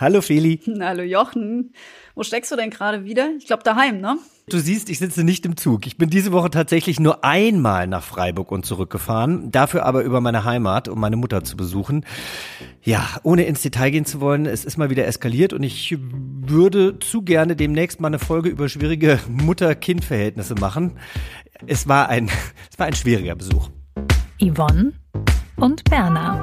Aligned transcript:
Hallo 0.00 0.20
Feli. 0.20 0.60
Hallo 0.80 1.02
Jochen. 1.02 1.72
Wo 2.14 2.22
steckst 2.22 2.50
du 2.50 2.56
denn 2.56 2.70
gerade 2.70 3.04
wieder? 3.04 3.30
Ich 3.38 3.46
glaube 3.46 3.62
daheim, 3.62 4.00
ne? 4.00 4.18
Du 4.48 4.58
siehst, 4.58 4.88
ich 4.88 4.98
sitze 4.98 5.24
nicht 5.24 5.44
im 5.44 5.56
Zug. 5.56 5.86
Ich 5.86 5.98
bin 5.98 6.08
diese 6.08 6.32
Woche 6.32 6.50
tatsächlich 6.50 6.98
nur 6.98 7.22
einmal 7.22 7.86
nach 7.86 8.02
Freiburg 8.02 8.50
und 8.50 8.64
zurückgefahren, 8.64 9.50
dafür 9.50 9.84
aber 9.84 10.02
über 10.02 10.22
meine 10.22 10.44
Heimat, 10.44 10.88
um 10.88 10.98
meine 10.98 11.16
Mutter 11.16 11.44
zu 11.44 11.56
besuchen. 11.56 12.06
Ja, 12.82 13.06
ohne 13.24 13.44
ins 13.44 13.60
Detail 13.60 13.90
gehen 13.90 14.06
zu 14.06 14.20
wollen, 14.20 14.46
es 14.46 14.64
ist 14.64 14.78
mal 14.78 14.88
wieder 14.88 15.06
eskaliert 15.06 15.52
und 15.52 15.62
ich 15.62 15.96
würde 16.00 16.98
zu 16.98 17.22
gerne 17.22 17.56
demnächst 17.56 18.00
mal 18.00 18.08
eine 18.08 18.18
Folge 18.18 18.48
über 18.48 18.70
schwierige 18.70 19.20
Mutter-Kind-Verhältnisse 19.28 20.54
machen. 20.54 20.92
Es 21.66 21.86
war 21.86 22.08
ein, 22.08 22.30
es 22.70 22.78
war 22.78 22.86
ein 22.86 22.94
schwieriger 22.94 23.34
Besuch. 23.34 23.68
Yvonne 24.40 24.92
und 25.56 25.84
Berna. 25.84 26.40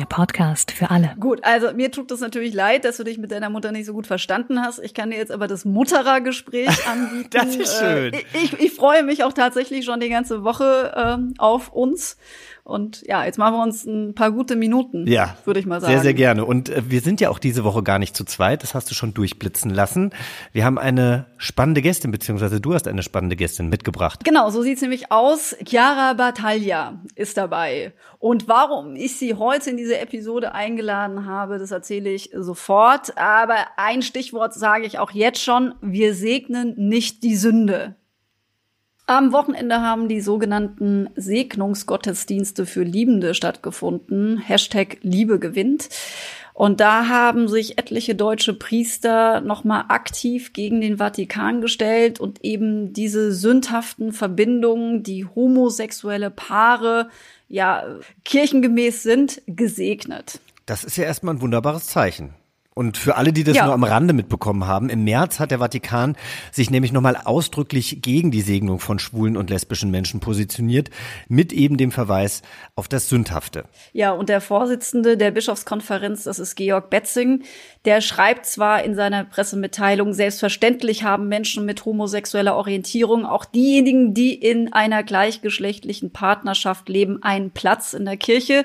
Der 0.00 0.06
Podcast 0.06 0.70
für 0.70 0.90
alle. 0.90 1.14
Gut, 1.20 1.40
also 1.44 1.74
mir 1.74 1.92
tut 1.92 2.10
es 2.10 2.20
natürlich 2.20 2.54
leid, 2.54 2.86
dass 2.86 2.96
du 2.96 3.04
dich 3.04 3.18
mit 3.18 3.32
deiner 3.32 3.50
Mutter 3.50 3.70
nicht 3.70 3.84
so 3.84 3.92
gut 3.92 4.06
verstanden 4.06 4.62
hast. 4.62 4.78
Ich 4.78 4.94
kann 4.94 5.10
dir 5.10 5.18
jetzt 5.18 5.30
aber 5.30 5.46
das 5.46 5.66
Mutterer-Gespräch 5.66 6.86
anbieten. 6.90 7.28
Das 7.32 7.54
ist 7.54 7.78
schön. 7.78 8.14
Äh, 8.14 8.22
ich, 8.32 8.58
ich 8.58 8.72
freue 8.72 9.02
mich 9.02 9.24
auch 9.24 9.34
tatsächlich 9.34 9.84
schon 9.84 10.00
die 10.00 10.08
ganze 10.08 10.42
Woche 10.42 10.94
ähm, 10.96 11.34
auf 11.36 11.70
uns. 11.74 12.16
Und 12.64 13.02
ja, 13.06 13.24
jetzt 13.24 13.38
machen 13.38 13.54
wir 13.54 13.62
uns 13.62 13.84
ein 13.84 14.14
paar 14.14 14.30
gute 14.30 14.56
Minuten, 14.56 15.06
Ja, 15.06 15.36
würde 15.44 15.60
ich 15.60 15.66
mal 15.66 15.80
sagen. 15.80 15.92
Sehr, 15.92 16.02
sehr 16.02 16.14
gerne. 16.14 16.44
Und 16.44 16.68
äh, 16.68 16.82
wir 16.88 17.00
sind 17.00 17.20
ja 17.20 17.30
auch 17.30 17.38
diese 17.38 17.64
Woche 17.64 17.82
gar 17.82 17.98
nicht 17.98 18.16
zu 18.16 18.24
zweit. 18.24 18.62
Das 18.62 18.74
hast 18.74 18.90
du 18.90 18.94
schon 18.94 19.14
durchblitzen 19.14 19.70
lassen. 19.70 20.10
Wir 20.52 20.64
haben 20.64 20.78
eine 20.78 21.26
spannende 21.38 21.82
Gästin, 21.82 22.10
beziehungsweise 22.10 22.60
du 22.60 22.74
hast 22.74 22.86
eine 22.86 23.02
spannende 23.02 23.36
Gästin 23.36 23.68
mitgebracht. 23.68 24.24
Genau, 24.24 24.50
so 24.50 24.62
sieht's 24.62 24.82
nämlich 24.82 25.10
aus. 25.10 25.56
Chiara 25.66 26.12
Battaglia 26.14 27.00
ist 27.14 27.36
dabei. 27.36 27.92
Und 28.18 28.48
warum 28.48 28.96
ich 28.96 29.16
sie 29.16 29.34
heute 29.34 29.70
in 29.70 29.76
diese 29.76 29.98
Episode 29.98 30.52
eingeladen 30.54 31.26
habe, 31.26 31.58
das 31.58 31.70
erzähle 31.70 32.10
ich 32.10 32.30
sofort. 32.34 33.16
Aber 33.16 33.56
ein 33.76 34.02
Stichwort 34.02 34.54
sage 34.54 34.84
ich 34.84 34.98
auch 34.98 35.12
jetzt 35.12 35.42
schon. 35.42 35.74
Wir 35.80 36.14
segnen 36.14 36.74
nicht 36.76 37.22
die 37.22 37.36
Sünde. 37.36 37.96
Am 39.10 39.32
Wochenende 39.32 39.80
haben 39.80 40.06
die 40.06 40.20
sogenannten 40.20 41.10
Segnungsgottesdienste 41.16 42.64
für 42.64 42.84
Liebende 42.84 43.34
stattgefunden. 43.34 44.38
Hashtag 44.38 44.98
Liebe 45.02 45.40
gewinnt. 45.40 45.88
Und 46.54 46.78
da 46.78 47.08
haben 47.08 47.48
sich 47.48 47.76
etliche 47.76 48.14
deutsche 48.14 48.54
Priester 48.54 49.40
nochmal 49.40 49.86
aktiv 49.88 50.52
gegen 50.52 50.80
den 50.80 50.98
Vatikan 50.98 51.60
gestellt 51.60 52.20
und 52.20 52.44
eben 52.44 52.92
diese 52.92 53.32
sündhaften 53.32 54.12
Verbindungen, 54.12 55.02
die 55.02 55.26
homosexuelle 55.26 56.30
Paare 56.30 57.08
ja 57.48 57.82
kirchengemäß 58.24 59.02
sind, 59.02 59.42
gesegnet. 59.48 60.38
Das 60.66 60.84
ist 60.84 60.96
ja 60.96 61.02
erstmal 61.02 61.34
ein 61.34 61.40
wunderbares 61.40 61.88
Zeichen. 61.88 62.34
Und 62.72 62.96
für 62.96 63.16
alle, 63.16 63.32
die 63.32 63.42
das 63.42 63.56
Ja. 63.56 63.64
nur 63.64 63.74
am 63.74 63.82
Rande 63.82 64.14
mitbekommen 64.14 64.66
haben, 64.66 64.90
im 64.90 65.02
März 65.02 65.40
hat 65.40 65.50
der 65.50 65.58
Vatikan 65.58 66.16
sich 66.52 66.70
nämlich 66.70 66.92
nochmal 66.92 67.16
ausdrücklich 67.16 68.00
gegen 68.00 68.30
die 68.30 68.42
Segnung 68.42 68.78
von 68.78 69.00
schwulen 69.00 69.36
und 69.36 69.50
lesbischen 69.50 69.90
Menschen 69.90 70.20
positioniert, 70.20 70.88
mit 71.28 71.52
eben 71.52 71.76
dem 71.76 71.90
Verweis 71.90 72.42
auf 72.76 72.86
das 72.86 73.08
Sündhafte. 73.08 73.64
Ja, 73.92 74.12
und 74.12 74.28
der 74.28 74.40
Vorsitzende 74.40 75.16
der 75.16 75.32
Bischofskonferenz, 75.32 76.24
das 76.24 76.38
ist 76.38 76.54
Georg 76.54 76.90
Betzing, 76.90 77.42
der 77.84 78.00
schreibt 78.00 78.46
zwar 78.46 78.84
in 78.84 78.94
seiner 78.94 79.24
Pressemitteilung, 79.24 80.14
selbstverständlich 80.14 81.02
haben 81.02 81.28
Menschen 81.28 81.66
mit 81.66 81.84
homosexueller 81.84 82.54
Orientierung, 82.54 83.26
auch 83.26 83.44
diejenigen, 83.44 84.14
die 84.14 84.32
in 84.32 84.72
einer 84.72 85.02
gleichgeschlechtlichen 85.02 86.12
Partnerschaft 86.12 86.88
leben, 86.88 87.20
einen 87.22 87.50
Platz 87.50 87.94
in 87.94 88.04
der 88.04 88.16
Kirche. 88.16 88.64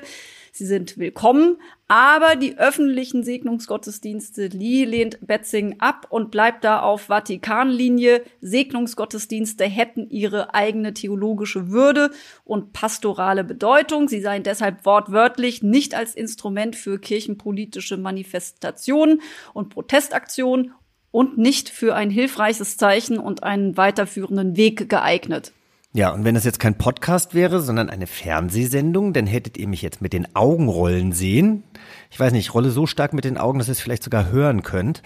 Sie 0.52 0.64
sind 0.64 0.96
willkommen, 0.96 1.56
aber 1.88 2.34
die 2.34 2.58
öffentlichen 2.58 3.22
Segnungsgottesdienste, 3.22 4.48
die 4.48 4.84
lehnt 4.84 5.24
Betzing 5.24 5.76
ab 5.78 6.06
und 6.10 6.32
bleibt 6.32 6.64
da 6.64 6.80
auf 6.80 7.02
Vatikanlinie. 7.02 8.24
Segnungsgottesdienste 8.40 9.64
hätten 9.64 10.10
ihre 10.10 10.52
eigene 10.52 10.94
theologische 10.94 11.70
Würde 11.70 12.10
und 12.44 12.72
pastorale 12.72 13.44
Bedeutung. 13.44 14.08
Sie 14.08 14.20
seien 14.20 14.42
deshalb 14.42 14.84
wortwörtlich 14.84 15.62
nicht 15.62 15.94
als 15.94 16.16
Instrument 16.16 16.74
für 16.74 16.98
kirchenpolitische 16.98 17.96
Manifestationen 17.96 19.22
und 19.54 19.68
Protestaktionen 19.68 20.72
und 21.12 21.38
nicht 21.38 21.68
für 21.68 21.94
ein 21.94 22.10
hilfreiches 22.10 22.76
Zeichen 22.78 23.18
und 23.18 23.44
einen 23.44 23.76
weiterführenden 23.76 24.56
Weg 24.56 24.88
geeignet. 24.88 25.52
Ja, 25.96 26.10
und 26.10 26.26
wenn 26.26 26.36
es 26.36 26.44
jetzt 26.44 26.60
kein 26.60 26.76
Podcast 26.76 27.34
wäre, 27.34 27.62
sondern 27.62 27.88
eine 27.88 28.06
Fernsehsendung, 28.06 29.14
dann 29.14 29.26
hättet 29.26 29.56
ihr 29.56 29.66
mich 29.66 29.80
jetzt 29.80 30.02
mit 30.02 30.12
den 30.12 30.36
Augenrollen 30.36 31.12
sehen. 31.12 31.64
Ich 32.10 32.20
weiß 32.20 32.34
nicht, 32.34 32.48
ich 32.48 32.52
rolle 32.52 32.68
so 32.68 32.86
stark 32.86 33.14
mit 33.14 33.24
den 33.24 33.38
Augen, 33.38 33.58
dass 33.58 33.68
ihr 33.68 33.72
es 33.72 33.80
vielleicht 33.80 34.02
sogar 34.02 34.30
hören 34.30 34.62
könnt. 34.62 35.02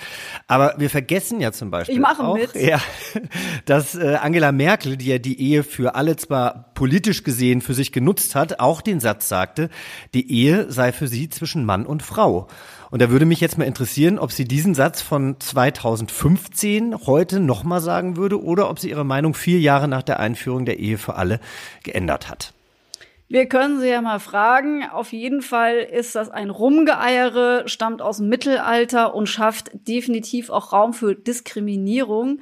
Aber 0.49 0.75
wir 0.79 0.91
vergessen 0.91 1.41
ja 1.41 1.53
zum 1.53 1.71
Beispiel 1.71 1.95
Ich 1.95 2.01
mache 2.01 2.25
auch, 2.25 2.35
mit. 2.35 2.57
Ja, 2.57 2.81
dass 3.67 3.95
äh, 3.95 4.17
Angela 4.21 4.51
Merkel, 4.51 4.97
die 4.97 5.07
ja 5.07 5.19
die 5.19 5.41
Ehe 5.41 5.63
für 5.63 5.95
alle 5.95 6.17
zwar 6.17 6.73
politisch 6.75 7.23
gesehen 7.23 7.61
für 7.61 7.75
sich 7.75 7.93
genutzt 7.93 8.35
hat, 8.35 8.59
auch 8.59 8.81
den 8.81 8.99
Satz 8.99 9.29
sagte, 9.29 9.71
die 10.13 10.29
Ehe 10.33 10.73
sei 10.73 10.91
für 10.91 11.07
sie 11.07 11.29
zwischen 11.29 11.65
Mann 11.65 11.87
und 11.87 12.03
Frau. 12.03 12.49
Und 12.91 13.01
da 13.01 13.11
würde 13.11 13.25
mich 13.25 13.41
jetzt 13.41 13.57
mal 13.57 13.65
interessieren, 13.65 14.19
ob 14.19 14.33
sie 14.33 14.45
diesen 14.45 14.75
Satz 14.75 15.01
von 15.01 15.39
2015 15.39 17.07
heute 17.07 17.39
nochmal 17.39 17.81
sagen 17.81 18.17
würde 18.17 18.43
oder 18.43 18.69
ob 18.69 18.81
sie 18.81 18.91
ihre 18.91 19.05
Meinung 19.05 19.35
vier 19.35 19.61
Jahre 19.61 19.87
nach 19.87 20.03
der 20.03 20.19
Einführung 20.19 20.65
der 20.65 20.81
Ehe 20.81 20.99
für 20.99 21.15
alle 21.15 21.39
geändert 21.85 22.29
hat. 22.29 22.53
Wir 23.29 23.47
können 23.47 23.79
sie 23.79 23.89
ja 23.89 24.03
mal 24.03 24.19
fragen. 24.19 24.83
Auf 24.91 25.13
jeden 25.13 25.41
Fall 25.41 25.77
ist 25.77 26.17
das 26.17 26.31
ein 26.31 26.51
Rumgeeiere, 26.51 27.63
stammt 27.67 28.03
aus 28.03 28.17
dem 28.17 28.29
Mittelalter 28.29 29.15
und 29.15 29.29
schafft 29.29 29.71
definitiv 29.73 30.51
auch 30.51 30.73
Raum 30.73 30.93
für 30.93 31.15
Diskriminierung. 31.15 32.41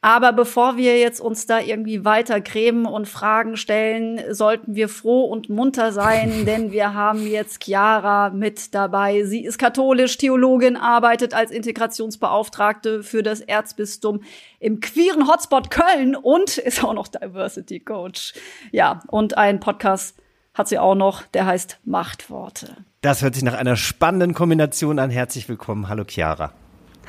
Aber 0.00 0.32
bevor 0.32 0.76
wir 0.76 0.96
jetzt 0.96 1.20
uns 1.20 1.46
da 1.46 1.58
irgendwie 1.58 2.04
weiter 2.04 2.40
grämen 2.40 2.86
und 2.86 3.08
Fragen 3.08 3.56
stellen, 3.56 4.20
sollten 4.32 4.76
wir 4.76 4.88
froh 4.88 5.24
und 5.24 5.48
munter 5.48 5.92
sein, 5.92 6.44
denn 6.46 6.70
wir 6.70 6.94
haben 6.94 7.26
jetzt 7.26 7.64
Chiara 7.64 8.30
mit 8.30 8.74
dabei. 8.74 9.24
Sie 9.24 9.44
ist 9.44 9.58
katholisch, 9.58 10.16
Theologin, 10.16 10.76
arbeitet 10.76 11.34
als 11.34 11.50
Integrationsbeauftragte 11.50 13.02
für 13.02 13.24
das 13.24 13.40
Erzbistum 13.40 14.22
im 14.60 14.78
queeren 14.78 15.26
Hotspot 15.26 15.70
Köln 15.70 16.14
und 16.14 16.58
ist 16.58 16.84
auch 16.84 16.94
noch 16.94 17.08
Diversity 17.08 17.80
Coach. 17.80 18.34
Ja, 18.70 19.02
und 19.08 19.36
ein 19.36 19.58
Podcast 19.58 20.16
hat 20.54 20.68
sie 20.68 20.78
auch 20.78 20.94
noch, 20.94 21.22
der 21.22 21.46
heißt 21.46 21.80
Machtworte. 21.84 22.76
Das 23.00 23.22
hört 23.22 23.34
sich 23.34 23.44
nach 23.44 23.54
einer 23.54 23.76
spannenden 23.76 24.34
Kombination 24.34 24.98
an. 25.00 25.10
Herzlich 25.10 25.48
willkommen. 25.48 25.88
Hallo 25.88 26.04
Chiara. 26.04 26.52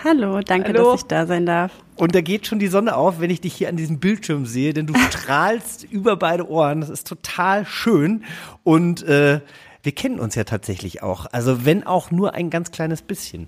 Hallo, 0.03 0.39
danke, 0.39 0.69
Hallo. 0.69 0.91
dass 0.91 1.01
ich 1.01 1.07
da 1.07 1.25
sein 1.25 1.45
darf. 1.45 1.71
Und 1.97 2.15
da 2.15 2.21
geht 2.21 2.47
schon 2.47 2.59
die 2.59 2.67
Sonne 2.67 2.95
auf, 2.95 3.19
wenn 3.19 3.29
ich 3.29 3.41
dich 3.41 3.53
hier 3.53 3.67
an 3.67 3.75
diesem 3.75 3.99
Bildschirm 3.99 4.45
sehe, 4.45 4.73
denn 4.73 4.87
du 4.87 4.93
strahlst 5.11 5.83
über 5.83 6.15
beide 6.15 6.49
Ohren. 6.49 6.81
Das 6.81 6.89
ist 6.89 7.07
total 7.07 7.65
schön. 7.65 8.23
Und 8.63 9.03
äh, 9.03 9.41
wir 9.83 9.91
kennen 9.91 10.19
uns 10.19 10.35
ja 10.35 10.45
tatsächlich 10.45 11.03
auch. 11.03 11.25
Also 11.31 11.65
wenn 11.65 11.85
auch 11.85 12.11
nur 12.11 12.33
ein 12.33 12.49
ganz 12.49 12.71
kleines 12.71 13.01
bisschen. 13.01 13.47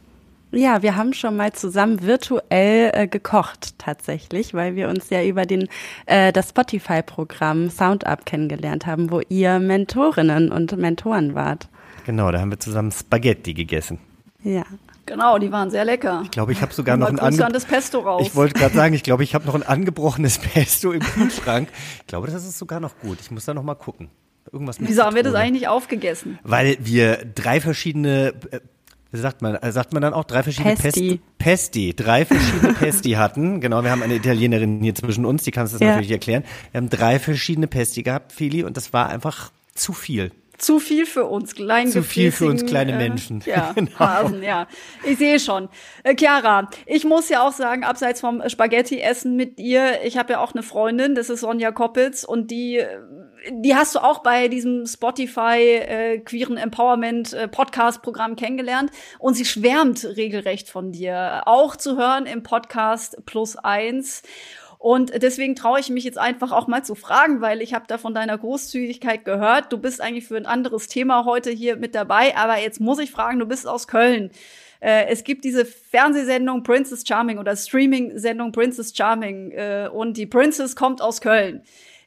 Ja, 0.54 0.82
wir 0.82 0.98
haben 0.98 1.14
schon 1.14 1.38
mal 1.38 1.54
zusammen 1.54 2.02
virtuell 2.02 2.92
äh, 2.94 3.08
gekocht 3.08 3.80
tatsächlich, 3.80 4.54
weil 4.54 4.76
wir 4.76 4.90
uns 4.90 5.10
ja 5.10 5.24
über 5.24 5.46
den 5.46 5.70
äh, 6.08 6.34
das 6.34 6.50
Spotify-Programm 6.50 7.70
SoundUp 7.70 8.26
kennengelernt 8.26 8.86
haben, 8.86 9.12
wo 9.12 9.22
ihr 9.30 9.60
Mentorinnen 9.60 10.52
und 10.52 10.76
Mentoren 10.76 11.36
wart. 11.36 11.70
Genau, 12.06 12.30
da 12.32 12.42
haben 12.42 12.52
wir 12.52 12.60
zusammen 12.60 12.92
Spaghetti 12.92 13.54
gegessen. 13.54 14.00
Ja. 14.44 14.66
Genau, 15.06 15.38
die 15.40 15.52
waren 15.52 15.70
sehr 15.72 15.84
lecker. 15.86 16.22
Ich 16.24 16.32
glaube, 16.32 16.52
ich 16.52 16.62
habe 16.62 16.74
sogar 16.74 16.96
noch 16.98 17.08
ein 17.10 17.18
Grüße 17.18 17.42
ange- 17.42 17.46
an 17.46 17.54
das 17.54 17.66
Pesto 17.66 18.00
raus. 18.00 18.22
Ich 18.26 18.36
wollte 18.36 18.54
gerade 18.60 18.76
sagen, 18.76 18.94
ich 18.94 19.04
glaube, 19.04 19.24
ich 19.24 19.34
habe 19.36 19.46
noch 19.46 19.56
ein 19.56 19.64
angebrochenes 19.64 20.38
Pesto 20.54 20.92
im 20.92 21.02
Kühlschrank. 21.02 21.70
Ich 22.02 22.08
glaube, 22.08 22.28
das 22.28 22.46
ist 22.46 22.58
sogar 22.58 22.80
noch 22.80 22.98
gut. 23.00 23.18
Ich 23.22 23.32
muss 23.32 23.46
da 23.46 23.54
noch 23.54 23.64
mal 23.64 23.76
gucken. 23.76 24.10
Irgendwas 24.52 24.80
mit 24.80 24.90
Wieso 24.90 25.04
haben 25.04 25.16
wir 25.16 25.24
das 25.24 25.34
eigentlich 25.36 25.62
nicht 25.62 25.68
aufgegessen? 25.68 26.40
Weil 26.44 26.78
wir 26.82 27.18
drei 27.36 27.62
verschiedene, 27.62 28.34
äh, 28.52 28.60
sagt 29.18 29.42
man, 29.42 29.56
äh, 29.56 29.72
sagt 29.72 29.94
man 29.94 30.02
dann 30.02 30.14
auch 30.14 30.24
drei 30.26 30.44
verschiedene 30.44 30.76
Pesti. 30.76 31.20
Pest- 31.38 31.38
Pesti, 31.38 31.94
drei 31.96 32.26
verschiedene 32.26 32.74
Pesti 32.80 33.12
hatten. 33.12 33.60
Genau, 33.62 33.84
wir 33.84 33.92
haben 33.92 34.04
eine 34.04 34.16
Italienerin 34.16 34.82
hier 34.82 34.96
zwischen 34.96 35.26
uns, 35.26 35.44
die 35.44 35.52
kann 35.52 35.66
es 35.66 35.72
das 35.72 35.82
Ja. 35.82 35.88
natürlich 35.90 36.12
erklären. 36.12 36.44
Wir 36.72 36.80
haben 36.80 36.90
drei 36.90 37.18
verschiedene 37.20 37.68
Pesti 37.68 38.04
gehabt, 38.04 38.32
Feli, 38.34 38.64
und 38.64 38.78
das 38.78 38.94
war 38.94 39.10
einfach 39.10 39.52
zu 39.74 39.94
viel. 39.94 40.32
Zu 40.62 40.80
viel 40.80 41.06
für 41.06 41.26
uns 41.26 41.56
kleinen 41.56 41.92
Zu 41.92 42.04
viel 42.04 42.32
für 42.32 42.46
uns 42.46 42.66
kleine 42.66 42.96
Menschen. 42.96 43.42
Äh, 43.42 43.50
ja, 43.50 43.72
Genau. 43.76 43.98
Hasen, 43.98 44.44
ja. 44.44 44.68
Ich 45.04 45.18
sehe 45.18 45.40
schon. 45.40 45.70
Äh, 46.04 46.16
Chiara, 46.16 46.70
ich 46.86 47.04
muss 47.04 47.30
ja 47.30 47.48
auch 47.48 47.52
sagen, 47.52 47.84
abseits 47.84 48.22
vom 48.22 48.48
Spaghetti-Essen 48.48 49.36
mit 49.36 49.58
dir, 49.60 50.04
ich 50.04 50.18
habe 50.18 50.34
ja 50.34 50.40
auch 50.40 50.54
eine 50.54 50.64
Freundin, 50.64 51.16
das 51.16 51.30
ist 51.30 51.42
Sonja 51.42 51.72
Koppitz 51.72 52.24
und 52.24 52.52
die 52.52 52.78
äh, 52.78 53.00
die 53.50 53.76
hast 53.76 53.96
du 53.96 54.00
auch 54.00 54.20
bei 54.20 54.48
diesem 54.50 54.86
Spotify 54.86 55.58
äh, 55.58 56.20
queeren 56.20 56.58
Empowerment 56.58 57.34
äh, 57.34 57.48
Podcast 57.48 58.04
Programm 58.04 58.36
kennengelernt 58.36 58.92
und 59.18 59.34
sie 59.34 59.46
schwärmt 59.46 60.06
regelrecht 60.06 60.70
von 60.70 60.92
dir, 60.92 61.42
auch 61.46 61.76
zu 61.76 61.98
hören 61.98 62.28
im 62.28 62.44
Podcast 62.44 63.18
Plus 63.26 63.56
eins. 63.56 64.22
Und 64.82 65.22
deswegen 65.22 65.56
traue 65.56 65.80
ich 65.80 65.92
mich 65.92 66.04
jetzt 66.06 66.18
einfach 66.18 66.52
auch 66.52 66.66
mal 66.66 66.84
zu 66.84 66.96
fragen, 66.96 67.40
weil 67.40 67.62
ich 67.62 67.76
habe 67.76 67.86
da 67.88 68.00
von 68.00 68.16
deiner 68.16 68.36
Großzügigkeit 68.36 69.26
gehört. 69.26 69.72
Du 69.72 69.78
bist 69.78 70.02
eigentlich 70.02 70.26
für 70.26 70.38
ein 70.38 70.48
anderes 70.48 70.88
Thema 70.88 71.24
heute 71.24 71.52
hier 71.52 71.76
mit 71.76 71.94
dabei, 71.94 72.36
aber 72.36 72.58
jetzt 72.58 72.82
muss 72.82 72.98
ich 72.98 73.12
fragen, 73.12 73.38
du 73.38 73.46
bist 73.46 73.68
aus 73.68 73.88
Köln. 73.88 74.32
Äh, 74.80 75.06
es 75.06 75.24
gibt 75.24 75.44
diese 75.44 75.66
Fernsehsendung 75.66 76.64
Princess 76.64 77.04
Charming 77.08 77.38
oder 77.38 77.56
Streaming-Sendung 77.56 78.52
Princess 78.52 78.92
Charming 78.98 79.52
äh, 79.52 79.88
und 79.94 80.18
die 80.18 80.26
Princess 80.26 80.76
kommt 80.76 81.00
aus 81.00 81.22
Köln. 81.22 81.62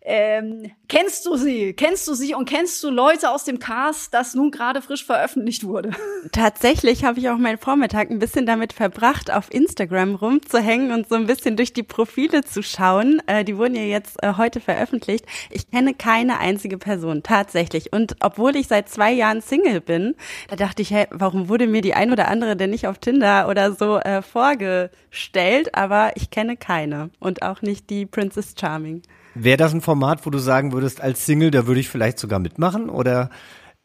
Ähm, 0.07 0.71
kennst 0.87 1.25
du 1.25 1.37
sie? 1.37 1.73
Kennst 1.73 2.07
du 2.07 2.13
sie 2.13 2.35
und 2.35 2.47
kennst 2.47 2.83
du 2.85 2.91
Leute 2.91 3.31
aus 3.31 3.45
dem 3.45 3.59
Cast, 3.59 4.13
das 4.13 4.35
nun 4.35 4.51
gerade 4.51 4.83
frisch 4.83 5.03
veröffentlicht 5.03 5.65
wurde? 5.65 5.93
Tatsächlich 6.33 7.05
habe 7.05 7.19
ich 7.19 7.31
auch 7.31 7.39
meinen 7.39 7.57
Vormittag 7.57 8.11
ein 8.11 8.19
bisschen 8.19 8.45
damit 8.45 8.75
verbracht, 8.75 9.33
auf 9.33 9.51
Instagram 9.51 10.15
rumzuhängen 10.15 10.93
und 10.93 11.09
so 11.09 11.15
ein 11.15 11.27
bisschen 11.27 11.57
durch 11.57 11.73
die 11.73 11.83
Profile 11.83 12.45
zu 12.45 12.63
schauen. 12.63 13.23
Äh, 13.27 13.47
die 13.47 13.57
wurden 13.57 13.75
ja 13.77 13.83
jetzt 13.83 14.23
äh, 14.23 14.35
heute 14.37 14.61
veröffentlicht. 14.61 15.25
Ich 15.51 15.71
kenne 15.71 15.95
keine 15.95 16.39
einzige 16.39 16.77
Person, 16.77 17.23
tatsächlich. 17.23 17.91
Und 17.91 18.17
obwohl 18.21 18.57
ich 18.57 18.69
seit 18.69 18.91
zwei 18.91 19.11
Jahren 19.11 19.41
Single 19.41 19.81
bin, 19.81 20.17
da 20.49 20.57
dachte 20.57 20.83
ich, 20.83 20.91
hey, 20.91 21.07
warum 21.13 21.49
wurde 21.49 21.67
mir 21.67 21.81
die 21.81 21.95
ein 21.95 22.13
oder 22.13 22.29
andere 22.29 22.57
denn 22.57 22.71
nicht 22.71 22.87
auf 22.89 22.99
Tinder 22.99 23.49
oder 23.49 23.73
so 23.73 23.97
äh, 24.01 24.21
vorgestellt? 24.21 25.75
Aber 25.75 26.13
ich 26.17 26.29
kenne 26.29 26.59
keine 26.59 27.09
und 27.21 27.41
auch 27.41 27.63
nicht 27.63 27.89
die 27.89 28.05
Princess 28.05 28.55
Charming. 28.61 29.01
Wäre 29.35 29.57
das 29.57 29.75
ein 29.75 29.81
Format, 29.81 30.25
wo 30.27 30.31
du 30.31 30.39
sagen 30.39 30.73
würdest, 30.73 31.01
als 31.01 31.27
Single, 31.27 31.51
da 31.51 31.67
würde 31.67 31.81
ich 31.81 31.89
vielleicht 31.89 32.19
sogar 32.19 32.39
mitmachen? 32.39 32.89
Oder 32.89 33.31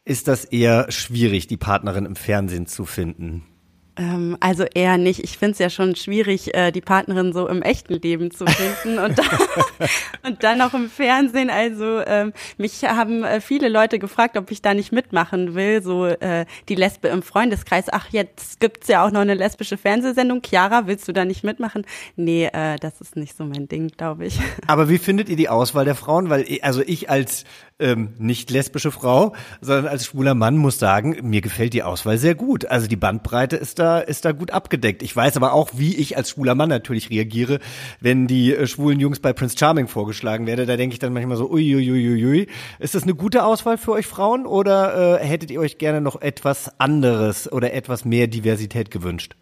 ist 0.04 0.28
das 0.28 0.44
eher 0.44 0.90
schwierig, 0.90 1.46
die 1.46 1.56
Partnerin 1.56 2.06
im 2.06 2.16
Fernsehen 2.16 2.66
zu 2.66 2.84
finden? 2.84 3.49
Ähm, 3.96 4.36
also 4.40 4.64
eher 4.64 4.98
nicht. 4.98 5.22
Ich 5.24 5.36
finde 5.36 5.52
es 5.52 5.58
ja 5.58 5.68
schon 5.68 5.96
schwierig, 5.96 6.54
äh, 6.54 6.70
die 6.70 6.80
Partnerin 6.80 7.32
so 7.32 7.48
im 7.48 7.60
echten 7.62 7.94
Leben 7.94 8.30
zu 8.30 8.46
finden 8.46 8.98
und, 8.98 9.18
dann, 9.18 9.26
und 10.24 10.42
dann 10.44 10.58
noch 10.58 10.74
im 10.74 10.88
Fernsehen. 10.88 11.50
Also 11.50 12.00
ähm, 12.06 12.32
mich 12.56 12.84
haben 12.84 13.24
äh, 13.24 13.40
viele 13.40 13.68
Leute 13.68 13.98
gefragt, 13.98 14.36
ob 14.36 14.50
ich 14.50 14.62
da 14.62 14.74
nicht 14.74 14.92
mitmachen 14.92 15.54
will. 15.54 15.82
So 15.82 16.06
äh, 16.06 16.46
die 16.68 16.74
Lesbe 16.76 17.08
im 17.08 17.22
Freundeskreis. 17.22 17.86
Ach, 17.90 18.08
jetzt 18.10 18.60
gibt's 18.60 18.88
ja 18.88 19.04
auch 19.04 19.10
noch 19.10 19.20
eine 19.20 19.34
lesbische 19.34 19.76
Fernsehsendung. 19.76 20.40
Chiara, 20.42 20.86
willst 20.86 21.08
du 21.08 21.12
da 21.12 21.24
nicht 21.24 21.42
mitmachen? 21.44 21.84
Nee, 22.16 22.46
äh, 22.52 22.76
das 22.76 23.00
ist 23.00 23.16
nicht 23.16 23.36
so 23.36 23.44
mein 23.44 23.68
Ding, 23.68 23.88
glaube 23.88 24.26
ich. 24.26 24.38
Aber 24.66 24.88
wie 24.88 24.98
findet 24.98 25.28
ihr 25.28 25.36
die 25.36 25.48
Auswahl 25.48 25.84
der 25.84 25.94
Frauen? 25.96 26.30
Weil 26.30 26.42
ich- 26.42 26.64
also 26.64 26.80
ich 26.86 27.10
als 27.10 27.44
ähm, 27.80 28.14
nicht 28.18 28.50
lesbische 28.50 28.90
Frau, 28.90 29.34
sondern 29.60 29.86
als 29.86 30.06
schwuler 30.06 30.34
Mann 30.34 30.56
muss 30.56 30.78
sagen, 30.78 31.16
mir 31.22 31.40
gefällt 31.40 31.72
die 31.72 31.82
Auswahl 31.82 32.18
sehr 32.18 32.34
gut. 32.34 32.66
Also 32.66 32.86
die 32.86 32.96
Bandbreite 32.96 33.56
ist 33.56 33.78
da 33.78 33.98
ist 33.98 34.24
da 34.24 34.32
gut 34.32 34.50
abgedeckt. 34.50 35.02
Ich 35.02 35.14
weiß 35.14 35.36
aber 35.36 35.52
auch, 35.52 35.70
wie 35.74 35.96
ich 35.96 36.16
als 36.16 36.30
schwuler 36.30 36.54
Mann 36.54 36.68
natürlich 36.68 37.10
reagiere, 37.10 37.58
wenn 38.00 38.26
die 38.26 38.54
äh, 38.54 38.66
schwulen 38.66 39.00
Jungs 39.00 39.20
bei 39.20 39.32
Prince 39.32 39.56
Charming 39.58 39.88
vorgeschlagen 39.88 40.46
werde. 40.46 40.66
Da 40.66 40.76
denke 40.76 40.94
ich 40.94 40.98
dann 40.98 41.12
manchmal 41.12 41.36
so, 41.36 41.50
uiuiuiui. 41.50 42.46
Ist 42.78 42.94
das 42.94 43.02
eine 43.02 43.14
gute 43.14 43.44
Auswahl 43.44 43.78
für 43.78 43.92
euch 43.92 44.06
Frauen 44.06 44.46
oder 44.46 45.20
äh, 45.20 45.24
hättet 45.24 45.50
ihr 45.50 45.60
euch 45.60 45.78
gerne 45.78 46.00
noch 46.00 46.20
etwas 46.20 46.80
anderes 46.80 47.50
oder 47.50 47.72
etwas 47.72 48.04
mehr 48.04 48.26
Diversität 48.26 48.90
gewünscht? 48.90 49.34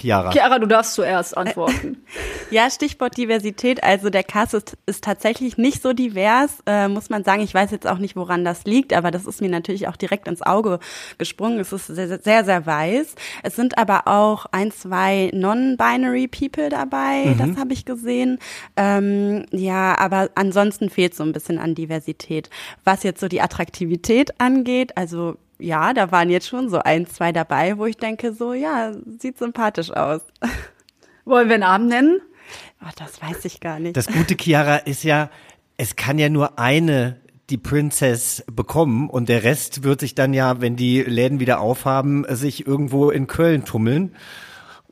Chiara. 0.00 0.30
Chiara, 0.32 0.58
du 0.58 0.66
darfst 0.66 0.94
zuerst 0.94 1.36
antworten. 1.36 1.98
Ja, 2.50 2.68
Stichwort 2.68 3.16
Diversität. 3.16 3.82
Also 3.82 4.10
der 4.10 4.24
Cast 4.24 4.52
ist, 4.52 4.76
ist 4.84 5.02
tatsächlich 5.02 5.56
nicht 5.56 5.80
so 5.80 5.94
divers, 5.94 6.58
äh, 6.66 6.86
muss 6.86 7.08
man 7.08 7.24
sagen. 7.24 7.40
Ich 7.40 7.54
weiß 7.54 7.70
jetzt 7.70 7.86
auch 7.86 7.96
nicht, 7.96 8.14
woran 8.14 8.44
das 8.44 8.64
liegt, 8.64 8.92
aber 8.92 9.10
das 9.10 9.24
ist 9.24 9.40
mir 9.40 9.48
natürlich 9.48 9.88
auch 9.88 9.96
direkt 9.96 10.28
ins 10.28 10.42
Auge 10.42 10.78
gesprungen. 11.16 11.60
Es 11.60 11.72
ist 11.72 11.86
sehr, 11.86 12.08
sehr, 12.20 12.44
sehr, 12.44 12.66
weiß. 12.66 13.14
Es 13.42 13.56
sind 13.56 13.78
aber 13.78 14.06
auch 14.06 14.44
ein, 14.52 14.70
zwei 14.70 15.30
non-binary 15.32 16.28
People 16.28 16.68
dabei. 16.68 17.34
Das 17.38 17.56
habe 17.56 17.72
ich 17.72 17.86
gesehen. 17.86 18.38
Ähm, 18.76 19.46
ja, 19.50 19.98
aber 19.98 20.28
ansonsten 20.34 20.90
fehlt 20.90 21.14
so 21.14 21.22
ein 21.22 21.32
bisschen 21.32 21.58
an 21.58 21.74
Diversität. 21.74 22.50
Was 22.84 23.02
jetzt 23.02 23.20
so 23.20 23.28
die 23.28 23.40
Attraktivität 23.40 24.38
angeht, 24.38 24.98
also 24.98 25.38
ja, 25.62 25.94
da 25.94 26.10
waren 26.10 26.30
jetzt 26.30 26.48
schon 26.48 26.68
so 26.68 26.78
ein, 26.78 27.06
zwei 27.06 27.32
dabei, 27.32 27.78
wo 27.78 27.86
ich 27.86 27.96
denke, 27.96 28.32
so, 28.32 28.52
ja, 28.52 28.92
sieht 29.18 29.38
sympathisch 29.38 29.90
aus. 29.90 30.22
Wollen 31.24 31.48
wir 31.48 31.58
Namen 31.58 31.88
nennen? 31.88 32.20
Ach, 32.80 32.92
das 32.94 33.22
weiß 33.22 33.44
ich 33.44 33.60
gar 33.60 33.78
nicht. 33.78 33.96
Das 33.96 34.08
gute 34.08 34.34
Chiara 34.34 34.76
ist 34.76 35.04
ja, 35.04 35.30
es 35.76 35.96
kann 35.96 36.18
ja 36.18 36.28
nur 36.28 36.58
eine 36.58 37.20
die 37.50 37.58
Princess 37.58 38.44
bekommen 38.50 39.10
und 39.10 39.28
der 39.28 39.44
Rest 39.44 39.82
wird 39.82 40.00
sich 40.00 40.14
dann 40.14 40.32
ja, 40.32 40.60
wenn 40.60 40.74
die 40.74 41.02
Läden 41.02 41.38
wieder 41.38 41.60
aufhaben, 41.60 42.24
sich 42.30 42.66
irgendwo 42.66 43.10
in 43.10 43.26
Köln 43.26 43.64
tummeln 43.64 44.14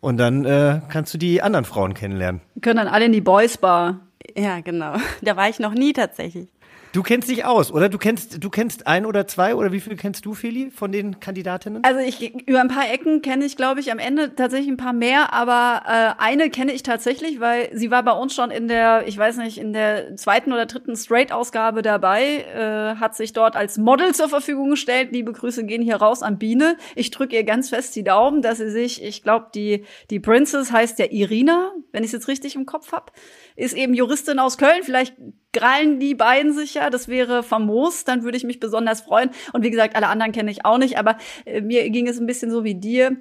und 0.00 0.18
dann 0.18 0.44
äh, 0.44 0.80
kannst 0.88 1.14
du 1.14 1.18
die 1.18 1.42
anderen 1.42 1.64
Frauen 1.64 1.94
kennenlernen. 1.94 2.42
Wir 2.54 2.62
können 2.62 2.76
dann 2.76 2.88
alle 2.88 3.06
in 3.06 3.12
die 3.12 3.20
Boys 3.20 3.58
Bar. 3.58 4.00
Ja, 4.36 4.60
genau. 4.60 4.94
Da 5.22 5.36
war 5.36 5.48
ich 5.48 5.58
noch 5.58 5.72
nie 5.72 5.92
tatsächlich. 5.92 6.48
Du 6.92 7.04
kennst 7.04 7.28
dich 7.28 7.44
aus, 7.44 7.70
oder? 7.70 7.88
Du 7.88 7.98
kennst, 7.98 8.42
du 8.42 8.50
kennst 8.50 8.88
ein 8.88 9.06
oder 9.06 9.28
zwei 9.28 9.54
oder 9.54 9.70
wie 9.70 9.78
viel 9.78 9.94
kennst 9.96 10.26
du, 10.26 10.34
Feli, 10.34 10.72
von 10.72 10.90
den 10.90 11.20
Kandidatinnen? 11.20 11.84
Also 11.84 12.00
ich 12.00 12.34
über 12.48 12.60
ein 12.60 12.66
paar 12.66 12.90
Ecken 12.90 13.22
kenne 13.22 13.44
ich, 13.44 13.56
glaube 13.56 13.78
ich, 13.78 13.92
am 13.92 14.00
Ende 14.00 14.34
tatsächlich 14.34 14.68
ein 14.68 14.76
paar 14.76 14.92
mehr, 14.92 15.32
aber 15.32 15.82
äh, 15.86 16.20
eine 16.20 16.50
kenne 16.50 16.72
ich 16.72 16.82
tatsächlich, 16.82 17.38
weil 17.38 17.70
sie 17.72 17.92
war 17.92 18.02
bei 18.02 18.10
uns 18.10 18.34
schon 18.34 18.50
in 18.50 18.66
der, 18.66 19.06
ich 19.06 19.16
weiß 19.16 19.36
nicht, 19.36 19.58
in 19.58 19.72
der 19.72 20.16
zweiten 20.16 20.52
oder 20.52 20.66
dritten 20.66 20.96
Straight-Ausgabe 20.96 21.82
dabei, 21.82 22.44
äh, 22.54 22.96
hat 22.96 23.14
sich 23.14 23.32
dort 23.32 23.54
als 23.54 23.78
Model 23.78 24.12
zur 24.12 24.28
Verfügung 24.28 24.70
gestellt. 24.70 25.10
Liebe 25.12 25.32
Grüße 25.32 25.64
gehen 25.64 25.82
hier 25.82 25.96
raus 25.96 26.24
an 26.24 26.38
Biene. 26.38 26.76
Ich 26.96 27.12
drücke 27.12 27.36
ihr 27.36 27.44
ganz 27.44 27.68
fest 27.68 27.94
die 27.94 28.02
Daumen, 28.02 28.42
dass 28.42 28.58
sie 28.58 28.70
sich, 28.70 29.00
ich 29.04 29.22
glaube, 29.22 29.46
die 29.54 29.84
die 30.10 30.18
Princess 30.18 30.72
heißt 30.72 30.98
ja 30.98 31.06
Irina, 31.08 31.70
wenn 31.92 32.02
ich 32.02 32.08
es 32.08 32.12
jetzt 32.12 32.26
richtig 32.26 32.56
im 32.56 32.66
Kopf 32.66 32.90
hab, 32.90 33.12
ist 33.60 33.76
eben 33.76 33.94
Juristin 33.94 34.38
aus 34.38 34.58
Köln. 34.58 34.82
Vielleicht 34.82 35.14
krallen 35.52 36.00
die 36.00 36.14
beiden 36.14 36.52
sich 36.52 36.74
ja, 36.74 36.90
das 36.90 37.08
wäre 37.08 37.42
famos, 37.42 38.04
dann 38.04 38.22
würde 38.22 38.36
ich 38.36 38.44
mich 38.44 38.60
besonders 38.60 39.02
freuen. 39.02 39.30
Und 39.52 39.62
wie 39.62 39.70
gesagt, 39.70 39.96
alle 39.96 40.08
anderen 40.08 40.32
kenne 40.32 40.50
ich 40.50 40.64
auch 40.64 40.78
nicht, 40.78 40.98
aber 40.98 41.16
äh, 41.44 41.60
mir 41.60 41.88
ging 41.90 42.08
es 42.08 42.18
ein 42.18 42.26
bisschen 42.26 42.50
so 42.50 42.64
wie 42.64 42.74
dir. 42.74 43.16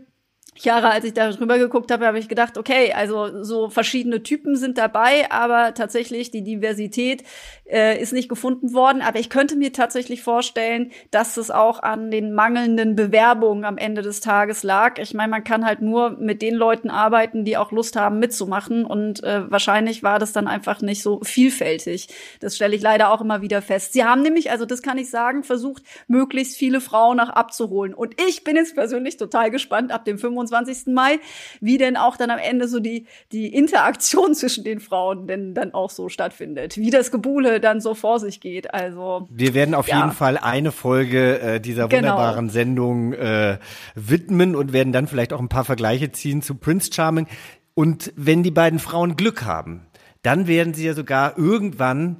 Jahre, 0.65 0.89
als 0.91 1.05
ich 1.05 1.13
da 1.13 1.29
drüber 1.31 1.57
geguckt 1.57 1.91
habe, 1.91 2.05
habe 2.05 2.19
ich 2.19 2.27
gedacht, 2.27 2.57
okay, 2.57 2.93
also 2.93 3.43
so 3.43 3.69
verschiedene 3.69 4.23
Typen 4.23 4.55
sind 4.55 4.77
dabei, 4.77 5.31
aber 5.31 5.73
tatsächlich 5.73 6.31
die 6.31 6.43
Diversität 6.43 7.23
äh, 7.69 8.01
ist 8.01 8.13
nicht 8.13 8.29
gefunden 8.29 8.73
worden. 8.73 9.01
Aber 9.01 9.19
ich 9.19 9.29
könnte 9.29 9.55
mir 9.55 9.71
tatsächlich 9.71 10.23
vorstellen, 10.23 10.91
dass 11.11 11.37
es 11.37 11.51
auch 11.51 11.81
an 11.81 12.11
den 12.11 12.33
mangelnden 12.33 12.95
Bewerbungen 12.95 13.63
am 13.63 13.77
Ende 13.77 14.01
des 14.01 14.21
Tages 14.21 14.63
lag. 14.63 14.97
Ich 14.99 15.13
meine, 15.13 15.29
man 15.29 15.43
kann 15.43 15.65
halt 15.65 15.81
nur 15.81 16.11
mit 16.11 16.41
den 16.41 16.55
Leuten 16.55 16.89
arbeiten, 16.89 17.45
die 17.45 17.57
auch 17.57 17.71
Lust 17.71 17.95
haben 17.95 18.19
mitzumachen. 18.19 18.85
Und 18.85 19.23
äh, 19.23 19.49
wahrscheinlich 19.49 20.03
war 20.03 20.19
das 20.19 20.33
dann 20.33 20.47
einfach 20.47 20.81
nicht 20.81 21.03
so 21.03 21.21
vielfältig. 21.23 22.07
Das 22.39 22.55
stelle 22.55 22.75
ich 22.75 22.81
leider 22.81 23.11
auch 23.11 23.21
immer 23.21 23.41
wieder 23.41 23.61
fest. 23.61 23.93
Sie 23.93 24.03
haben 24.03 24.21
nämlich, 24.21 24.51
also 24.51 24.65
das 24.65 24.81
kann 24.81 24.97
ich 24.97 25.09
sagen, 25.09 25.43
versucht, 25.43 25.83
möglichst 26.07 26.57
viele 26.57 26.81
Frauen 26.81 27.17
noch 27.17 27.29
abzuholen. 27.29 27.93
Und 27.93 28.19
ich 28.27 28.43
bin 28.43 28.55
jetzt 28.55 28.75
persönlich 28.75 29.17
total 29.17 29.51
gespannt 29.51 29.91
ab 29.91 30.05
dem 30.05 30.17
25. 30.17 30.48
Mai, 30.93 31.19
wie 31.61 31.77
denn 31.77 31.97
auch 31.97 32.17
dann 32.17 32.29
am 32.31 32.39
Ende 32.39 32.67
so 32.67 32.79
die, 32.79 33.05
die 33.31 33.53
Interaktion 33.53 34.33
zwischen 34.35 34.63
den 34.63 34.79
Frauen 34.79 35.27
denn 35.27 35.53
dann 35.53 35.73
auch 35.73 35.89
so 35.89 36.09
stattfindet. 36.09 36.77
Wie 36.77 36.89
das 36.89 37.11
Gebuhle 37.11 37.59
dann 37.59 37.81
so 37.81 37.93
vor 37.95 38.19
sich 38.19 38.39
geht. 38.41 38.73
Also. 38.73 39.27
Wir 39.29 39.53
werden 39.53 39.75
auf 39.75 39.87
Ja. 39.87 39.97
jeden 39.97 40.11
Fall 40.11 40.37
eine 40.37 40.71
Folge 40.71 41.39
äh, 41.39 41.59
dieser 41.59 41.87
Genau. 41.87 42.09
wunderbaren 42.09 42.49
Sendung 42.49 43.13
äh, 43.13 43.57
widmen 43.95 44.55
und 44.55 44.73
werden 44.73 44.93
dann 44.93 45.07
vielleicht 45.07 45.33
auch 45.33 45.39
ein 45.39 45.49
paar 45.49 45.65
Vergleiche 45.65 46.11
ziehen 46.11 46.41
zu 46.41 46.55
Prince 46.55 46.91
Charming. 46.93 47.27
Und 47.73 48.11
wenn 48.15 48.43
die 48.43 48.51
beiden 48.51 48.79
Frauen 48.79 49.15
Glück 49.15 49.43
haben, 49.45 49.85
dann 50.21 50.47
werden 50.47 50.73
sie 50.73 50.85
ja 50.85 50.93
sogar 50.93 51.37
irgendwann 51.37 52.17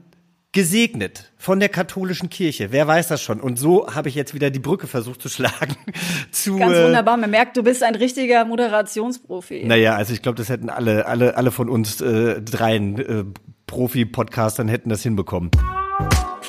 gesegnet 0.52 1.32
von 1.38 1.60
der 1.60 1.70
katholischen 1.70 2.30
Kirche. 2.30 2.72
Wer 2.72 2.88
weiß 2.88 3.08
das 3.08 3.22
schon? 3.22 3.40
Und 3.40 3.58
so 3.58 3.94
habe 3.94 4.10
ich 4.10 4.16
jetzt 4.16 4.34
wieder 4.34 4.50
die 4.50 4.60
Brücke 4.60 4.88
versucht 4.88 5.22
zu 5.22 5.30
schlagen 5.30 5.76
zu. 6.32 6.58
Ganz 6.58 6.76
äh, 6.76 6.86
wunderbar. 6.86 7.18
Man 7.18 7.30
merkt, 7.30 7.56
du 7.56 7.64
bist 7.64 7.84
ein 7.84 7.96
richtiger 7.96 8.46
Moderationsprofi. 8.46 9.66
Naja, 9.66 9.96
also 9.96 10.14
ich 10.14 10.22
glaube, 10.22 10.38
das 10.38 10.50
hätten 10.50 10.70
alle, 10.70 11.06
alle, 11.06 11.38
alle 11.38 11.52
von 11.52 11.70
uns 11.70 12.02
äh, 12.02 12.42
dreien 12.42 12.98
äh, 12.98 13.26
Profi-Podcastern 13.68 14.68
hätten 14.68 14.90
das 14.90 15.04
hinbekommen. 15.04 15.52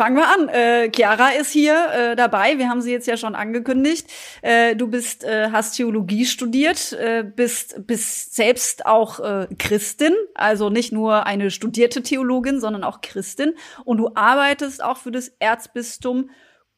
Fangen 0.01 0.17
wir 0.17 0.29
an. 0.29 0.49
Äh, 0.49 0.91
Chiara 0.91 1.33
ist 1.33 1.51
hier 1.51 1.77
äh, 1.93 2.17
dabei. 2.17 2.57
Wir 2.57 2.71
haben 2.71 2.81
sie 2.81 2.91
jetzt 2.91 3.07
ja 3.07 3.19
schon 3.19 3.35
angekündigt. 3.35 4.11
Äh, 4.41 4.75
du 4.75 4.89
bist, 4.89 5.25
äh, 5.25 5.51
hast 5.53 5.77
Theologie 5.77 6.25
studiert, 6.25 6.95
äh, 6.95 7.23
bist, 7.23 7.87
bist 7.87 8.35
selbst 8.35 8.87
auch 8.87 9.21
äh, 9.21 9.47
Christin, 9.59 10.15
also 10.35 10.71
nicht 10.71 10.91
nur 10.91 11.27
eine 11.27 11.51
studierte 11.51 12.03
Theologin, 12.03 12.61
sondern 12.61 12.83
auch 12.83 13.03
Christin. 13.03 13.53
Und 13.85 13.99
du 13.99 14.13
arbeitest 14.15 14.83
auch 14.83 14.97
für 14.97 15.11
das 15.11 15.33
Erzbistum 15.39 16.31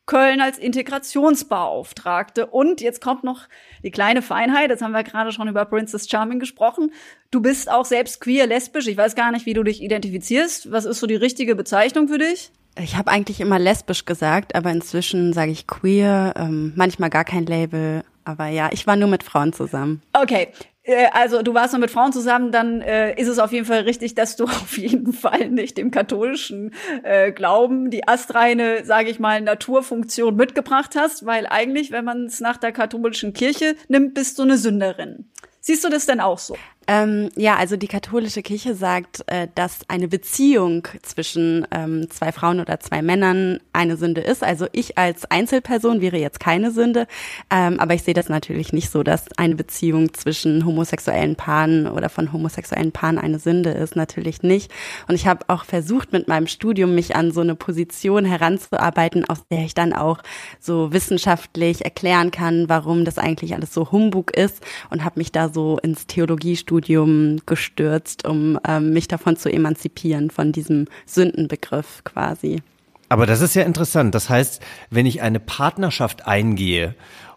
Köln 0.04 0.40
als 0.40 0.58
Integrationsbeauftragte. 0.58 2.46
Und 2.46 2.80
jetzt 2.80 3.00
kommt 3.00 3.22
noch 3.22 3.46
die 3.84 3.92
kleine 3.92 4.22
Feinheit. 4.22 4.70
Jetzt 4.70 4.82
haben 4.82 4.90
wir 4.90 5.04
gerade 5.04 5.30
schon 5.30 5.46
über 5.46 5.64
Princess 5.64 6.10
Charming 6.10 6.40
gesprochen. 6.40 6.92
Du 7.30 7.40
bist 7.40 7.70
auch 7.70 7.84
selbst 7.84 8.20
queer, 8.20 8.48
lesbisch. 8.48 8.88
Ich 8.88 8.96
weiß 8.96 9.14
gar 9.14 9.30
nicht, 9.30 9.46
wie 9.46 9.54
du 9.54 9.62
dich 9.62 9.80
identifizierst. 9.80 10.72
Was 10.72 10.86
ist 10.86 10.98
so 10.98 11.06
die 11.06 11.14
richtige 11.14 11.54
Bezeichnung 11.54 12.08
für 12.08 12.18
dich? 12.18 12.50
Ich 12.80 12.96
habe 12.96 13.10
eigentlich 13.10 13.40
immer 13.40 13.58
lesbisch 13.58 14.04
gesagt, 14.04 14.54
aber 14.54 14.70
inzwischen 14.70 15.32
sage 15.32 15.50
ich 15.50 15.66
queer, 15.66 16.34
ähm, 16.36 16.72
manchmal 16.76 17.10
gar 17.10 17.24
kein 17.24 17.46
Label. 17.46 18.02
Aber 18.24 18.46
ja, 18.46 18.70
ich 18.72 18.86
war 18.86 18.96
nur 18.96 19.08
mit 19.08 19.22
Frauen 19.22 19.52
zusammen. 19.52 20.00
Okay, 20.12 20.48
äh, 20.84 21.06
also 21.12 21.42
du 21.42 21.54
warst 21.54 21.72
nur 21.72 21.80
mit 21.80 21.90
Frauen 21.90 22.12
zusammen, 22.12 22.52
dann 22.52 22.80
äh, 22.80 23.20
ist 23.20 23.28
es 23.28 23.38
auf 23.38 23.52
jeden 23.52 23.66
Fall 23.66 23.80
richtig, 23.80 24.14
dass 24.14 24.36
du 24.36 24.44
auf 24.46 24.76
jeden 24.78 25.12
Fall 25.12 25.50
nicht 25.50 25.78
dem 25.78 25.90
katholischen 25.90 26.72
äh, 27.02 27.32
Glauben 27.32 27.90
die 27.90 28.06
astreine, 28.08 28.84
sage 28.84 29.10
ich 29.10 29.18
mal, 29.18 29.40
Naturfunktion 29.40 30.36
mitgebracht 30.36 30.94
hast, 30.96 31.26
weil 31.26 31.46
eigentlich, 31.46 31.90
wenn 31.90 32.04
man 32.04 32.26
es 32.26 32.40
nach 32.40 32.56
der 32.56 32.72
katholischen 32.72 33.32
Kirche 33.32 33.74
nimmt, 33.88 34.14
bist 34.14 34.38
du 34.38 34.42
eine 34.42 34.58
Sünderin. 34.58 35.30
Siehst 35.64 35.84
du 35.84 35.88
das 35.88 36.06
denn 36.06 36.20
auch 36.20 36.40
so? 36.40 36.56
Ähm, 36.88 37.28
ja, 37.36 37.56
also 37.56 37.76
die 37.76 37.86
katholische 37.86 38.42
Kirche 38.42 38.74
sagt, 38.74 39.22
äh, 39.28 39.46
dass 39.54 39.88
eine 39.88 40.08
Beziehung 40.08 40.88
zwischen 41.02 41.66
ähm, 41.70 42.10
zwei 42.10 42.32
Frauen 42.32 42.58
oder 42.58 42.80
zwei 42.80 43.02
Männern 43.02 43.60
eine 43.72 43.96
Sünde 43.96 44.20
ist. 44.20 44.42
Also 44.42 44.66
ich 44.72 44.98
als 44.98 45.30
Einzelperson 45.30 46.00
wäre 46.00 46.16
jetzt 46.16 46.40
keine 46.40 46.72
Sünde, 46.72 47.06
ähm, 47.50 47.78
aber 47.78 47.94
ich 47.94 48.02
sehe 48.02 48.14
das 48.14 48.28
natürlich 48.28 48.72
nicht 48.72 48.90
so, 48.90 49.04
dass 49.04 49.26
eine 49.38 49.54
Beziehung 49.54 50.12
zwischen 50.12 50.66
homosexuellen 50.66 51.36
Paaren 51.36 51.86
oder 51.86 52.08
von 52.08 52.32
homosexuellen 52.32 52.90
Paaren 52.90 53.18
eine 53.18 53.38
Sünde 53.38 53.70
ist. 53.70 53.94
Natürlich 53.94 54.42
nicht. 54.42 54.72
Und 55.06 55.14
ich 55.14 55.28
habe 55.28 55.44
auch 55.48 55.64
versucht, 55.64 56.12
mit 56.12 56.26
meinem 56.26 56.48
Studium 56.48 56.96
mich 56.96 57.14
an 57.14 57.30
so 57.30 57.42
eine 57.42 57.54
Position 57.54 58.24
heranzuarbeiten, 58.24 59.24
aus 59.28 59.46
der 59.50 59.60
ich 59.60 59.74
dann 59.74 59.92
auch 59.92 60.18
so 60.58 60.92
wissenschaftlich 60.92 61.84
erklären 61.84 62.32
kann, 62.32 62.68
warum 62.68 63.04
das 63.04 63.18
eigentlich 63.18 63.54
alles 63.54 63.72
so 63.72 63.92
Humbug 63.92 64.32
ist 64.32 64.64
und 64.90 65.04
habe 65.04 65.20
mich 65.20 65.30
da 65.30 65.51
so 65.52 65.78
ins 65.82 66.06
Theologiestudium 66.06 66.82
Studium 66.82 67.40
gestürzt, 67.46 68.26
um 68.26 68.58
ähm, 68.66 68.92
mich 68.92 69.08
davon 69.08 69.36
zu 69.36 69.52
emanzipieren, 69.52 70.30
von 70.30 70.52
diesem 70.52 70.86
Sündenbegriff 71.06 72.02
quasi. 72.04 72.62
Aber 73.08 73.26
das 73.26 73.40
ist 73.40 73.54
ja 73.54 73.62
interessant. 73.62 74.14
Das 74.14 74.30
heißt, 74.30 74.62
wenn 74.90 75.06
ich 75.06 75.22
eine 75.22 75.38
Partnerschaft 75.38 76.26
eingehe 76.26 76.94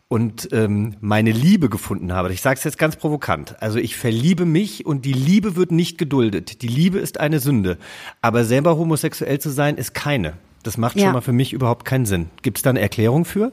und 0.07 0.49
ähm, 0.51 0.95
meine 1.01 1.31
Liebe 1.31 1.69
gefunden 1.69 2.13
habe, 2.13 2.31
ich 2.31 2.41
sage 2.41 2.57
es 2.57 2.63
jetzt 2.63 2.77
ganz 2.77 2.95
provokant, 2.95 3.61
also 3.61 3.77
ich 3.77 3.95
verliebe 3.95 4.45
mich 4.45 4.85
und 4.85 5.05
die 5.05 5.13
Liebe 5.13 5.55
wird 5.55 5.71
nicht 5.71 5.97
geduldet. 5.97 6.61
Die 6.61 6.67
Liebe 6.67 6.99
ist 6.99 7.19
eine 7.19 7.39
Sünde, 7.39 7.77
aber 8.21 8.45
selber 8.45 8.77
homosexuell 8.77 9.39
zu 9.39 9.49
sein 9.49 9.75
ist 9.75 9.93
keine. 9.93 10.33
Das 10.63 10.77
macht 10.77 10.95
ja. 10.95 11.05
schon 11.05 11.13
mal 11.13 11.21
für 11.21 11.33
mich 11.33 11.53
überhaupt 11.53 11.85
keinen 11.85 12.05
Sinn. 12.05 12.29
Gibt 12.41 12.57
es 12.57 12.63
da 12.63 12.69
eine 12.71 12.81
Erklärung 12.81 13.25
für? 13.25 13.51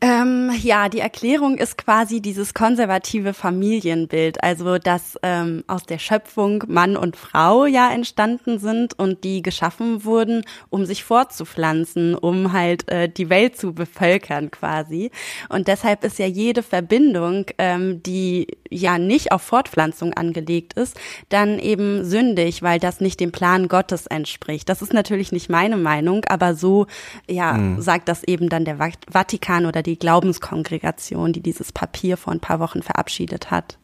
Ähm, 0.00 0.41
ja, 0.60 0.88
die 0.88 0.98
Erklärung 0.98 1.56
ist 1.56 1.78
quasi 1.78 2.20
dieses 2.20 2.54
konservative 2.54 3.34
Familienbild, 3.34 4.42
also 4.42 4.78
dass 4.78 5.18
ähm, 5.22 5.62
aus 5.68 5.84
der 5.84 5.98
Schöpfung 5.98 6.64
Mann 6.66 6.96
und 6.96 7.16
Frau 7.16 7.66
ja 7.66 7.92
entstanden 7.92 8.58
sind 8.58 8.98
und 8.98 9.22
die 9.22 9.42
geschaffen 9.42 10.04
wurden, 10.04 10.44
um 10.70 10.84
sich 10.84 11.04
fortzupflanzen, 11.04 12.16
um 12.16 12.52
halt 12.52 12.88
äh, 12.90 13.08
die 13.08 13.30
Welt 13.30 13.56
zu 13.56 13.72
bevölkern 13.72 14.50
quasi. 14.50 15.10
Und 15.48 15.68
deshalb 15.68 16.02
ist 16.04 16.18
ja 16.18 16.26
jede 16.26 16.62
Verbindung, 16.64 17.46
ähm, 17.58 18.02
die 18.02 18.48
ja 18.68 18.98
nicht 18.98 19.30
auf 19.30 19.42
Fortpflanzung 19.42 20.14
angelegt 20.14 20.72
ist, 20.74 20.98
dann 21.28 21.60
eben 21.60 22.04
sündig, 22.04 22.62
weil 22.62 22.80
das 22.80 23.00
nicht 23.00 23.20
dem 23.20 23.30
Plan 23.30 23.68
Gottes 23.68 24.06
entspricht. 24.08 24.68
Das 24.68 24.82
ist 24.82 24.92
natürlich 24.92 25.30
nicht 25.30 25.48
meine 25.48 25.76
Meinung, 25.76 26.24
aber 26.24 26.54
so 26.54 26.86
ja 27.28 27.52
mhm. 27.52 27.80
sagt 27.80 28.08
das 28.08 28.24
eben 28.24 28.48
dann 28.48 28.64
der 28.64 28.78
Vatikan 29.10 29.66
oder 29.66 29.82
die 29.82 29.92
die 29.92 29.98
Glaubenskongregation, 30.42 31.32
die 31.32 31.40
dieses 31.40 31.72
Papier 31.72 32.16
vor 32.16 32.32
ein 32.32 32.40
paar 32.40 32.60
Wochen 32.60 32.82
verabschiedet 32.82 33.50
hat. 33.50 33.78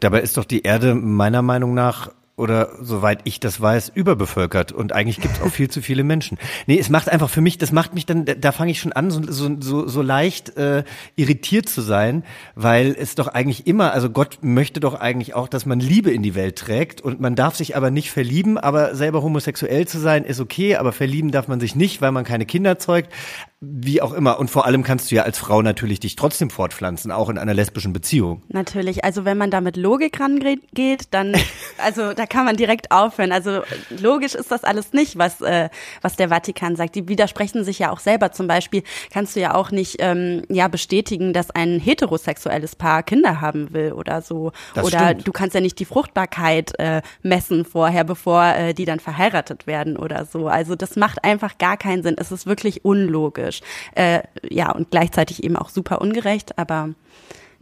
Dabei 0.00 0.22
ist 0.22 0.36
doch 0.36 0.44
die 0.44 0.62
Erde 0.62 0.94
meiner 0.94 1.42
Meinung 1.42 1.74
nach 1.74 2.10
oder 2.40 2.70
soweit 2.80 3.20
ich 3.24 3.38
das 3.38 3.60
weiß, 3.60 3.92
überbevölkert 3.94 4.72
und 4.72 4.92
eigentlich 4.92 5.20
gibt 5.20 5.36
es 5.36 5.42
auch 5.42 5.50
viel 5.50 5.68
zu 5.68 5.82
viele 5.82 6.02
Menschen. 6.02 6.38
Nee, 6.66 6.78
es 6.78 6.88
macht 6.88 7.10
einfach 7.10 7.28
für 7.28 7.42
mich, 7.42 7.58
das 7.58 7.70
macht 7.70 7.94
mich 7.94 8.06
dann, 8.06 8.24
da 8.24 8.52
fange 8.52 8.70
ich 8.70 8.80
schon 8.80 8.92
an, 8.92 9.10
so, 9.10 9.20
so, 9.60 9.86
so 9.86 10.02
leicht 10.02 10.56
äh, 10.56 10.84
irritiert 11.16 11.68
zu 11.68 11.82
sein, 11.82 12.24
weil 12.54 12.96
es 12.98 13.14
doch 13.14 13.28
eigentlich 13.28 13.66
immer, 13.66 13.92
also 13.92 14.08
Gott 14.08 14.38
möchte 14.40 14.80
doch 14.80 14.94
eigentlich 14.94 15.34
auch, 15.34 15.48
dass 15.48 15.66
man 15.66 15.80
Liebe 15.80 16.10
in 16.10 16.22
die 16.22 16.34
Welt 16.34 16.56
trägt 16.56 17.02
und 17.02 17.20
man 17.20 17.34
darf 17.34 17.56
sich 17.56 17.76
aber 17.76 17.90
nicht 17.90 18.10
verlieben, 18.10 18.56
aber 18.56 18.94
selber 18.94 19.22
homosexuell 19.22 19.86
zu 19.86 19.98
sein 19.98 20.24
ist 20.24 20.40
okay, 20.40 20.76
aber 20.76 20.92
verlieben 20.92 21.30
darf 21.30 21.46
man 21.46 21.60
sich 21.60 21.76
nicht, 21.76 22.00
weil 22.00 22.12
man 22.12 22.24
keine 22.24 22.46
Kinder 22.46 22.78
zeugt 22.78 23.12
wie 23.60 24.00
auch 24.00 24.14
immer. 24.14 24.38
Und 24.38 24.50
vor 24.50 24.64
allem 24.64 24.82
kannst 24.82 25.10
du 25.10 25.16
ja 25.16 25.22
als 25.22 25.38
Frau 25.38 25.60
natürlich 25.60 26.00
dich 26.00 26.16
trotzdem 26.16 26.48
fortpflanzen, 26.48 27.12
auch 27.12 27.28
in 27.28 27.36
einer 27.36 27.52
lesbischen 27.52 27.92
Beziehung. 27.92 28.42
Natürlich. 28.48 29.04
Also 29.04 29.26
wenn 29.26 29.36
man 29.36 29.50
da 29.50 29.60
mit 29.60 29.76
Logik 29.76 30.18
rangeht, 30.18 31.08
dann, 31.10 31.36
also 31.78 32.14
da 32.14 32.26
kann 32.30 32.46
man 32.46 32.56
direkt 32.56 32.90
aufhören. 32.90 33.32
Also 33.32 33.62
logisch 34.00 34.34
ist 34.34 34.50
das 34.50 34.64
alles 34.64 34.94
nicht, 34.94 35.18
was, 35.18 35.42
äh, 35.42 35.68
was 36.00 36.16
der 36.16 36.30
Vatikan 36.30 36.76
sagt. 36.76 36.94
Die 36.94 37.08
widersprechen 37.08 37.64
sich 37.64 37.78
ja 37.80 37.90
auch 37.90 37.98
selber. 37.98 38.32
Zum 38.32 38.46
Beispiel 38.46 38.82
kannst 39.12 39.36
du 39.36 39.40
ja 39.40 39.54
auch 39.54 39.70
nicht 39.70 39.96
ähm, 39.98 40.44
ja 40.48 40.68
bestätigen, 40.68 41.32
dass 41.32 41.50
ein 41.50 41.78
heterosexuelles 41.78 42.76
Paar 42.76 43.02
Kinder 43.02 43.40
haben 43.40 43.74
will 43.74 43.92
oder 43.92 44.22
so. 44.22 44.52
Das 44.74 44.86
oder 44.86 45.08
stimmt. 45.08 45.28
du 45.28 45.32
kannst 45.32 45.54
ja 45.54 45.60
nicht 45.60 45.78
die 45.78 45.84
Fruchtbarkeit 45.84 46.78
äh, 46.78 47.02
messen 47.22 47.64
vorher, 47.64 48.04
bevor 48.04 48.44
äh, 48.44 48.72
die 48.72 48.86
dann 48.86 49.00
verheiratet 49.00 49.66
werden 49.66 49.96
oder 49.96 50.24
so. 50.24 50.48
Also 50.48 50.76
das 50.76 50.96
macht 50.96 51.24
einfach 51.24 51.58
gar 51.58 51.76
keinen 51.76 52.02
Sinn. 52.02 52.16
Es 52.18 52.32
ist 52.32 52.46
wirklich 52.46 52.84
unlogisch. 52.84 53.60
Äh, 53.94 54.20
ja, 54.48 54.70
und 54.70 54.90
gleichzeitig 54.90 55.42
eben 55.42 55.56
auch 55.56 55.68
super 55.68 56.00
ungerecht, 56.00 56.56
aber 56.58 56.90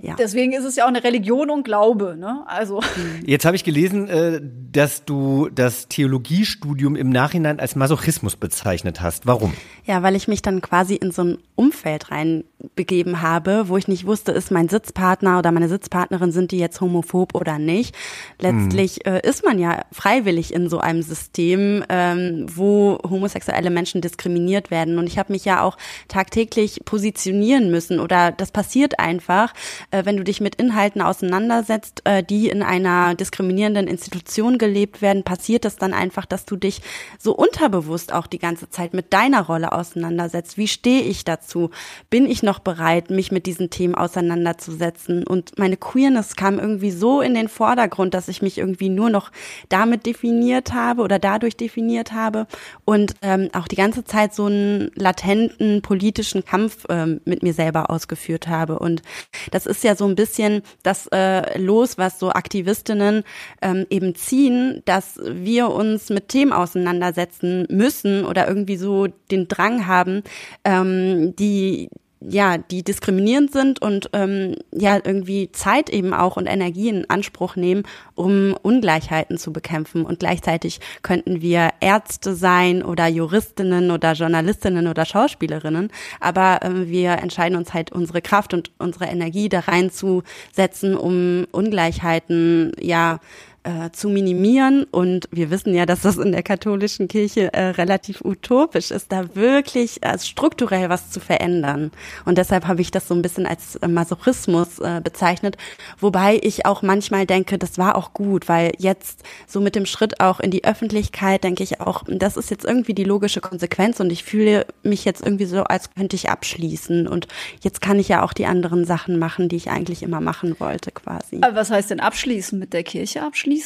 ja. 0.00 0.14
Deswegen 0.14 0.52
ist 0.52 0.64
es 0.64 0.76
ja 0.76 0.84
auch 0.84 0.88
eine 0.88 1.02
Religion 1.02 1.50
und 1.50 1.64
Glaube, 1.64 2.16
ne? 2.16 2.44
Also. 2.46 2.80
Jetzt 3.26 3.44
habe 3.44 3.56
ich 3.56 3.64
gelesen, 3.64 4.08
äh, 4.08 4.40
dass 4.70 5.04
du 5.04 5.48
das 5.52 5.88
Theologiestudium 5.88 6.94
im 6.94 7.10
Nachhinein 7.10 7.58
als 7.58 7.74
Masochismus 7.74 8.36
bezeichnet 8.36 9.00
hast. 9.00 9.26
Warum? 9.26 9.54
Ja, 9.86 10.04
weil 10.04 10.14
ich 10.14 10.28
mich 10.28 10.40
dann 10.40 10.60
quasi 10.60 10.94
in 10.94 11.10
so 11.10 11.22
ein 11.22 11.38
Umfeld 11.56 12.12
reinbegeben 12.12 13.22
habe, 13.22 13.68
wo 13.68 13.76
ich 13.76 13.88
nicht 13.88 14.06
wusste, 14.06 14.30
ist 14.30 14.52
mein 14.52 14.68
Sitzpartner 14.68 15.40
oder 15.40 15.50
meine 15.50 15.68
Sitzpartnerin, 15.68 16.30
sind 16.30 16.52
die 16.52 16.58
jetzt 16.58 16.80
homophob 16.80 17.34
oder 17.34 17.58
nicht. 17.58 17.96
Letztlich 18.38 19.00
hm. 19.04 19.16
ist 19.24 19.44
man 19.44 19.58
ja 19.58 19.82
freiwillig 19.90 20.54
in 20.54 20.68
so 20.68 20.78
einem 20.78 21.02
System, 21.02 21.82
ähm, 21.88 22.46
wo 22.48 23.00
homosexuelle 23.02 23.70
Menschen 23.70 24.00
diskriminiert 24.00 24.70
werden. 24.70 24.98
Und 24.98 25.08
ich 25.08 25.18
habe 25.18 25.32
mich 25.32 25.44
ja 25.44 25.62
auch 25.62 25.76
tagtäglich 26.06 26.82
positionieren 26.84 27.72
müssen 27.72 27.98
oder 27.98 28.30
das 28.30 28.52
passiert 28.52 29.00
einfach 29.00 29.54
äh, 29.90 30.04
wenn 30.04 30.16
du 30.16 30.24
dich 30.24 30.40
mit 30.40 30.56
Inhalten 30.56 31.00
auseinandersetzt, 31.00 32.02
äh, 32.04 32.22
die 32.22 32.48
in 32.48 32.62
einer 32.62 33.14
diskriminierenden 33.14 33.86
Institution 33.86 34.58
gelebt 34.58 35.00
werden, 35.00 35.22
passiert 35.22 35.64
es 35.64 35.76
dann 35.76 35.94
einfach, 35.94 36.26
dass 36.26 36.44
du 36.44 36.56
dich 36.56 36.82
so 37.18 37.34
unterbewusst 37.34 38.12
auch 38.12 38.26
die 38.26 38.38
ganze 38.38 38.68
Zeit 38.68 38.94
mit 38.94 39.12
deiner 39.12 39.42
Rolle 39.42 39.72
auseinandersetzt. 39.72 40.58
Wie 40.58 40.68
stehe 40.68 41.02
ich 41.02 41.24
dazu? 41.24 41.70
Bin 42.10 42.26
ich 42.26 42.42
noch 42.42 42.58
bereit, 42.58 43.10
mich 43.10 43.32
mit 43.32 43.46
diesen 43.46 43.70
Themen 43.70 43.94
auseinanderzusetzen? 43.94 45.24
Und 45.24 45.58
meine 45.58 45.76
Queerness 45.76 46.36
kam 46.36 46.58
irgendwie 46.58 46.90
so 46.90 47.20
in 47.20 47.34
den 47.34 47.48
Vordergrund, 47.48 48.14
dass 48.14 48.28
ich 48.28 48.42
mich 48.42 48.58
irgendwie 48.58 48.90
nur 48.90 49.10
noch 49.10 49.30
damit 49.68 50.06
definiert 50.06 50.72
habe 50.74 51.02
oder 51.02 51.18
dadurch 51.18 51.56
definiert 51.56 52.12
habe 52.12 52.46
und 52.84 53.14
ähm, 53.22 53.48
auch 53.52 53.68
die 53.68 53.76
ganze 53.76 54.04
Zeit 54.04 54.34
so 54.34 54.46
einen 54.46 54.90
latenten 54.94 55.82
politischen 55.82 56.44
Kampf 56.44 56.84
ähm, 56.88 57.20
mit 57.24 57.42
mir 57.42 57.54
selber 57.54 57.90
ausgeführt 57.90 58.48
habe. 58.48 58.78
Und 58.78 59.02
das 59.50 59.66
ist 59.66 59.77
ja 59.84 59.94
so 59.96 60.06
ein 60.06 60.14
bisschen 60.14 60.62
das 60.82 61.06
äh, 61.08 61.58
Los, 61.58 61.98
was 61.98 62.18
so 62.18 62.30
Aktivistinnen 62.30 63.24
ähm, 63.62 63.86
eben 63.90 64.14
ziehen, 64.14 64.82
dass 64.84 65.20
wir 65.24 65.70
uns 65.70 66.10
mit 66.10 66.28
Themen 66.28 66.52
auseinandersetzen 66.52 67.66
müssen 67.70 68.24
oder 68.24 68.48
irgendwie 68.48 68.76
so 68.76 69.06
den 69.30 69.48
Drang 69.48 69.86
haben, 69.86 70.22
ähm, 70.64 71.34
die 71.36 71.90
ja, 72.20 72.58
die 72.58 72.82
diskriminierend 72.82 73.52
sind 73.52 73.80
und 73.80 74.10
ähm, 74.12 74.56
ja 74.72 74.96
irgendwie 74.96 75.52
Zeit 75.52 75.88
eben 75.88 76.12
auch 76.12 76.36
und 76.36 76.46
Energie 76.46 76.88
in 76.88 77.08
Anspruch 77.08 77.54
nehmen, 77.54 77.84
um 78.14 78.54
Ungleichheiten 78.60 79.38
zu 79.38 79.52
bekämpfen. 79.52 80.04
Und 80.04 80.18
gleichzeitig 80.18 80.80
könnten 81.02 81.42
wir 81.42 81.70
Ärzte 81.80 82.34
sein 82.34 82.82
oder 82.82 83.06
Juristinnen 83.06 83.90
oder 83.90 84.12
Journalistinnen 84.12 84.88
oder 84.88 85.04
Schauspielerinnen, 85.04 85.90
aber 86.20 86.62
äh, 86.62 86.88
wir 86.88 87.12
entscheiden 87.12 87.56
uns 87.56 87.72
halt 87.72 87.92
unsere 87.92 88.20
Kraft 88.20 88.52
und 88.52 88.72
unsere 88.78 89.06
Energie 89.06 89.48
da 89.48 89.60
reinzusetzen, 89.60 90.96
um 90.96 91.46
Ungleichheiten 91.52 92.72
ja 92.80 93.20
äh, 93.68 93.90
zu 93.92 94.08
minimieren. 94.08 94.84
Und 94.84 95.28
wir 95.30 95.50
wissen 95.50 95.74
ja, 95.74 95.84
dass 95.84 96.02
das 96.02 96.16
in 96.16 96.32
der 96.32 96.42
katholischen 96.42 97.06
Kirche 97.06 97.52
äh, 97.52 97.70
relativ 97.70 98.22
utopisch 98.24 98.90
ist, 98.90 99.12
da 99.12 99.34
wirklich 99.34 100.02
äh, 100.02 100.18
strukturell 100.18 100.88
was 100.88 101.10
zu 101.10 101.20
verändern. 101.20 101.90
Und 102.24 102.38
deshalb 102.38 102.66
habe 102.66 102.80
ich 102.80 102.90
das 102.90 103.08
so 103.08 103.14
ein 103.14 103.20
bisschen 103.20 103.46
als 103.46 103.76
äh, 103.76 103.88
Masochismus 103.88 104.78
äh, 104.78 105.00
bezeichnet, 105.02 105.56
wobei 106.00 106.40
ich 106.42 106.64
auch 106.64 106.82
manchmal 106.82 107.26
denke, 107.26 107.58
das 107.58 107.76
war 107.76 107.96
auch 107.96 108.14
gut, 108.14 108.48
weil 108.48 108.72
jetzt 108.78 109.22
so 109.46 109.60
mit 109.60 109.74
dem 109.74 109.84
Schritt 109.84 110.20
auch 110.20 110.40
in 110.40 110.50
die 110.50 110.64
Öffentlichkeit 110.64 111.44
denke 111.44 111.62
ich 111.62 111.80
auch, 111.80 112.04
das 112.08 112.36
ist 112.36 112.50
jetzt 112.50 112.64
irgendwie 112.64 112.94
die 112.94 113.04
logische 113.04 113.40
Konsequenz 113.40 114.00
und 114.00 114.10
ich 114.10 114.24
fühle 114.24 114.66
mich 114.82 115.04
jetzt 115.04 115.22
irgendwie 115.22 115.46
so, 115.46 115.64
als 115.64 115.92
könnte 115.94 116.16
ich 116.16 116.30
abschließen 116.30 117.06
und 117.06 117.28
jetzt 117.62 117.80
kann 117.80 117.98
ich 117.98 118.08
ja 118.08 118.22
auch 118.22 118.32
die 118.32 118.46
anderen 118.46 118.84
Sachen 118.84 119.18
machen, 119.18 119.48
die 119.48 119.56
ich 119.56 119.68
eigentlich 119.68 120.02
immer 120.02 120.20
machen 120.20 120.58
wollte 120.58 120.90
quasi. 120.90 121.38
Aber 121.42 121.56
was 121.56 121.70
heißt 121.70 121.90
denn 121.90 122.00
abschließen? 122.00 122.58
Mit 122.58 122.72
der 122.72 122.82
Kirche 122.82 123.22
abschließen? 123.22 123.57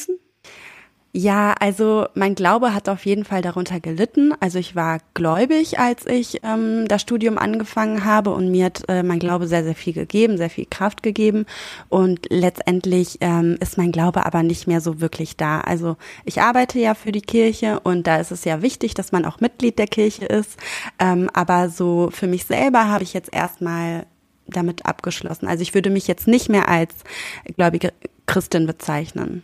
Ja, 1.15 1.53
also 1.59 2.07
mein 2.15 2.33
Glaube 2.33 2.73
hat 2.73 2.89
auf 2.89 3.05
jeden 3.05 3.23
Fall 3.23 3.43
darunter 3.43 3.79
gelitten. 3.79 4.33
Also 4.39 4.57
ich 4.57 4.75
war 4.75 4.97
gläubig, 5.13 5.77
als 5.77 6.07
ich 6.07 6.39
ähm, 6.41 6.87
das 6.87 7.03
Studium 7.03 7.37
angefangen 7.37 8.03
habe 8.03 8.31
und 8.31 8.49
mir 8.49 8.65
hat 8.65 8.81
äh, 8.87 9.03
mein 9.03 9.19
Glaube 9.19 9.45
sehr, 9.45 9.63
sehr 9.63 9.75
viel 9.75 9.93
gegeben, 9.93 10.37
sehr 10.37 10.49
viel 10.49 10.65
Kraft 10.67 11.03
gegeben. 11.03 11.45
Und 11.87 12.21
letztendlich 12.31 13.19
ähm, 13.21 13.57
ist 13.59 13.77
mein 13.77 13.91
Glaube 13.91 14.25
aber 14.25 14.41
nicht 14.41 14.65
mehr 14.65 14.81
so 14.81 15.01
wirklich 15.01 15.37
da. 15.37 15.61
Also 15.61 15.97
ich 16.25 16.41
arbeite 16.41 16.79
ja 16.79 16.95
für 16.95 17.11
die 17.11 17.21
Kirche 17.21 17.79
und 17.81 18.07
da 18.07 18.17
ist 18.17 18.31
es 18.31 18.43
ja 18.43 18.63
wichtig, 18.63 18.95
dass 18.95 19.11
man 19.11 19.25
auch 19.25 19.39
Mitglied 19.39 19.77
der 19.77 19.87
Kirche 19.87 20.25
ist. 20.25 20.57
Ähm, 20.97 21.29
aber 21.31 21.69
so 21.69 22.09
für 22.11 22.25
mich 22.25 22.45
selber 22.45 22.87
habe 22.87 23.03
ich 23.03 23.13
jetzt 23.13 23.31
erstmal 23.31 24.07
damit 24.47 24.87
abgeschlossen. 24.87 25.47
Also 25.47 25.61
ich 25.61 25.75
würde 25.75 25.91
mich 25.91 26.07
jetzt 26.07 26.27
nicht 26.27 26.49
mehr 26.49 26.69
als 26.69 26.95
gläubige 27.55 27.93
Christin 28.25 28.65
bezeichnen. 28.65 29.43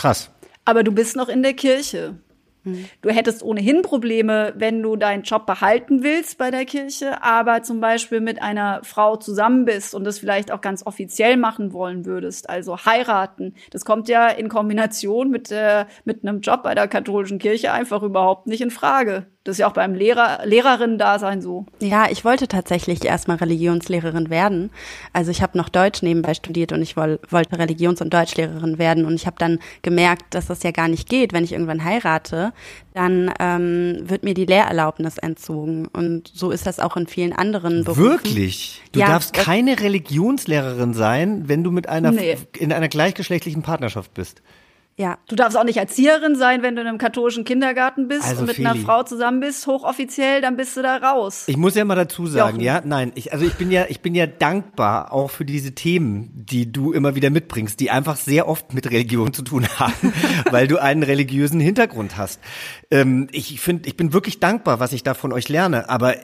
Krass. 0.00 0.30
Aber 0.64 0.82
du 0.82 0.92
bist 0.92 1.14
noch 1.14 1.28
in 1.28 1.42
der 1.42 1.52
Kirche. 1.52 2.14
Du 3.00 3.10
hättest 3.10 3.42
ohnehin 3.42 3.82
Probleme, 3.82 4.52
wenn 4.56 4.82
du 4.82 4.96
deinen 4.96 5.22
Job 5.22 5.46
behalten 5.46 6.02
willst 6.02 6.38
bei 6.38 6.50
der 6.50 6.64
Kirche, 6.64 7.22
aber 7.22 7.62
zum 7.62 7.80
Beispiel 7.80 8.20
mit 8.20 8.40
einer 8.40 8.80
Frau 8.82 9.16
zusammen 9.16 9.64
bist 9.64 9.94
und 9.94 10.04
das 10.04 10.18
vielleicht 10.18 10.52
auch 10.52 10.60
ganz 10.60 10.86
offiziell 10.86 11.36
machen 11.36 11.72
wollen 11.72 12.04
würdest, 12.04 12.48
also 12.50 12.78
heiraten. 12.84 13.54
Das 13.70 13.84
kommt 13.84 14.08
ja 14.08 14.28
in 14.28 14.48
Kombination 14.48 15.30
mit, 15.30 15.50
äh, 15.50 15.86
mit 16.04 16.22
einem 16.22 16.40
Job 16.40 16.62
bei 16.62 16.74
der 16.74 16.88
katholischen 16.88 17.38
Kirche 17.38 17.72
einfach 17.72 18.02
überhaupt 18.02 18.46
nicht 18.46 18.60
in 18.60 18.70
Frage. 18.70 19.26
Das 19.42 19.54
ist 19.54 19.58
ja 19.60 19.68
auch 19.68 19.72
beim 19.72 19.94
Lehrer, 19.94 20.40
Lehrerinnen-Dasein 20.44 21.40
so. 21.40 21.64
Ja, 21.80 22.08
ich 22.10 22.26
wollte 22.26 22.46
tatsächlich 22.46 23.02
erstmal 23.06 23.38
Religionslehrerin 23.38 24.28
werden. 24.28 24.70
Also 25.14 25.30
ich 25.30 25.40
habe 25.40 25.56
noch 25.56 25.70
Deutsch 25.70 26.02
nebenbei 26.02 26.34
studiert 26.34 26.72
und 26.72 26.82
ich 26.82 26.94
woll, 26.94 27.18
wollte 27.30 27.58
Religions- 27.58 28.02
und 28.02 28.12
Deutschlehrerin 28.12 28.78
werden. 28.78 29.06
Und 29.06 29.14
ich 29.14 29.26
habe 29.26 29.36
dann 29.38 29.58
gemerkt, 29.80 30.34
dass 30.34 30.46
das 30.46 30.62
ja 30.62 30.72
gar 30.72 30.88
nicht 30.88 31.08
geht. 31.08 31.32
Wenn 31.32 31.42
ich 31.42 31.52
irgendwann 31.52 31.82
heirate, 31.82 32.52
dann 32.92 33.32
ähm, 33.40 34.00
wird 34.02 34.24
mir 34.24 34.34
die 34.34 34.44
Lehrerlaubnis 34.44 35.16
entzogen. 35.16 35.86
Und 35.86 36.30
so 36.34 36.50
ist 36.50 36.66
das 36.66 36.78
auch 36.78 36.98
in 36.98 37.06
vielen 37.06 37.32
anderen 37.32 37.84
Berufen. 37.84 38.04
Wirklich? 38.04 38.82
Du 38.92 39.00
Ja, 39.00 39.06
darfst 39.06 39.32
keine 39.32 39.80
Religionslehrerin 39.80 40.92
sein, 40.92 41.48
wenn 41.48 41.64
du 41.64 41.70
mit 41.70 41.88
einer 41.88 42.10
Nee. 42.12 42.36
in 42.58 42.74
einer 42.74 42.88
gleichgeschlechtlichen 42.88 43.62
Partnerschaft 43.62 44.12
bist. 44.12 44.42
Ja, 45.00 45.16
Du 45.28 45.34
darfst 45.34 45.56
auch 45.56 45.64
nicht 45.64 45.78
Erzieherin 45.78 46.36
sein, 46.36 46.62
wenn 46.62 46.74
du 46.76 46.82
in 46.82 46.86
einem 46.86 46.98
katholischen 46.98 47.44
Kindergarten 47.44 48.06
bist 48.06 48.24
Also, 48.24 48.40
und 48.42 48.48
mit 48.48 48.56
Feli. 48.56 48.68
einer 48.68 48.78
Frau 48.80 49.02
zusammen 49.02 49.40
bist, 49.40 49.66
hochoffiziell, 49.66 50.42
dann 50.42 50.56
bist 50.58 50.76
du 50.76 50.82
da 50.82 50.98
raus. 50.98 51.44
Ich 51.46 51.56
muss 51.56 51.74
ja 51.74 51.86
mal 51.86 51.94
dazu 51.94 52.26
sagen, 52.26 52.56
Jochen. 52.56 52.64
ja, 52.66 52.82
nein, 52.84 53.12
ich, 53.14 53.32
also 53.32 53.46
ich 53.46 53.54
bin 53.54 53.70
ja, 53.70 53.86
ich 53.88 54.00
bin 54.02 54.14
ja 54.14 54.26
dankbar 54.26 55.12
auch 55.12 55.30
für 55.30 55.46
diese 55.46 55.74
Themen, 55.74 56.30
die 56.34 56.70
du 56.70 56.92
immer 56.92 57.14
wieder 57.14 57.30
mitbringst, 57.30 57.80
die 57.80 57.90
einfach 57.90 58.16
sehr 58.16 58.46
oft 58.46 58.74
mit 58.74 58.90
Religion 58.90 59.32
zu 59.32 59.40
tun 59.42 59.66
haben, 59.78 60.12
weil 60.50 60.66
du 60.68 60.76
einen 60.76 61.02
religiösen 61.02 61.60
Hintergrund 61.60 62.18
hast. 62.18 62.38
Ähm, 62.90 63.28
ich 63.32 63.58
finde, 63.58 63.88
ich 63.88 63.96
bin 63.96 64.12
wirklich 64.12 64.38
dankbar, 64.38 64.80
was 64.80 64.92
ich 64.92 65.02
da 65.02 65.14
von 65.14 65.32
euch 65.32 65.48
lerne, 65.48 65.88
aber 65.88 66.16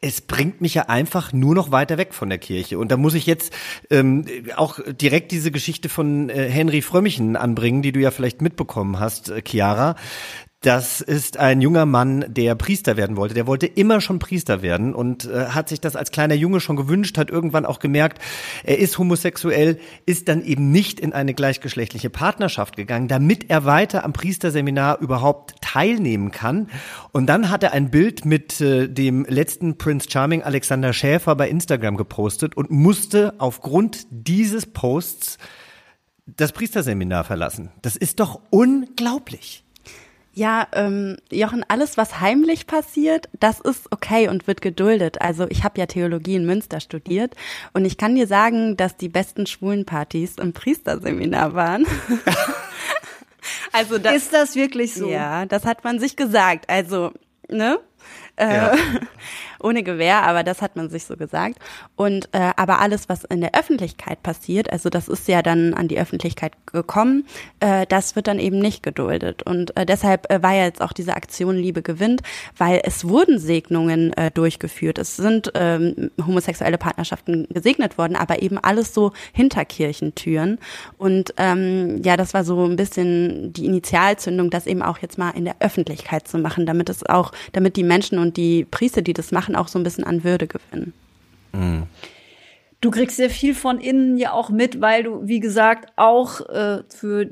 es 0.00 0.22
bringt 0.22 0.60
mich 0.60 0.74
ja 0.74 0.88
einfach 0.88 1.32
nur 1.32 1.54
noch 1.54 1.72
weiter 1.72 1.98
weg 1.98 2.14
von 2.14 2.30
der 2.30 2.38
Kirche. 2.38 2.78
Und 2.78 2.90
da 2.90 2.96
muss 2.96 3.14
ich 3.14 3.26
jetzt 3.26 3.52
ähm, 3.90 4.24
auch 4.56 4.78
direkt 4.86 5.30
diese 5.30 5.50
Geschichte 5.50 5.88
von 5.88 6.30
äh, 6.30 6.48
Henry 6.48 6.80
Frömmichen 6.80 7.36
anbringen, 7.36 7.82
die 7.82 7.92
du 7.92 8.00
ja 8.00 8.10
vielleicht 8.10 8.40
mitbekommen 8.40 8.98
hast, 8.98 9.28
äh, 9.28 9.42
Chiara. 9.46 9.96
Das 10.62 11.00
ist 11.00 11.38
ein 11.38 11.62
junger 11.62 11.86
Mann, 11.86 12.26
der 12.28 12.54
Priester 12.54 12.98
werden 12.98 13.16
wollte. 13.16 13.32
Der 13.32 13.46
wollte 13.46 13.66
immer 13.66 14.02
schon 14.02 14.18
Priester 14.18 14.60
werden 14.60 14.94
und 14.94 15.24
äh, 15.24 15.46
hat 15.46 15.70
sich 15.70 15.80
das 15.80 15.96
als 15.96 16.10
kleiner 16.10 16.34
Junge 16.34 16.60
schon 16.60 16.76
gewünscht, 16.76 17.16
hat 17.16 17.30
irgendwann 17.30 17.64
auch 17.64 17.78
gemerkt, 17.78 18.20
er 18.62 18.78
ist 18.78 18.98
homosexuell, 18.98 19.78
ist 20.04 20.28
dann 20.28 20.44
eben 20.44 20.70
nicht 20.70 21.00
in 21.00 21.14
eine 21.14 21.32
gleichgeschlechtliche 21.32 22.10
Partnerschaft 22.10 22.76
gegangen, 22.76 23.08
damit 23.08 23.48
er 23.48 23.64
weiter 23.64 24.04
am 24.04 24.12
Priesterseminar 24.12 25.00
überhaupt 25.00 25.54
teilnehmen 25.62 26.30
kann. 26.30 26.68
Und 27.12 27.24
dann 27.24 27.48
hat 27.48 27.62
er 27.62 27.72
ein 27.72 27.90
Bild 27.90 28.26
mit 28.26 28.60
äh, 28.60 28.86
dem 28.86 29.24
letzten 29.24 29.78
Prince 29.78 30.10
Charming 30.10 30.42
Alexander 30.42 30.92
Schäfer 30.92 31.36
bei 31.36 31.48
Instagram 31.48 31.96
gepostet 31.96 32.54
und 32.54 32.70
musste 32.70 33.32
aufgrund 33.38 34.06
dieses 34.10 34.66
Posts 34.66 35.38
das 36.26 36.52
Priesterseminar 36.52 37.24
verlassen. 37.24 37.70
Das 37.80 37.96
ist 37.96 38.20
doch 38.20 38.42
unglaublich. 38.50 39.64
Ja, 40.32 40.68
ähm, 40.72 41.16
Jochen, 41.30 41.64
alles, 41.68 41.96
was 41.96 42.20
heimlich 42.20 42.66
passiert, 42.66 43.28
das 43.40 43.58
ist 43.58 43.90
okay 43.90 44.28
und 44.28 44.46
wird 44.46 44.60
geduldet. 44.60 45.20
Also 45.20 45.46
ich 45.48 45.64
habe 45.64 45.80
ja 45.80 45.86
Theologie 45.86 46.36
in 46.36 46.46
Münster 46.46 46.80
studiert 46.80 47.34
und 47.72 47.84
ich 47.84 47.96
kann 47.96 48.14
dir 48.14 48.28
sagen, 48.28 48.76
dass 48.76 48.96
die 48.96 49.08
besten 49.08 49.46
Schwulenpartys 49.46 50.36
im 50.36 50.52
Priesterseminar 50.52 51.54
waren. 51.54 51.84
also 53.72 53.98
das, 53.98 54.14
ist 54.14 54.32
das 54.32 54.54
wirklich 54.54 54.94
so? 54.94 55.08
ja, 55.08 55.46
das 55.46 55.64
hat 55.64 55.82
man 55.82 55.98
sich 55.98 56.14
gesagt. 56.14 56.70
Also, 56.70 57.12
ne? 57.48 57.80
Äh, 58.36 58.54
Ja. 58.54 58.74
ohne 59.62 59.82
Gewehr, 59.82 60.22
aber 60.22 60.42
das 60.42 60.62
hat 60.62 60.76
man 60.76 60.90
sich 60.90 61.04
so 61.04 61.16
gesagt. 61.16 61.58
Und 61.96 62.28
äh, 62.32 62.52
aber 62.56 62.80
alles, 62.80 63.08
was 63.08 63.24
in 63.24 63.40
der 63.40 63.54
Öffentlichkeit 63.54 64.22
passiert, 64.22 64.72
also 64.72 64.90
das 64.90 65.08
ist 65.08 65.28
ja 65.28 65.42
dann 65.42 65.74
an 65.74 65.88
die 65.88 65.98
Öffentlichkeit 65.98 66.52
gekommen, 66.66 67.26
äh, 67.60 67.86
das 67.86 68.16
wird 68.16 68.26
dann 68.26 68.38
eben 68.38 68.58
nicht 68.58 68.82
geduldet. 68.82 69.42
Und 69.42 69.76
äh, 69.76 69.86
deshalb 69.86 70.30
äh, 70.30 70.42
war 70.42 70.54
ja 70.54 70.64
jetzt 70.64 70.82
auch 70.82 70.92
diese 70.92 71.14
Aktion 71.14 71.56
Liebe 71.56 71.82
gewinnt, 71.82 72.22
weil 72.56 72.80
es 72.84 73.08
wurden 73.08 73.38
Segnungen 73.38 74.12
äh, 74.14 74.30
durchgeführt. 74.30 74.98
Es 74.98 75.16
sind 75.16 75.52
ähm, 75.54 76.10
homosexuelle 76.24 76.78
Partnerschaften 76.78 77.46
gesegnet 77.50 77.98
worden, 77.98 78.16
aber 78.16 78.42
eben 78.42 78.58
alles 78.58 78.94
so 78.94 79.12
hinter 79.32 79.64
Kirchentüren. 79.64 80.58
Und 80.98 81.34
ähm, 81.36 82.02
ja, 82.02 82.16
das 82.16 82.34
war 82.34 82.44
so 82.44 82.64
ein 82.64 82.76
bisschen 82.76 83.52
die 83.52 83.66
Initialzündung, 83.66 84.50
das 84.50 84.66
eben 84.66 84.82
auch 84.82 84.98
jetzt 84.98 85.18
mal 85.18 85.30
in 85.30 85.44
der 85.44 85.56
Öffentlichkeit 85.60 86.28
zu 86.28 86.38
machen, 86.38 86.66
damit 86.66 86.88
es 86.88 87.04
auch, 87.06 87.32
damit 87.52 87.76
die 87.76 87.82
Menschen 87.82 88.18
und 88.18 88.36
die 88.36 88.64
Priester, 88.64 89.02
die 89.02 89.12
das 89.12 89.32
machen, 89.32 89.49
auch 89.56 89.68
so 89.68 89.78
ein 89.78 89.82
bisschen 89.82 90.04
an 90.04 90.24
Würde 90.24 90.46
gewinnen. 90.46 90.92
Du 92.80 92.90
kriegst 92.90 93.18
ja 93.18 93.28
viel 93.28 93.54
von 93.54 93.78
innen 93.78 94.16
ja 94.16 94.32
auch 94.32 94.50
mit, 94.50 94.80
weil 94.80 95.02
du, 95.02 95.26
wie 95.26 95.40
gesagt, 95.40 95.92
auch 95.96 96.40
äh, 96.48 96.82
für 96.88 97.30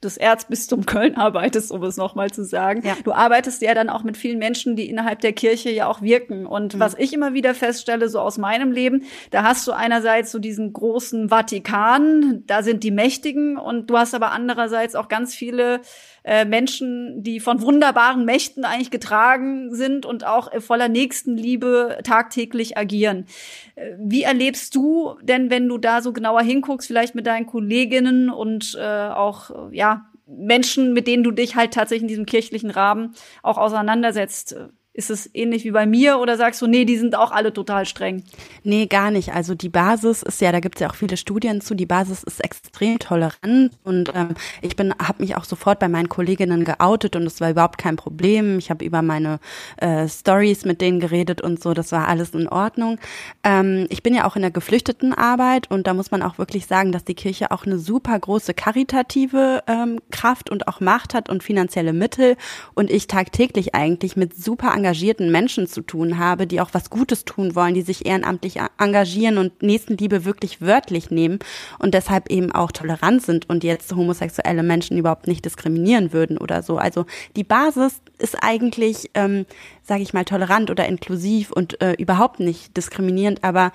das 0.00 0.16
Erzbistum 0.16 0.86
Köln 0.86 1.14
arbeitest, 1.16 1.70
um 1.70 1.82
es 1.84 1.96
nochmal 1.96 2.30
zu 2.30 2.44
sagen. 2.44 2.82
Ja. 2.84 2.96
Du 3.04 3.12
arbeitest 3.12 3.62
ja 3.62 3.74
dann 3.74 3.88
auch 3.88 4.02
mit 4.02 4.16
vielen 4.16 4.38
Menschen, 4.38 4.76
die 4.76 4.88
innerhalb 4.88 5.20
der 5.20 5.32
Kirche 5.32 5.70
ja 5.70 5.86
auch 5.86 6.02
wirken. 6.02 6.46
Und 6.46 6.78
was 6.78 6.94
ich 6.98 7.12
immer 7.12 7.34
wieder 7.34 7.54
feststelle, 7.54 8.08
so 8.08 8.20
aus 8.20 8.38
meinem 8.38 8.72
Leben, 8.72 9.04
da 9.30 9.42
hast 9.42 9.66
du 9.66 9.72
einerseits 9.72 10.32
so 10.32 10.38
diesen 10.38 10.72
großen 10.72 11.28
Vatikan, 11.28 12.42
da 12.46 12.62
sind 12.62 12.82
die 12.82 12.90
Mächtigen 12.90 13.56
und 13.56 13.88
du 13.88 13.98
hast 13.98 14.14
aber 14.14 14.32
andererseits 14.32 14.94
auch 14.94 15.08
ganz 15.08 15.34
viele 15.34 15.80
äh, 16.26 16.44
Menschen, 16.44 17.22
die 17.22 17.38
von 17.38 17.62
wunderbaren 17.62 18.24
Mächten 18.24 18.64
eigentlich 18.64 18.90
getragen 18.90 19.72
sind 19.72 20.04
und 20.04 20.26
auch 20.26 20.50
voller 20.60 20.88
Nächstenliebe 20.88 21.98
tagtäglich 22.02 22.76
agieren. 22.76 23.26
Äh, 23.76 23.92
Wie 23.98 24.24
erlebst 24.24 24.74
du 24.74 25.16
denn, 25.22 25.50
wenn 25.50 25.68
du 25.68 25.78
da 25.78 26.02
so 26.02 26.12
genauer 26.12 26.42
hinguckst, 26.42 26.88
vielleicht 26.88 27.14
mit 27.14 27.28
deinen 27.28 27.46
Kolleginnen 27.46 28.28
und 28.28 28.76
äh, 28.76 29.08
auch 29.08 29.70
ja 29.70 30.06
Menschen, 30.26 30.92
mit 30.92 31.06
denen 31.06 31.22
du 31.22 31.30
dich 31.30 31.54
halt 31.54 31.72
tatsächlich 31.72 32.02
in 32.02 32.08
diesem 32.08 32.26
kirchlichen 32.26 32.70
Rahmen 32.70 33.14
auch 33.44 33.58
auseinandersetzt? 33.58 34.56
Ist 34.96 35.10
es 35.10 35.28
ähnlich 35.34 35.64
wie 35.64 35.72
bei 35.72 35.84
mir 35.84 36.18
oder 36.20 36.38
sagst 36.38 36.62
du, 36.62 36.66
nee, 36.66 36.86
die 36.86 36.96
sind 36.96 37.18
auch 37.18 37.30
alle 37.30 37.52
total 37.52 37.84
streng? 37.84 38.24
Nee, 38.62 38.86
gar 38.86 39.10
nicht. 39.10 39.34
Also 39.34 39.54
die 39.54 39.68
Basis 39.68 40.22
ist 40.22 40.40
ja, 40.40 40.52
da 40.52 40.60
gibt 40.60 40.76
es 40.76 40.80
ja 40.80 40.88
auch 40.88 40.94
viele 40.94 41.18
Studien 41.18 41.60
zu, 41.60 41.74
die 41.74 41.84
Basis 41.84 42.22
ist 42.22 42.42
extrem 42.42 42.98
tolerant 42.98 43.72
und 43.84 44.10
ähm, 44.14 44.30
ich 44.62 44.74
bin, 44.74 44.94
habe 44.94 45.22
mich 45.22 45.36
auch 45.36 45.44
sofort 45.44 45.80
bei 45.80 45.88
meinen 45.88 46.08
Kolleginnen 46.08 46.64
geoutet 46.64 47.14
und 47.14 47.24
es 47.24 47.42
war 47.42 47.50
überhaupt 47.50 47.76
kein 47.76 47.96
Problem. 47.96 48.56
Ich 48.56 48.70
habe 48.70 48.86
über 48.86 49.02
meine 49.02 49.38
äh, 49.76 50.08
Stories 50.08 50.64
mit 50.64 50.80
denen 50.80 50.98
geredet 50.98 51.42
und 51.42 51.62
so, 51.62 51.74
das 51.74 51.92
war 51.92 52.08
alles 52.08 52.30
in 52.30 52.48
Ordnung. 52.48 52.98
Ähm, 53.44 53.86
ich 53.90 54.02
bin 54.02 54.14
ja 54.14 54.24
auch 54.24 54.34
in 54.34 54.42
der 54.42 54.50
Geflüchtetenarbeit 54.50 55.70
und 55.70 55.86
da 55.86 55.92
muss 55.92 56.10
man 56.10 56.22
auch 56.22 56.38
wirklich 56.38 56.64
sagen, 56.64 56.90
dass 56.90 57.04
die 57.04 57.14
Kirche 57.14 57.50
auch 57.50 57.66
eine 57.66 57.78
super 57.78 58.18
große 58.18 58.54
karitative 58.54 59.62
ähm, 59.66 60.00
Kraft 60.10 60.48
und 60.48 60.68
auch 60.68 60.80
Macht 60.80 61.12
hat 61.12 61.28
und 61.28 61.42
finanzielle 61.42 61.92
Mittel 61.92 62.36
und 62.72 62.90
ich 62.90 63.08
tagtäglich 63.08 63.74
eigentlich 63.74 64.16
mit 64.16 64.34
super 64.34 64.72
Menschen 65.30 65.66
zu 65.66 65.82
tun 65.82 66.18
habe, 66.18 66.46
die 66.46 66.60
auch 66.60 66.70
was 66.72 66.90
Gutes 66.90 67.24
tun 67.24 67.54
wollen, 67.54 67.74
die 67.74 67.82
sich 67.82 68.06
ehrenamtlich 68.06 68.58
engagieren 68.78 69.38
und 69.38 69.62
Nächstenliebe 69.62 70.24
wirklich 70.24 70.60
wörtlich 70.60 71.10
nehmen 71.10 71.38
und 71.78 71.94
deshalb 71.94 72.30
eben 72.30 72.52
auch 72.52 72.72
tolerant 72.72 73.22
sind 73.22 73.48
und 73.48 73.64
jetzt 73.64 73.94
homosexuelle 73.94 74.62
Menschen 74.62 74.98
überhaupt 74.98 75.26
nicht 75.26 75.44
diskriminieren 75.44 76.12
würden 76.12 76.38
oder 76.38 76.62
so. 76.62 76.78
Also 76.78 77.06
die 77.36 77.44
Basis 77.44 78.00
ist 78.18 78.36
eigentlich, 78.40 79.10
ähm, 79.14 79.46
sage 79.82 80.02
ich 80.02 80.12
mal, 80.12 80.24
tolerant 80.24 80.70
oder 80.70 80.86
inklusiv 80.86 81.52
und 81.52 81.80
äh, 81.80 81.92
überhaupt 81.92 82.40
nicht 82.40 82.76
diskriminierend, 82.76 83.44
aber 83.44 83.72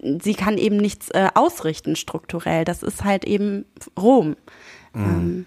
sie 0.00 0.34
kann 0.34 0.58
eben 0.58 0.76
nichts 0.76 1.10
äh, 1.10 1.28
ausrichten 1.34 1.96
strukturell. 1.96 2.64
Das 2.64 2.82
ist 2.82 3.04
halt 3.04 3.24
eben 3.24 3.64
Rom. 3.98 4.36
Mhm. 4.94 5.04
Ähm, 5.04 5.46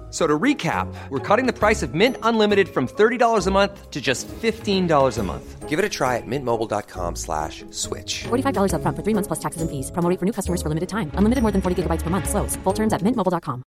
So 0.11 0.27
to 0.27 0.37
recap, 0.37 0.93
we're 1.09 1.19
cutting 1.19 1.47
the 1.47 1.57
price 1.57 1.81
of 1.81 1.93
Mint 1.93 2.17
Unlimited 2.21 2.67
from 2.67 2.85
$30 2.85 3.47
a 3.47 3.51
month 3.51 3.89
to 3.91 4.01
just 4.01 4.27
$15 4.27 5.17
a 5.17 5.23
month. 5.23 5.69
Give 5.69 5.79
it 5.79 5.85
a 5.85 5.89
try 5.89 6.17
at 6.17 6.27
mintmobile.com 6.27 7.15
slash 7.15 7.63
switch. 7.69 8.23
$45 8.25 8.73
up 8.73 8.81
front 8.81 8.97
for 8.97 9.03
three 9.03 9.13
months 9.13 9.27
plus 9.27 9.39
taxes 9.39 9.61
and 9.61 9.71
fees. 9.71 9.89
Promoting 9.89 10.17
for 10.17 10.25
new 10.25 10.33
customers 10.33 10.61
for 10.61 10.67
limited 10.67 10.89
time. 10.89 11.11
Unlimited 11.15 11.41
more 11.41 11.51
than 11.53 11.61
40 11.61 11.83
gigabytes 11.83 12.03
per 12.03 12.09
month. 12.09 12.29
Slows. 12.29 12.57
Full 12.57 12.73
terms 12.73 12.91
at 12.91 13.01
mintmobile.com. 13.01 13.63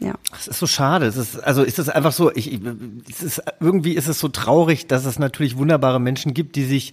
Ja. 0.00 0.14
Es 0.34 0.46
ist 0.48 0.58
so 0.58 0.66
schade. 0.66 1.06
Es 1.06 1.16
ist, 1.16 1.38
also 1.40 1.62
ist 1.62 1.78
es 1.78 1.88
einfach 1.88 2.12
so, 2.12 2.30
ich, 2.34 2.60
es 3.08 3.22
ist, 3.22 3.42
irgendwie 3.60 3.94
ist 3.94 4.08
es 4.08 4.18
so 4.18 4.28
traurig, 4.28 4.86
dass 4.86 5.06
es 5.06 5.18
natürlich 5.18 5.56
wunderbare 5.56 6.00
Menschen 6.00 6.34
gibt, 6.34 6.56
die 6.56 6.64
sich 6.64 6.92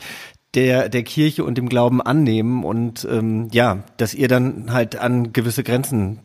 der, 0.55 0.89
der 0.89 1.03
Kirche 1.03 1.43
und 1.43 1.57
dem 1.57 1.69
Glauben 1.69 2.01
annehmen 2.01 2.63
und 2.63 3.07
ähm, 3.09 3.47
ja, 3.51 3.83
dass 3.97 4.13
ihr 4.13 4.27
dann 4.27 4.71
halt 4.71 4.95
an 4.95 5.33
gewisse 5.33 5.63
Grenzen 5.63 6.19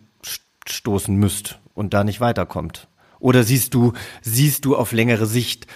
stoßen 0.67 1.15
müsst 1.15 1.59
und 1.75 1.95
da 1.95 2.05
nicht 2.05 2.21
weiterkommt. 2.21 2.89
Oder 3.21 3.43
siehst 3.43 3.75
du, 3.75 3.95
siehst 4.23 4.65
du 4.65 4.77
auf 4.77 4.93
längere 4.93 5.27
Sicht 5.27 5.67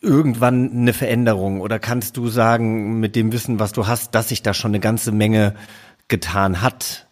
irgendwann 0.00 0.72
eine 0.72 0.92
Veränderung 0.92 1.60
oder 1.60 1.78
kannst 1.78 2.16
du 2.16 2.28
sagen, 2.28 2.98
mit 2.98 3.14
dem 3.14 3.32
Wissen, 3.32 3.60
was 3.60 3.72
du 3.72 3.86
hast, 3.86 4.14
dass 4.14 4.30
sich 4.30 4.42
da 4.42 4.52
schon 4.52 4.72
eine 4.72 4.80
ganze 4.80 5.12
Menge 5.12 5.54
getan 6.08 6.60
hat 6.60 7.06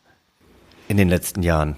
in 0.89 0.97
den 0.97 1.09
letzten 1.09 1.43
Jahren? 1.43 1.77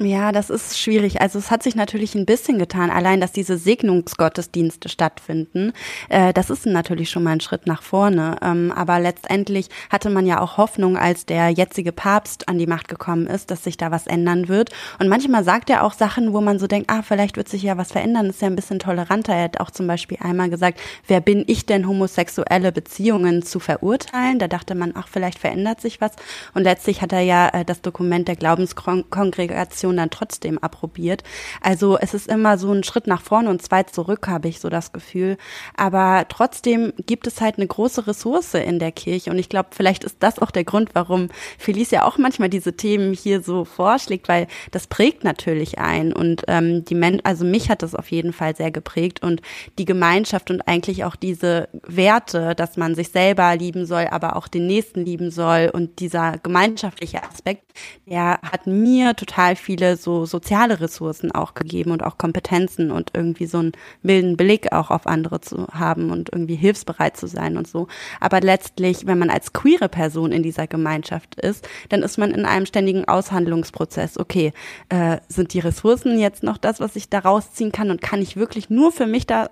Ja, 0.00 0.30
das 0.30 0.48
ist 0.48 0.78
schwierig. 0.78 1.20
Also 1.20 1.40
es 1.40 1.50
hat 1.50 1.64
sich 1.64 1.74
natürlich 1.74 2.14
ein 2.14 2.24
bisschen 2.24 2.60
getan, 2.60 2.88
allein 2.88 3.20
dass 3.20 3.32
diese 3.32 3.58
Segnungsgottesdienste 3.58 4.88
stattfinden. 4.88 5.72
Äh, 6.08 6.32
das 6.32 6.50
ist 6.50 6.66
natürlich 6.66 7.10
schon 7.10 7.24
mal 7.24 7.32
ein 7.32 7.40
Schritt 7.40 7.66
nach 7.66 7.82
vorne. 7.82 8.36
Ähm, 8.40 8.70
aber 8.70 9.00
letztendlich 9.00 9.70
hatte 9.90 10.08
man 10.08 10.24
ja 10.24 10.40
auch 10.40 10.56
Hoffnung, 10.56 10.96
als 10.96 11.26
der 11.26 11.50
jetzige 11.50 11.90
Papst 11.90 12.48
an 12.48 12.58
die 12.58 12.68
Macht 12.68 12.86
gekommen 12.86 13.26
ist, 13.26 13.50
dass 13.50 13.64
sich 13.64 13.76
da 13.76 13.90
was 13.90 14.06
ändern 14.06 14.46
wird. 14.46 14.70
Und 15.00 15.08
manchmal 15.08 15.42
sagt 15.42 15.68
er 15.68 15.82
auch 15.82 15.94
Sachen, 15.94 16.32
wo 16.32 16.40
man 16.40 16.60
so 16.60 16.68
denkt, 16.68 16.90
ah, 16.90 17.02
vielleicht 17.02 17.36
wird 17.36 17.48
sich 17.48 17.64
ja 17.64 17.76
was 17.76 17.90
verändern. 17.90 18.26
ist 18.26 18.40
ja 18.40 18.46
ein 18.46 18.54
bisschen 18.54 18.78
toleranter. 18.78 19.34
Er 19.34 19.44
hat 19.44 19.58
auch 19.58 19.72
zum 19.72 19.88
Beispiel 19.88 20.18
einmal 20.20 20.48
gesagt, 20.48 20.78
wer 21.08 21.20
bin 21.20 21.42
ich 21.48 21.66
denn, 21.66 21.88
homosexuelle 21.88 22.70
Beziehungen 22.70 23.42
zu 23.42 23.58
verurteilen? 23.58 24.38
Da 24.38 24.46
dachte 24.46 24.76
man, 24.76 24.92
ach, 24.94 25.08
vielleicht 25.10 25.40
verändert 25.40 25.80
sich 25.80 26.00
was. 26.00 26.12
Und 26.54 26.62
letztlich 26.62 27.02
hat 27.02 27.12
er 27.12 27.22
ja 27.22 27.48
äh, 27.48 27.64
das 27.64 27.82
Dokument 27.82 28.28
der 28.28 28.36
Glaubenskongregation 28.36 29.87
Situation 29.88 29.96
dann 29.96 30.10
trotzdem 30.10 30.58
approbiert. 30.58 31.22
Also 31.60 31.98
es 31.98 32.14
ist 32.14 32.28
immer 32.28 32.58
so 32.58 32.72
ein 32.72 32.84
Schritt 32.84 33.06
nach 33.06 33.22
vorne 33.22 33.50
und 33.50 33.62
zwei 33.62 33.82
zurück, 33.82 34.28
habe 34.28 34.48
ich 34.48 34.60
so 34.60 34.68
das 34.68 34.92
Gefühl. 34.92 35.36
Aber 35.76 36.26
trotzdem 36.28 36.92
gibt 37.06 37.26
es 37.26 37.40
halt 37.40 37.56
eine 37.56 37.66
große 37.66 38.06
Ressource 38.06 38.54
in 38.54 38.78
der 38.78 38.92
Kirche. 38.92 39.30
Und 39.30 39.38
ich 39.38 39.48
glaube, 39.48 39.70
vielleicht 39.72 40.04
ist 40.04 40.16
das 40.20 40.38
auch 40.38 40.50
der 40.50 40.64
Grund, 40.64 40.90
warum 40.94 41.28
Felicia 41.58 42.04
auch 42.04 42.18
manchmal 42.18 42.48
diese 42.48 42.74
Themen 42.74 43.12
hier 43.12 43.42
so 43.42 43.64
vorschlägt, 43.64 44.28
weil 44.28 44.46
das 44.70 44.86
prägt 44.86 45.24
natürlich 45.24 45.78
ein. 45.78 46.12
Und 46.12 46.44
ähm, 46.48 46.84
die 46.84 46.94
Men 46.94 47.20
also 47.24 47.44
mich 47.44 47.70
hat 47.70 47.82
das 47.82 47.94
auf 47.94 48.10
jeden 48.10 48.32
Fall 48.32 48.54
sehr 48.54 48.70
geprägt 48.70 49.22
und 49.22 49.40
die 49.78 49.84
Gemeinschaft 49.84 50.50
und 50.50 50.62
eigentlich 50.68 51.04
auch 51.04 51.16
diese 51.16 51.68
Werte, 51.86 52.54
dass 52.54 52.76
man 52.76 52.94
sich 52.94 53.08
selber 53.08 53.56
lieben 53.56 53.86
soll, 53.86 54.06
aber 54.10 54.36
auch 54.36 54.48
den 54.48 54.66
Nächsten 54.66 55.04
lieben 55.04 55.30
soll 55.30 55.70
und 55.72 56.00
dieser 56.00 56.38
gemeinschaftliche 56.38 57.22
Aspekt, 57.22 57.72
der 58.06 58.38
hat 58.42 58.66
mir 58.66 59.14
total 59.14 59.56
viel 59.56 59.77
viele 59.78 59.96
so 59.96 60.26
soziale 60.26 60.80
Ressourcen 60.80 61.30
auch 61.32 61.54
gegeben 61.54 61.92
und 61.92 62.02
auch 62.02 62.18
Kompetenzen 62.18 62.90
und 62.90 63.10
irgendwie 63.14 63.46
so 63.46 63.58
einen 63.58 63.72
milden 64.02 64.36
Blick 64.36 64.72
auch 64.72 64.90
auf 64.90 65.06
andere 65.06 65.40
zu 65.40 65.68
haben 65.68 66.10
und 66.10 66.30
irgendwie 66.32 66.56
hilfsbereit 66.56 67.16
zu 67.16 67.28
sein 67.28 67.56
und 67.56 67.68
so. 67.68 67.86
Aber 68.20 68.40
letztlich, 68.40 69.06
wenn 69.06 69.18
man 69.18 69.30
als 69.30 69.52
queere 69.52 69.88
Person 69.88 70.32
in 70.32 70.42
dieser 70.42 70.66
Gemeinschaft 70.66 71.36
ist, 71.36 71.68
dann 71.90 72.02
ist 72.02 72.18
man 72.18 72.32
in 72.32 72.44
einem 72.44 72.66
ständigen 72.66 73.06
Aushandlungsprozess. 73.06 74.18
Okay, 74.18 74.52
äh, 74.88 75.18
sind 75.28 75.54
die 75.54 75.60
Ressourcen 75.60 76.18
jetzt 76.18 76.42
noch 76.42 76.58
das, 76.58 76.80
was 76.80 76.96
ich 76.96 77.08
da 77.08 77.20
rausziehen 77.20 77.72
kann 77.72 77.90
und 77.90 78.02
kann 78.02 78.20
ich 78.20 78.36
wirklich 78.36 78.70
nur 78.70 78.90
für 78.90 79.06
mich 79.06 79.26
da 79.26 79.50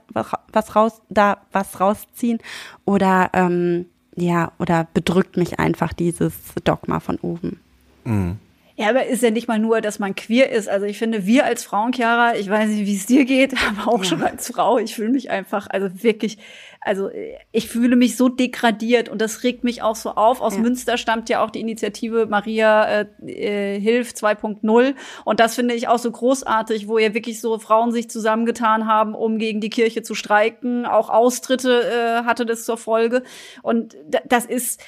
was 0.53 0.75
raus, 0.75 1.01
da 1.09 1.39
was 1.53 1.81
rausziehen 1.81 2.39
oder 2.85 3.31
ähm, 3.33 3.87
ja, 4.17 4.53
oder 4.59 4.89
bedrückt 4.93 5.37
mich 5.37 5.61
einfach 5.61 5.93
dieses 5.93 6.35
Dogma 6.65 7.01
von 7.01 7.19
oben. 7.19 7.61
Mhm. 8.05 8.39
Ja, 8.79 8.91
aber 8.91 9.07
ist 9.07 9.23
ja 9.23 9.31
nicht 9.31 9.49
mal 9.49 9.59
nur, 9.59 9.81
dass 9.81 9.99
man 9.99 10.15
queer 10.15 10.51
ist. 10.51 10.69
Also 10.69 10.85
ich 10.85 10.99
finde, 10.99 11.25
wir 11.25 11.47
als 11.47 11.65
Frauen, 11.65 11.93
Chiara, 11.95 12.37
ich 12.37 12.51
weiß 12.51 12.69
nicht, 12.69 12.87
wie 12.87 12.95
es 12.95 13.07
dir 13.07 13.25
geht, 13.25 13.55
aber 13.69 13.91
auch 13.91 13.99
ja. 14.01 14.05
schon 14.05 14.23
als 14.23 14.49
Frau, 14.49 14.79
ich 14.79 14.95
fühle 14.95 15.09
mich 15.09 15.31
einfach, 15.31 15.67
also 15.71 15.89
wirklich, 16.03 16.37
also 16.83 17.09
ich 17.53 17.69
fühle 17.69 17.97
mich 17.97 18.17
so 18.17 18.29
degradiert 18.29 19.09
und 19.09 19.23
das 19.23 19.43
regt 19.45 19.65
mich 19.65 19.81
auch 19.81 19.97
so 19.97 20.11
auf. 20.11 20.43
Aus 20.43 20.57
ja. 20.57 20.61
Münster 20.61 20.99
stammt 20.99 21.31
ja 21.31 21.43
auch 21.43 21.49
die 21.49 21.61
Initiative 21.61 22.27
Maria 22.27 23.01
äh, 23.01 23.07
äh 23.27 23.81
Hilf 23.81 24.13
2.0 24.13 24.95
und 25.25 25.41
das 25.41 25.55
finde 25.55 25.75
ich 25.75 25.89
auch 25.89 25.99
so 25.99 26.11
großartig, 26.11 26.87
wo 26.87 26.99
ja 26.99 27.15
wirklich 27.15 27.41
so 27.41 27.59
Frauen 27.59 27.93
sich 27.93 28.11
zusammengetan 28.11 28.87
haben, 28.87 29.15
um 29.15 29.39
gegen 29.39 29.63
die 29.63 29.71
Kirche 29.71 30.03
zu 30.03 30.15
streiken. 30.15 30.85
Auch 30.85 31.09
Austritte 31.09 31.83
äh, 31.83 32.25
hatte 32.25 32.45
das 32.45 32.67
zur 32.67 32.77
Folge 32.77 33.23
und 33.63 33.97
das 34.27 34.45
ist, 34.45 34.83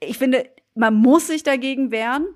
ich 0.00 0.16
finde, 0.16 0.46
man 0.76 0.94
muss 0.94 1.26
sich 1.26 1.42
dagegen 1.42 1.90
wehren 1.90 2.26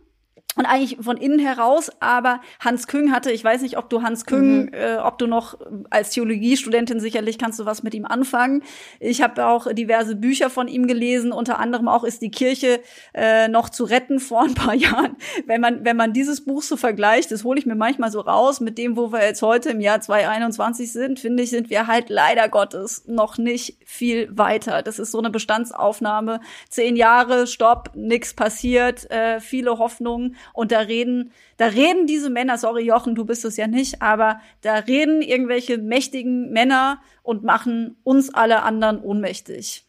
und 0.57 0.67
eigentlich 0.67 0.99
von 1.01 1.17
innen 1.17 1.39
heraus, 1.39 1.91
aber 2.01 2.41
Hans 2.59 2.89
Küng 2.89 3.13
hatte, 3.13 3.31
ich 3.31 3.45
weiß 3.45 3.63
nicht, 3.63 3.79
ob 3.79 3.89
du 3.89 4.03
Hans 4.03 4.27
Küng, 4.27 4.65
mhm. 4.65 4.71
äh, 4.73 4.97
ob 4.97 5.19
du 5.19 5.29
noch 5.29 5.57
als 5.91 6.11
Theologiestudentin 6.11 6.99
sicherlich 6.99 7.39
kannst 7.39 7.61
du 7.61 7.67
was 7.67 7.85
mit 7.85 7.95
ihm 7.95 8.05
anfangen. 8.05 8.65
Ich 8.99 9.23
habe 9.23 9.47
auch 9.47 9.73
diverse 9.73 10.17
Bücher 10.17 10.51
von 10.51 10.67
ihm 10.67 10.89
gelesen, 10.89 11.31
unter 11.31 11.61
anderem 11.61 11.87
auch 11.87 12.03
ist 12.03 12.21
die 12.21 12.33
Kirche 12.33 12.81
äh, 13.15 13.47
noch 13.47 13.69
zu 13.69 13.85
retten 13.85 14.19
vor 14.19 14.43
ein 14.43 14.55
paar 14.55 14.75
Jahren. 14.81 15.17
Wenn 15.47 15.61
man 15.61 15.85
wenn 15.85 15.97
man 15.97 16.13
dieses 16.13 16.45
Buch 16.45 16.63
so 16.63 16.77
vergleicht, 16.77 17.31
das 17.31 17.45
hole 17.45 17.59
ich 17.59 17.67
mir 17.67 17.77
manchmal 17.77 18.11
so 18.11 18.21
raus 18.21 18.61
mit 18.61 18.77
dem, 18.77 18.97
wo 18.97 19.13
wir 19.13 19.25
jetzt 19.25 19.43
heute 19.43 19.71
im 19.71 19.81
Jahr 19.81 20.01
2021 20.01 20.91
sind, 20.91 21.21
finde 21.21 21.45
ich, 21.45 21.51
sind 21.51 21.71
wir 21.71 21.87
halt 21.87 22.11
leider 22.11 22.49
Gottes 22.49 23.05
noch 23.07 23.39
nicht 23.39 23.79
viel 23.85 24.29
weiter. 24.37 24.83
Das 24.83 24.99
ist 24.99 25.13
so 25.13 25.19
eine 25.19 25.31
Bestandsaufnahme, 25.31 26.41
zehn 26.69 26.97
Jahre, 26.97 27.47
Stopp, 27.47 27.93
nix 27.95 28.35
passiert, 28.35 29.09
äh, 29.13 29.39
viele 29.39 29.79
Hoffnungen 29.79 30.37
und 30.53 30.73
da 30.73 30.81
reden, 30.81 31.33
da 31.57 31.67
reden 31.67 32.07
diese 32.07 32.31
Männer, 32.31 32.59
sorry 32.59 32.85
Jochen, 32.85 33.15
du 33.15 33.25
bist 33.25 33.45
es 33.45 33.57
ja 33.57 33.67
nicht, 33.67 34.03
aber 34.03 34.41
da 34.61 34.75
reden 34.75 35.23
irgendwelche 35.23 35.79
mächtigen 35.79 36.51
Männer 36.51 37.01
und 37.23 37.45
machen 37.45 37.97
uns 38.03 38.33
alle 38.33 38.63
anderen 38.63 39.01
ohnmächtig. 39.01 39.87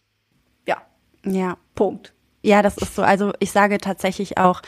Ja. 0.67 0.81
Ja. 1.25 1.57
Punkt. 1.75 2.13
Ja, 2.43 2.61
das 2.61 2.77
ist 2.77 2.95
so. 2.95 3.03
Also 3.03 3.33
ich 3.39 3.51
sage 3.51 3.77
tatsächlich 3.77 4.37
auch, 4.37 4.61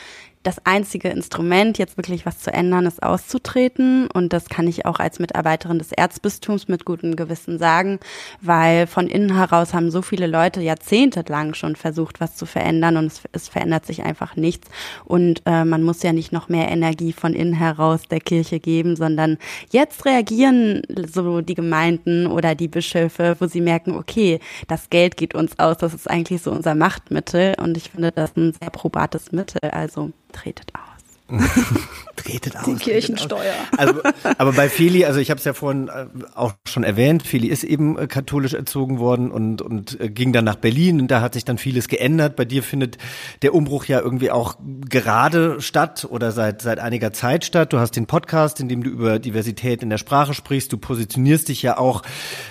das 0.44 0.64
einzige 0.64 1.08
Instrument, 1.08 1.78
jetzt 1.78 1.96
wirklich 1.96 2.26
was 2.26 2.38
zu 2.38 2.52
ändern, 2.52 2.84
ist 2.86 3.02
auszutreten. 3.02 4.08
Und 4.12 4.32
das 4.32 4.48
kann 4.48 4.68
ich 4.68 4.84
auch 4.86 5.00
als 5.00 5.18
Mitarbeiterin 5.18 5.78
des 5.78 5.90
Erzbistums 5.90 6.68
mit 6.68 6.84
gutem 6.84 7.16
Gewissen 7.16 7.58
sagen, 7.58 7.98
weil 8.42 8.86
von 8.86 9.08
innen 9.08 9.34
heraus 9.34 9.72
haben 9.72 9.90
so 9.90 10.02
viele 10.02 10.26
Leute 10.26 10.60
jahrzehntelang 10.60 11.54
schon 11.54 11.76
versucht, 11.76 12.20
was 12.20 12.36
zu 12.36 12.44
verändern 12.44 12.98
und 12.98 13.06
es, 13.06 13.22
es 13.32 13.48
verändert 13.48 13.86
sich 13.86 14.04
einfach 14.04 14.36
nichts. 14.36 14.68
Und 15.04 15.42
äh, 15.46 15.64
man 15.64 15.82
muss 15.82 16.02
ja 16.02 16.12
nicht 16.12 16.30
noch 16.30 16.50
mehr 16.50 16.70
Energie 16.70 17.14
von 17.14 17.32
innen 17.32 17.54
heraus 17.54 18.02
der 18.02 18.20
Kirche 18.20 18.60
geben, 18.60 18.96
sondern 18.96 19.38
jetzt 19.70 20.04
reagieren 20.04 20.82
so 21.10 21.40
die 21.40 21.54
Gemeinden 21.54 22.26
oder 22.26 22.54
die 22.54 22.68
Bischöfe, 22.68 23.36
wo 23.40 23.46
sie 23.46 23.62
merken, 23.62 23.96
okay, 23.96 24.40
das 24.68 24.90
Geld 24.90 25.16
geht 25.16 25.34
uns 25.34 25.58
aus, 25.58 25.78
das 25.78 25.94
ist 25.94 26.10
eigentlich 26.10 26.42
so 26.42 26.50
unser 26.50 26.74
Machtmittel. 26.74 27.54
Und 27.58 27.78
ich 27.78 27.90
finde 27.90 28.12
das 28.12 28.36
ein 28.36 28.52
sehr 28.52 28.70
probates 28.70 29.32
Mittel. 29.32 29.70
Also 29.70 30.12
tretet 30.34 30.70
aus. 30.74 30.93
tretet 32.16 32.56
aus. 32.56 32.64
Die 32.64 32.74
Kirchensteuer. 32.74 33.54
Also, 33.76 34.00
aber 34.38 34.52
bei 34.52 34.68
Feli, 34.68 35.04
also 35.04 35.20
ich 35.20 35.30
habe 35.30 35.38
es 35.38 35.44
ja 35.44 35.52
vorhin 35.52 35.88
äh, 35.88 36.06
auch 36.34 36.54
schon 36.66 36.84
erwähnt, 36.84 37.22
Feli 37.22 37.48
ist 37.48 37.64
eben 37.64 37.98
äh, 37.98 38.06
katholisch 38.06 38.54
erzogen 38.54 38.98
worden 38.98 39.30
und, 39.30 39.62
und 39.62 40.00
äh, 40.00 40.08
ging 40.08 40.32
dann 40.32 40.44
nach 40.44 40.56
Berlin 40.56 41.00
und 41.00 41.10
da 41.10 41.20
hat 41.20 41.34
sich 41.34 41.44
dann 41.44 41.58
vieles 41.58 41.88
geändert. 41.88 42.36
Bei 42.36 42.44
dir 42.44 42.62
findet 42.62 42.98
der 43.42 43.54
Umbruch 43.54 43.86
ja 43.86 44.00
irgendwie 44.00 44.30
auch 44.30 44.56
gerade 44.88 45.60
statt 45.60 46.06
oder 46.08 46.32
seit, 46.32 46.62
seit 46.62 46.78
einiger 46.78 47.12
Zeit 47.12 47.44
statt. 47.44 47.72
Du 47.72 47.78
hast 47.78 47.92
den 47.92 48.06
Podcast, 48.06 48.60
in 48.60 48.68
dem 48.68 48.82
du 48.82 48.90
über 48.90 49.18
Diversität 49.18 49.82
in 49.82 49.90
der 49.90 49.98
Sprache 49.98 50.34
sprichst. 50.34 50.72
Du 50.72 50.78
positionierst 50.78 51.48
dich 51.48 51.62
ja 51.62 51.78
auch, 51.78 52.02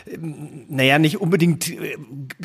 ähm, 0.07 0.65
naja, 0.67 0.99
nicht 0.99 1.21
unbedingt 1.21 1.71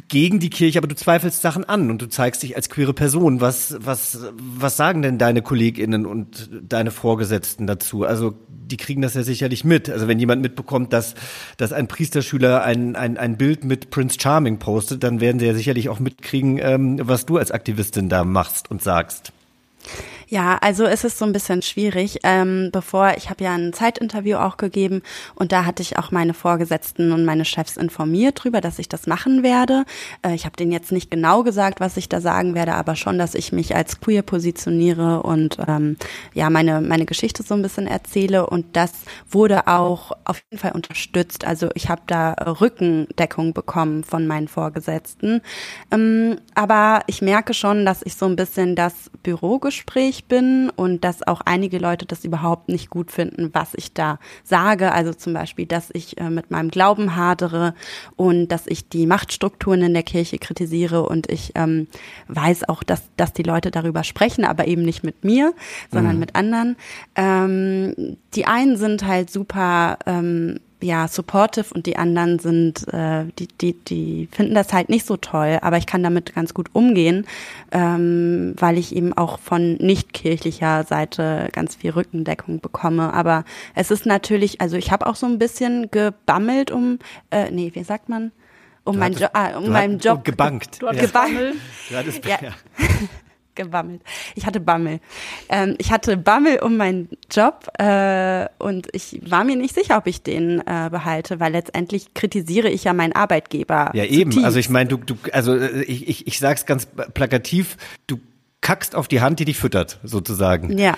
gegen 0.08 0.40
die 0.40 0.50
Kirche, 0.50 0.78
aber 0.78 0.88
du 0.88 0.96
zweifelst 0.96 1.42
Sachen 1.42 1.64
an 1.64 1.90
und 1.90 2.02
du 2.02 2.06
zeigst 2.06 2.42
dich 2.42 2.56
als 2.56 2.68
queere 2.68 2.94
Person. 2.94 3.40
Was, 3.40 3.76
was, 3.80 4.18
was 4.36 4.76
sagen 4.76 5.02
denn 5.02 5.18
deine 5.18 5.42
KollegInnen 5.42 6.06
und 6.06 6.17
deine 6.26 6.90
Vorgesetzten 6.90 7.66
dazu? 7.66 8.04
Also 8.04 8.34
die 8.48 8.76
kriegen 8.76 9.02
das 9.02 9.14
ja 9.14 9.22
sicherlich 9.22 9.64
mit. 9.64 9.88
Also 9.88 10.08
wenn 10.08 10.18
jemand 10.18 10.42
mitbekommt, 10.42 10.92
dass, 10.92 11.14
dass 11.56 11.72
ein 11.72 11.88
Priesterschüler 11.88 12.62
ein, 12.62 12.96
ein, 12.96 13.16
ein 13.16 13.36
Bild 13.36 13.64
mit 13.64 13.90
Prince 13.90 14.18
Charming 14.20 14.58
postet, 14.58 15.02
dann 15.02 15.20
werden 15.20 15.38
sie 15.38 15.46
ja 15.46 15.54
sicherlich 15.54 15.88
auch 15.88 16.00
mitkriegen, 16.00 16.58
ähm, 16.60 17.00
was 17.02 17.26
du 17.26 17.36
als 17.36 17.50
Aktivistin 17.50 18.08
da 18.08 18.24
machst 18.24 18.70
und 18.70 18.82
sagst. 18.82 19.32
Ja, 20.30 20.58
also 20.60 20.84
es 20.84 21.04
ist 21.04 21.16
so 21.16 21.24
ein 21.24 21.32
bisschen 21.32 21.62
schwierig. 21.62 22.18
Ähm, 22.22 22.68
bevor, 22.70 23.14
ich 23.16 23.30
habe 23.30 23.42
ja 23.44 23.54
ein 23.54 23.72
Zeitinterview 23.72 24.36
auch 24.36 24.58
gegeben 24.58 25.00
und 25.34 25.52
da 25.52 25.64
hatte 25.64 25.80
ich 25.80 25.96
auch 25.96 26.10
meine 26.10 26.34
Vorgesetzten 26.34 27.12
und 27.12 27.24
meine 27.24 27.46
Chefs 27.46 27.78
informiert 27.78 28.44
drüber, 28.44 28.60
dass 28.60 28.78
ich 28.78 28.90
das 28.90 29.06
machen 29.06 29.42
werde. 29.42 29.84
Äh, 30.22 30.34
ich 30.34 30.44
habe 30.44 30.54
denen 30.54 30.70
jetzt 30.70 30.92
nicht 30.92 31.10
genau 31.10 31.44
gesagt, 31.44 31.80
was 31.80 31.96
ich 31.96 32.10
da 32.10 32.20
sagen 32.20 32.54
werde, 32.54 32.74
aber 32.74 32.94
schon, 32.94 33.18
dass 33.18 33.34
ich 33.34 33.52
mich 33.52 33.74
als 33.74 34.00
queer 34.00 34.20
positioniere 34.20 35.22
und 35.22 35.56
ähm, 35.66 35.96
ja, 36.34 36.50
meine, 36.50 36.82
meine 36.82 37.06
Geschichte 37.06 37.42
so 37.42 37.54
ein 37.54 37.62
bisschen 37.62 37.86
erzähle. 37.86 38.46
Und 38.50 38.76
das 38.76 38.92
wurde 39.30 39.66
auch 39.66 40.12
auf 40.24 40.42
jeden 40.50 40.60
Fall 40.60 40.72
unterstützt. 40.72 41.46
Also 41.46 41.70
ich 41.74 41.88
habe 41.88 42.02
da 42.06 42.32
Rückendeckung 42.32 43.54
bekommen 43.54 44.04
von 44.04 44.26
meinen 44.26 44.48
Vorgesetzten. 44.48 45.40
Ähm, 45.90 46.36
aber 46.54 47.00
ich 47.06 47.22
merke 47.22 47.54
schon, 47.54 47.86
dass 47.86 48.02
ich 48.02 48.14
so 48.16 48.26
ein 48.26 48.36
bisschen 48.36 48.76
das 48.76 49.10
Bürogespräch 49.22 50.17
ich 50.18 50.24
bin 50.24 50.70
und 50.74 51.04
dass 51.04 51.26
auch 51.26 51.40
einige 51.44 51.78
Leute 51.78 52.04
das 52.04 52.24
überhaupt 52.24 52.68
nicht 52.68 52.90
gut 52.90 53.12
finden, 53.12 53.50
was 53.52 53.74
ich 53.74 53.92
da 53.92 54.18
sage. 54.42 54.92
Also 54.92 55.14
zum 55.14 55.32
Beispiel, 55.32 55.66
dass 55.66 55.90
ich 55.92 56.18
äh, 56.18 56.28
mit 56.28 56.50
meinem 56.50 56.70
Glauben 56.70 57.14
hadere 57.14 57.74
und 58.16 58.48
dass 58.48 58.66
ich 58.66 58.88
die 58.88 59.06
Machtstrukturen 59.06 59.82
in 59.82 59.94
der 59.94 60.02
Kirche 60.02 60.38
kritisiere 60.38 61.06
und 61.06 61.30
ich 61.30 61.52
ähm, 61.54 61.86
weiß 62.26 62.68
auch, 62.68 62.82
dass, 62.82 63.02
dass 63.16 63.32
die 63.32 63.44
Leute 63.44 63.70
darüber 63.70 64.02
sprechen, 64.02 64.44
aber 64.44 64.66
eben 64.66 64.82
nicht 64.82 65.04
mit 65.04 65.24
mir, 65.24 65.54
sondern 65.90 66.14
mhm. 66.14 66.20
mit 66.20 66.34
anderen. 66.34 66.76
Ähm, 67.14 68.16
die 68.34 68.46
einen 68.46 68.76
sind 68.76 69.06
halt 69.06 69.30
super 69.30 69.98
ähm, 70.06 70.58
ja 70.80 71.08
supportive 71.08 71.74
und 71.74 71.86
die 71.86 71.96
anderen 71.96 72.38
sind, 72.38 72.86
äh, 72.92 73.24
die, 73.38 73.48
die, 73.48 73.72
die 73.72 74.28
finden 74.30 74.54
das 74.54 74.72
halt 74.72 74.88
nicht 74.88 75.06
so 75.06 75.16
toll, 75.16 75.58
aber 75.62 75.76
ich 75.76 75.86
kann 75.86 76.02
damit 76.02 76.34
ganz 76.34 76.54
gut 76.54 76.70
umgehen, 76.72 77.26
ähm, 77.72 78.54
weil 78.58 78.78
ich 78.78 78.94
eben 78.94 79.12
auch 79.12 79.38
von 79.38 79.74
nicht 79.74 80.12
kirchlicher 80.12 80.84
Seite 80.84 81.48
ganz 81.52 81.76
viel 81.76 81.90
Rückendeckung 81.90 82.60
bekomme. 82.60 83.12
Aber 83.12 83.44
es 83.74 83.90
ist 83.90 84.06
natürlich, 84.06 84.60
also 84.60 84.76
ich 84.76 84.90
habe 84.90 85.06
auch 85.06 85.16
so 85.16 85.26
ein 85.26 85.38
bisschen 85.38 85.90
gebammelt 85.90 86.70
um, 86.70 86.98
äh, 87.30 87.50
nee, 87.50 87.70
wie 87.74 87.84
sagt 87.84 88.08
man? 88.08 88.32
Um, 88.84 88.96
mein 88.96 89.12
jo 89.12 89.26
ah, 89.34 89.58
um 89.58 89.68
meinen 89.68 89.98
Job. 89.98 90.24
Gebankt. 90.24 90.80
Du 90.80 90.88
hast 90.88 90.96
ja. 90.96 91.02
gebammelt. 91.02 91.56
Ja. 91.90 92.00
ja. 92.40 92.52
gebammelt. 93.58 94.00
Ich 94.34 94.46
hatte 94.46 94.60
Bammel. 94.60 95.00
Ähm, 95.50 95.74
ich 95.76 95.92
hatte 95.92 96.16
Bammel 96.16 96.60
um 96.60 96.78
meinen 96.78 97.10
Job 97.30 97.66
äh, 97.78 98.46
und 98.58 98.88
ich 98.92 99.20
war 99.28 99.44
mir 99.44 99.56
nicht 99.56 99.74
sicher, 99.74 99.98
ob 99.98 100.06
ich 100.06 100.22
den 100.22 100.60
äh, 100.60 100.88
behalte, 100.90 101.40
weil 101.40 101.52
letztendlich 101.52 102.14
kritisiere 102.14 102.70
ich 102.70 102.84
ja 102.84 102.94
meinen 102.94 103.12
Arbeitgeber. 103.12 103.90
Ja, 103.92 104.04
eben. 104.04 104.30
Zutiefst. 104.30 104.46
Also 104.46 104.58
ich 104.58 104.70
meine, 104.70 104.88
du, 104.88 104.96
du, 104.96 105.16
also 105.32 105.54
äh, 105.54 105.82
ich, 105.82 106.08
ich, 106.08 106.26
ich 106.26 106.38
sag's 106.38 106.64
ganz 106.64 106.86
plakativ, 107.12 107.76
du 108.06 108.18
kackst 108.62 108.94
auf 108.94 109.08
die 109.08 109.20
Hand, 109.20 109.40
die 109.40 109.44
dich 109.44 109.58
füttert, 109.58 109.98
sozusagen. 110.02 110.78
Ja. 110.78 110.94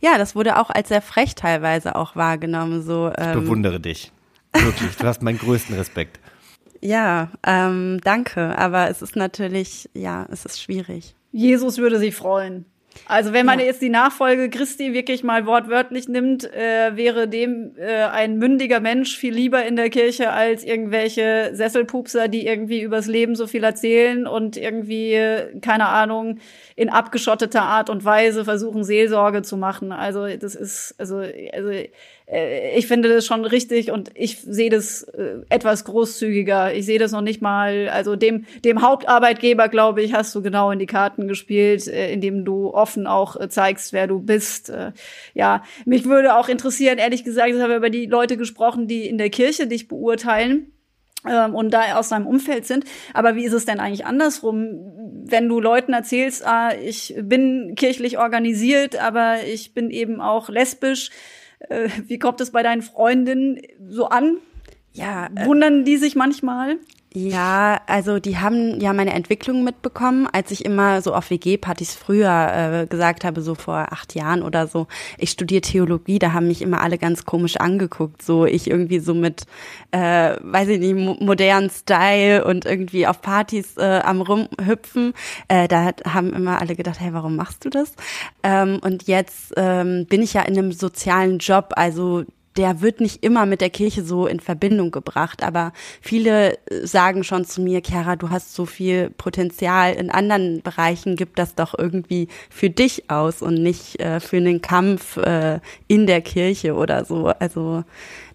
Ja, 0.00 0.18
das 0.18 0.36
wurde 0.36 0.58
auch 0.58 0.70
als 0.70 0.88
sehr 0.88 1.02
frech 1.02 1.34
teilweise 1.34 1.96
auch 1.96 2.14
wahrgenommen. 2.14 2.82
So, 2.82 3.10
ähm, 3.16 3.30
ich 3.30 3.44
bewundere 3.44 3.80
dich. 3.80 4.12
Wirklich, 4.52 4.96
du 4.96 5.06
hast 5.06 5.20
meinen 5.22 5.38
größten 5.38 5.74
Respekt. 5.76 6.20
Ja, 6.80 7.30
ähm, 7.44 7.98
danke. 8.04 8.56
Aber 8.58 8.90
es 8.90 9.02
ist 9.02 9.16
natürlich, 9.16 9.88
ja, 9.94 10.26
es 10.30 10.44
ist 10.44 10.62
schwierig. 10.62 11.16
Jesus 11.34 11.78
würde 11.78 11.98
sich 11.98 12.14
freuen. 12.14 12.64
Also 13.06 13.32
wenn 13.32 13.44
man 13.44 13.58
ja. 13.58 13.66
jetzt 13.66 13.82
die 13.82 13.88
Nachfolge 13.88 14.48
Christi 14.48 14.94
wirklich 14.94 15.24
mal 15.24 15.46
wortwörtlich 15.46 16.08
nimmt, 16.08 16.44
äh, 16.54 16.96
wäre 16.96 17.26
dem 17.26 17.72
äh, 17.76 18.04
ein 18.04 18.38
mündiger 18.38 18.78
Mensch 18.78 19.16
viel 19.18 19.34
lieber 19.34 19.66
in 19.66 19.74
der 19.74 19.90
Kirche 19.90 20.30
als 20.30 20.62
irgendwelche 20.62 21.50
Sesselpupser, 21.54 22.28
die 22.28 22.46
irgendwie 22.46 22.80
übers 22.82 23.06
Leben 23.06 23.34
so 23.34 23.48
viel 23.48 23.64
erzählen 23.64 24.28
und 24.28 24.56
irgendwie, 24.56 25.18
keine 25.60 25.88
Ahnung, 25.88 26.38
in 26.76 26.88
abgeschotteter 26.88 27.62
Art 27.62 27.90
und 27.90 28.04
Weise 28.04 28.44
versuchen, 28.44 28.84
Seelsorge 28.84 29.42
zu 29.42 29.56
machen. 29.56 29.90
Also 29.90 30.28
das 30.28 30.54
ist, 30.54 30.94
also, 30.98 31.16
also 31.52 31.70
äh, 31.70 31.88
ich 32.26 32.86
finde 32.86 33.10
das 33.10 33.26
schon 33.26 33.44
richtig 33.44 33.90
und 33.90 34.10
ich 34.14 34.40
sehe 34.40 34.70
das 34.70 35.02
äh, 35.02 35.40
etwas 35.50 35.84
großzügiger. 35.84 36.74
Ich 36.74 36.86
sehe 36.86 36.98
das 36.98 37.12
noch 37.12 37.20
nicht 37.20 37.42
mal, 37.42 37.90
also 37.90 38.16
dem, 38.16 38.46
dem 38.64 38.80
Hauptarbeitgeber, 38.80 39.68
glaube 39.68 40.02
ich, 40.02 40.14
hast 40.14 40.34
du 40.34 40.40
genau 40.40 40.70
in 40.70 40.78
die 40.78 40.86
Karten 40.86 41.28
gespielt, 41.28 41.86
äh, 41.86 42.10
indem 42.12 42.46
du 42.46 42.72
offen 42.72 43.06
auch 43.06 43.36
zeigst, 43.48 43.92
wer 43.92 44.06
du 44.06 44.20
bist. 44.20 44.72
Ja, 45.34 45.62
mich 45.84 46.06
würde 46.06 46.36
auch 46.36 46.48
interessieren, 46.48 46.98
ehrlich 46.98 47.24
gesagt, 47.24 47.50
ich 47.50 47.60
habe 47.60 47.76
über 47.76 47.90
die 47.90 48.06
Leute 48.06 48.36
gesprochen, 48.36 48.88
die 48.88 49.06
in 49.06 49.18
der 49.18 49.30
Kirche 49.30 49.66
dich 49.66 49.88
beurteilen 49.88 50.72
ähm, 51.28 51.54
und 51.54 51.72
da 51.72 51.96
aus 51.96 52.08
seinem 52.08 52.26
Umfeld 52.26 52.66
sind. 52.66 52.84
Aber 53.12 53.36
wie 53.36 53.44
ist 53.44 53.52
es 53.52 53.64
denn 53.64 53.80
eigentlich 53.80 54.06
andersrum, 54.06 54.92
wenn 55.26 55.48
du 55.48 55.60
Leuten 55.60 55.92
erzählst, 55.92 56.46
ah, 56.46 56.72
ich 56.74 57.14
bin 57.20 57.74
kirchlich 57.76 58.18
organisiert, 58.18 58.96
aber 58.96 59.44
ich 59.44 59.74
bin 59.74 59.90
eben 59.90 60.20
auch 60.20 60.48
lesbisch, 60.48 61.10
äh, 61.68 61.88
wie 62.06 62.18
kommt 62.18 62.40
es 62.40 62.50
bei 62.50 62.62
deinen 62.62 62.82
Freundinnen 62.82 63.60
so 63.88 64.06
an? 64.06 64.38
Ja. 64.92 65.28
Äh, 65.34 65.46
Wundern 65.46 65.84
die 65.84 65.96
sich 65.96 66.14
manchmal? 66.14 66.78
Ja, 67.16 67.80
also 67.86 68.18
die 68.18 68.38
haben 68.38 68.80
ja 68.80 68.92
meine 68.92 69.12
Entwicklung 69.12 69.62
mitbekommen, 69.62 70.26
als 70.32 70.50
ich 70.50 70.64
immer 70.64 71.00
so 71.00 71.14
auf 71.14 71.30
WG-Partys 71.30 71.94
früher 71.94 72.82
äh, 72.82 72.86
gesagt 72.88 73.22
habe, 73.22 73.40
so 73.40 73.54
vor 73.54 73.92
acht 73.92 74.16
Jahren 74.16 74.42
oder 74.42 74.66
so, 74.66 74.88
ich 75.16 75.30
studiere 75.30 75.60
Theologie, 75.60 76.18
da 76.18 76.32
haben 76.32 76.48
mich 76.48 76.60
immer 76.60 76.80
alle 76.80 76.98
ganz 76.98 77.24
komisch 77.24 77.56
angeguckt, 77.58 78.20
so 78.20 78.46
ich 78.46 78.68
irgendwie 78.68 78.98
so 78.98 79.14
mit, 79.14 79.44
äh, 79.92 80.34
weiß 80.40 80.66
ich 80.70 80.80
nicht, 80.80 81.20
modernen 81.20 81.70
Style 81.70 82.44
und 82.44 82.64
irgendwie 82.66 83.06
auf 83.06 83.22
Partys 83.22 83.76
äh, 83.76 84.00
am 84.02 84.20
rumhüpfen. 84.20 85.12
Äh, 85.46 85.68
da 85.68 85.92
haben 86.08 86.32
immer 86.32 86.60
alle 86.60 86.74
gedacht, 86.74 86.98
hey, 86.98 87.12
warum 87.12 87.36
machst 87.36 87.64
du 87.64 87.70
das? 87.70 87.92
Ähm, 88.42 88.80
und 88.82 89.06
jetzt 89.06 89.52
ähm, 89.56 90.06
bin 90.06 90.20
ich 90.20 90.32
ja 90.34 90.42
in 90.42 90.58
einem 90.58 90.72
sozialen 90.72 91.38
Job, 91.38 91.74
also 91.76 92.24
der 92.56 92.80
wird 92.80 93.00
nicht 93.00 93.24
immer 93.24 93.46
mit 93.46 93.60
der 93.60 93.70
Kirche 93.70 94.04
so 94.04 94.26
in 94.26 94.40
Verbindung 94.40 94.90
gebracht, 94.90 95.42
aber 95.42 95.72
viele 96.00 96.54
äh, 96.68 96.86
sagen 96.86 97.24
schon 97.24 97.44
zu 97.44 97.60
mir, 97.60 97.82
Chiara, 97.82 98.16
du 98.16 98.30
hast 98.30 98.54
so 98.54 98.66
viel 98.66 99.10
Potenzial 99.10 99.94
in 99.94 100.10
anderen 100.10 100.62
Bereichen, 100.62 101.16
gib 101.16 101.36
das 101.36 101.54
doch 101.54 101.76
irgendwie 101.76 102.28
für 102.50 102.70
dich 102.70 103.10
aus 103.10 103.42
und 103.42 103.62
nicht 103.62 104.00
äh, 104.00 104.20
für 104.20 104.36
einen 104.36 104.62
Kampf 104.62 105.16
äh, 105.16 105.60
in 105.88 106.06
der 106.06 106.20
Kirche 106.20 106.74
oder 106.74 107.04
so. 107.04 107.26
Also 107.38 107.84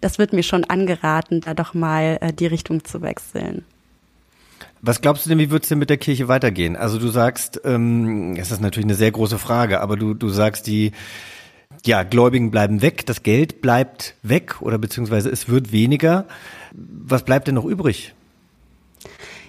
das 0.00 0.18
wird 0.18 0.32
mir 0.32 0.42
schon 0.42 0.64
angeraten, 0.64 1.40
da 1.40 1.54
doch 1.54 1.74
mal 1.74 2.18
äh, 2.20 2.32
die 2.32 2.46
Richtung 2.46 2.84
zu 2.84 3.02
wechseln. 3.02 3.64
Was 4.82 5.02
glaubst 5.02 5.26
du 5.26 5.28
denn, 5.28 5.38
wie 5.38 5.50
wird 5.50 5.64
es 5.64 5.68
denn 5.68 5.78
mit 5.78 5.90
der 5.90 5.98
Kirche 5.98 6.28
weitergehen? 6.28 6.74
Also 6.74 6.98
du 6.98 7.08
sagst, 7.08 7.60
ähm, 7.64 8.36
es 8.38 8.50
ist 8.50 8.62
natürlich 8.62 8.86
eine 8.86 8.94
sehr 8.94 9.10
große 9.10 9.38
Frage, 9.38 9.80
aber 9.80 9.96
du, 9.96 10.14
du 10.14 10.30
sagst, 10.30 10.66
die 10.66 10.92
ja, 11.84 12.02
Gläubigen 12.02 12.50
bleiben 12.50 12.82
weg, 12.82 13.06
das 13.06 13.22
Geld 13.22 13.62
bleibt 13.62 14.14
weg 14.22 14.60
oder 14.60 14.78
beziehungsweise 14.78 15.30
es 15.30 15.48
wird 15.48 15.72
weniger. 15.72 16.26
Was 16.72 17.24
bleibt 17.24 17.48
denn 17.48 17.54
noch 17.54 17.64
übrig? 17.64 18.14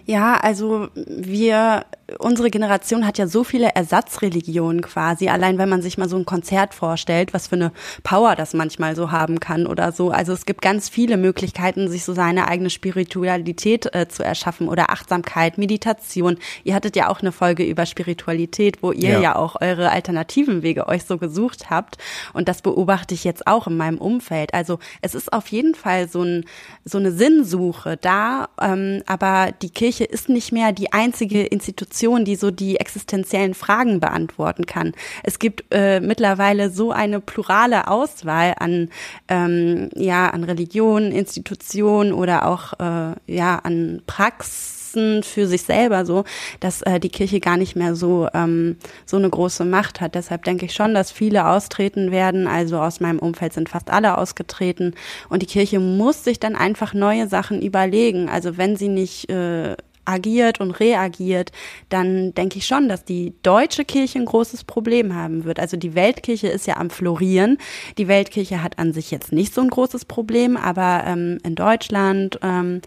Ja, 0.06 0.38
also 0.38 0.90
wir, 0.96 1.86
unsere 2.20 2.50
Generation 2.50 3.06
hat 3.06 3.18
ja 3.18 3.28
so 3.28 3.44
viele 3.44 3.70
Ersatzreligionen 3.76 4.82
quasi. 4.82 5.30
Allein 5.30 5.58
wenn 5.58 5.70
man 5.70 5.82
sich 5.82 5.98
mal 5.98 6.10
so 6.10 6.18
ein 6.18 6.26
Konzert 6.26 6.74
vorstellt, 6.74 7.34
was 7.34 7.48
für 7.48 7.56
eine 7.56 7.72
Power 8.04 8.36
das 8.36 8.54
manchmal 8.54 8.96
so 8.96 9.12
haben 9.12 9.40
kann 9.40 9.68
oder 9.68 9.92
so. 9.92 10.12
Also 10.12 10.34
es 10.34 10.46
gibt 10.46 10.62
ganz 10.62 10.90
viele 10.90 11.18
Möglichkeiten, 11.18 11.88
sich 11.90 12.04
so 12.04 12.14
seine 12.14 12.48
eigene 12.48 12.70
Spiritualität 12.70 13.94
äh, 13.94 14.08
zu 14.08 14.24
erschaffen 14.24 14.68
oder 14.68 14.90
Achtsamkeit, 14.90 15.58
Meditation. 15.58 16.38
Ihr 16.64 16.74
hattet 16.74 16.96
ja 16.96 17.10
auch 17.10 17.22
eine 17.22 17.32
Folge 17.32 17.64
über 17.64 17.86
Spiritualität, 17.86 18.82
wo 18.82 18.92
ihr 18.92 19.12
ja. 19.12 19.20
ja 19.20 19.36
auch 19.36 19.62
eure 19.62 19.92
alternativen 19.92 20.64
Wege 20.64 20.88
euch 20.88 21.04
so 21.04 21.18
gesucht 21.18 21.70
habt. 21.70 21.98
Und 22.34 22.50
das 22.50 22.62
beobachte 22.62 23.14
ich 23.14 23.24
jetzt 23.24 23.48
auch 23.48 23.68
in 23.68 23.78
meinem 23.78 24.00
Umfeld. 24.00 24.54
Also 24.54 24.80
es 25.02 25.16
ist 25.16 25.32
auf 25.32 25.48
jeden 25.50 25.76
Fall 25.76 26.10
so, 26.10 26.24
ein, 26.24 26.46
so 26.86 26.98
eine 26.98 27.12
Sinnsuche 27.12 27.98
da, 27.98 28.50
ähm, 28.60 29.04
aber 29.06 29.52
die 29.62 29.70
Kirche 29.70 29.92
Kirche 29.92 30.06
ist 30.06 30.30
nicht 30.30 30.52
mehr 30.52 30.72
die 30.72 30.94
einzige 30.94 31.44
Institution, 31.44 32.01
Institution, 32.02 32.26
die 32.26 32.36
so 32.36 32.52
die 32.52 32.78
existenziellen 32.78 33.54
Fragen 33.54 34.00
beantworten 34.00 34.66
kann. 34.66 34.94
Es 35.24 35.40
gibt 35.40 35.64
äh, 35.72 36.00
mittlerweile 36.00 36.70
so 36.70 36.92
eine 36.92 37.20
plurale 37.20 37.88
Auswahl 37.88 38.56
an 38.58 38.90
ähm, 39.28 39.90
ja 39.96 40.30
an 40.30 40.44
Religionen, 40.44 41.12
Institutionen 41.12 42.14
oder 42.14 42.48
auch 42.48 42.74
äh, 42.80 43.16
ja 43.28 43.60
an 43.64 44.02
Praxis 44.08 44.78
für 45.22 45.48
sich 45.48 45.62
selber 45.62 46.06
so, 46.06 46.26
dass 46.60 46.82
äh, 46.82 47.00
die 47.00 47.08
Kirche 47.08 47.40
gar 47.40 47.56
nicht 47.56 47.78
mehr 47.78 47.96
so 47.96 48.28
ähm, 48.34 48.76
so 49.06 49.16
eine 49.16 49.30
große 49.30 49.64
Macht 49.64 50.02
hat. 50.02 50.16
Deshalb 50.16 50.44
denke 50.44 50.66
ich 50.66 50.74
schon, 50.74 50.94
dass 50.94 51.14
viele 51.14 51.48
austreten 51.48 52.12
werden. 52.12 52.46
Also 52.46 52.78
aus 52.78 53.00
meinem 53.00 53.20
Umfeld 53.20 53.54
sind 53.54 53.70
fast 53.70 53.90
alle 53.90 54.18
ausgetreten 54.18 54.94
und 55.30 55.44
die 55.44 55.46
Kirche 55.46 55.80
muss 55.80 56.26
sich 56.26 56.42
dann 56.42 56.58
einfach 56.58 56.94
neue 56.94 57.30
Sachen 57.30 57.62
überlegen. 57.62 58.28
Also 58.28 58.58
wenn 58.58 58.76
sie 58.76 58.90
nicht 58.90 59.30
äh, 59.30 59.78
agiert 60.06 60.60
und 60.60 60.72
reagiert, 60.72 61.52
dann 61.90 62.34
denke 62.34 62.58
ich 62.58 62.66
schon, 62.66 62.90
dass 62.90 63.06
die 63.06 63.34
deutsche 63.44 63.86
Kirche 63.86 64.20
ein 64.20 64.26
großes 64.26 64.64
Problem 64.64 65.16
haben 65.16 65.44
wird. 65.46 65.60
Also 65.60 65.78
die 65.78 65.96
Weltkirche 65.96 66.48
ist 66.48 66.68
ja 66.68 66.78
am 66.78 66.90
Florieren. 66.90 67.58
Die 67.98 68.08
Weltkirche 68.08 68.64
hat 68.64 68.80
an 68.80 68.94
sich 68.94 69.12
jetzt 69.12 69.32
nicht 69.32 69.54
so 69.54 69.62
ein 69.62 69.70
großes 69.70 70.06
Problem, 70.06 70.58
aber 70.58 71.04
ähm, 71.06 71.38
in 71.44 71.56
Deutschland 71.56 72.40
ähm, 72.42 72.82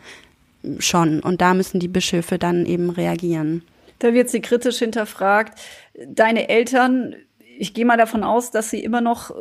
schon. 0.78 1.20
Und 1.20 1.40
da 1.40 1.54
müssen 1.54 1.80
die 1.80 1.88
Bischöfe 1.88 2.38
dann 2.38 2.66
eben 2.66 2.90
reagieren. 2.90 3.62
Da 3.98 4.12
wird 4.12 4.28
sie 4.28 4.40
kritisch 4.40 4.78
hinterfragt. 4.78 5.58
Deine 6.08 6.48
Eltern, 6.48 7.16
ich 7.58 7.74
gehe 7.74 7.84
mal 7.84 7.96
davon 7.96 8.24
aus, 8.24 8.50
dass 8.50 8.70
sie 8.70 8.82
immer 8.82 9.00
noch 9.00 9.30
äh, 9.30 9.34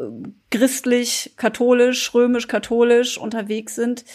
christlich, 0.52 1.34
katholisch, 1.38 2.14
römisch-katholisch 2.14 3.18
unterwegs 3.18 3.76
sind. 3.76 4.06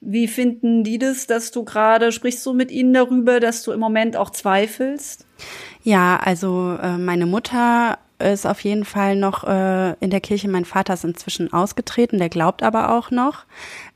Wie 0.00 0.28
finden 0.28 0.84
die 0.84 0.98
das, 0.98 1.26
dass 1.26 1.50
du 1.50 1.64
gerade, 1.64 2.12
sprichst 2.12 2.44
du 2.46 2.52
mit 2.52 2.70
ihnen 2.70 2.94
darüber, 2.94 3.40
dass 3.40 3.62
du 3.62 3.72
im 3.72 3.80
Moment 3.80 4.16
auch 4.16 4.30
zweifelst? 4.30 5.26
Ja, 5.82 6.18
also 6.22 6.76
äh, 6.80 6.98
meine 6.98 7.26
Mutter 7.26 7.98
ist 8.18 8.46
auf 8.46 8.60
jeden 8.60 8.84
Fall 8.84 9.16
noch 9.16 9.44
äh, 9.44 9.94
in 10.00 10.10
der 10.10 10.20
Kirche. 10.20 10.48
Mein 10.48 10.64
Vater 10.64 10.94
ist 10.94 11.04
inzwischen 11.04 11.52
ausgetreten, 11.52 12.18
der 12.18 12.28
glaubt 12.28 12.62
aber 12.62 12.96
auch 12.96 13.10
noch. 13.10 13.44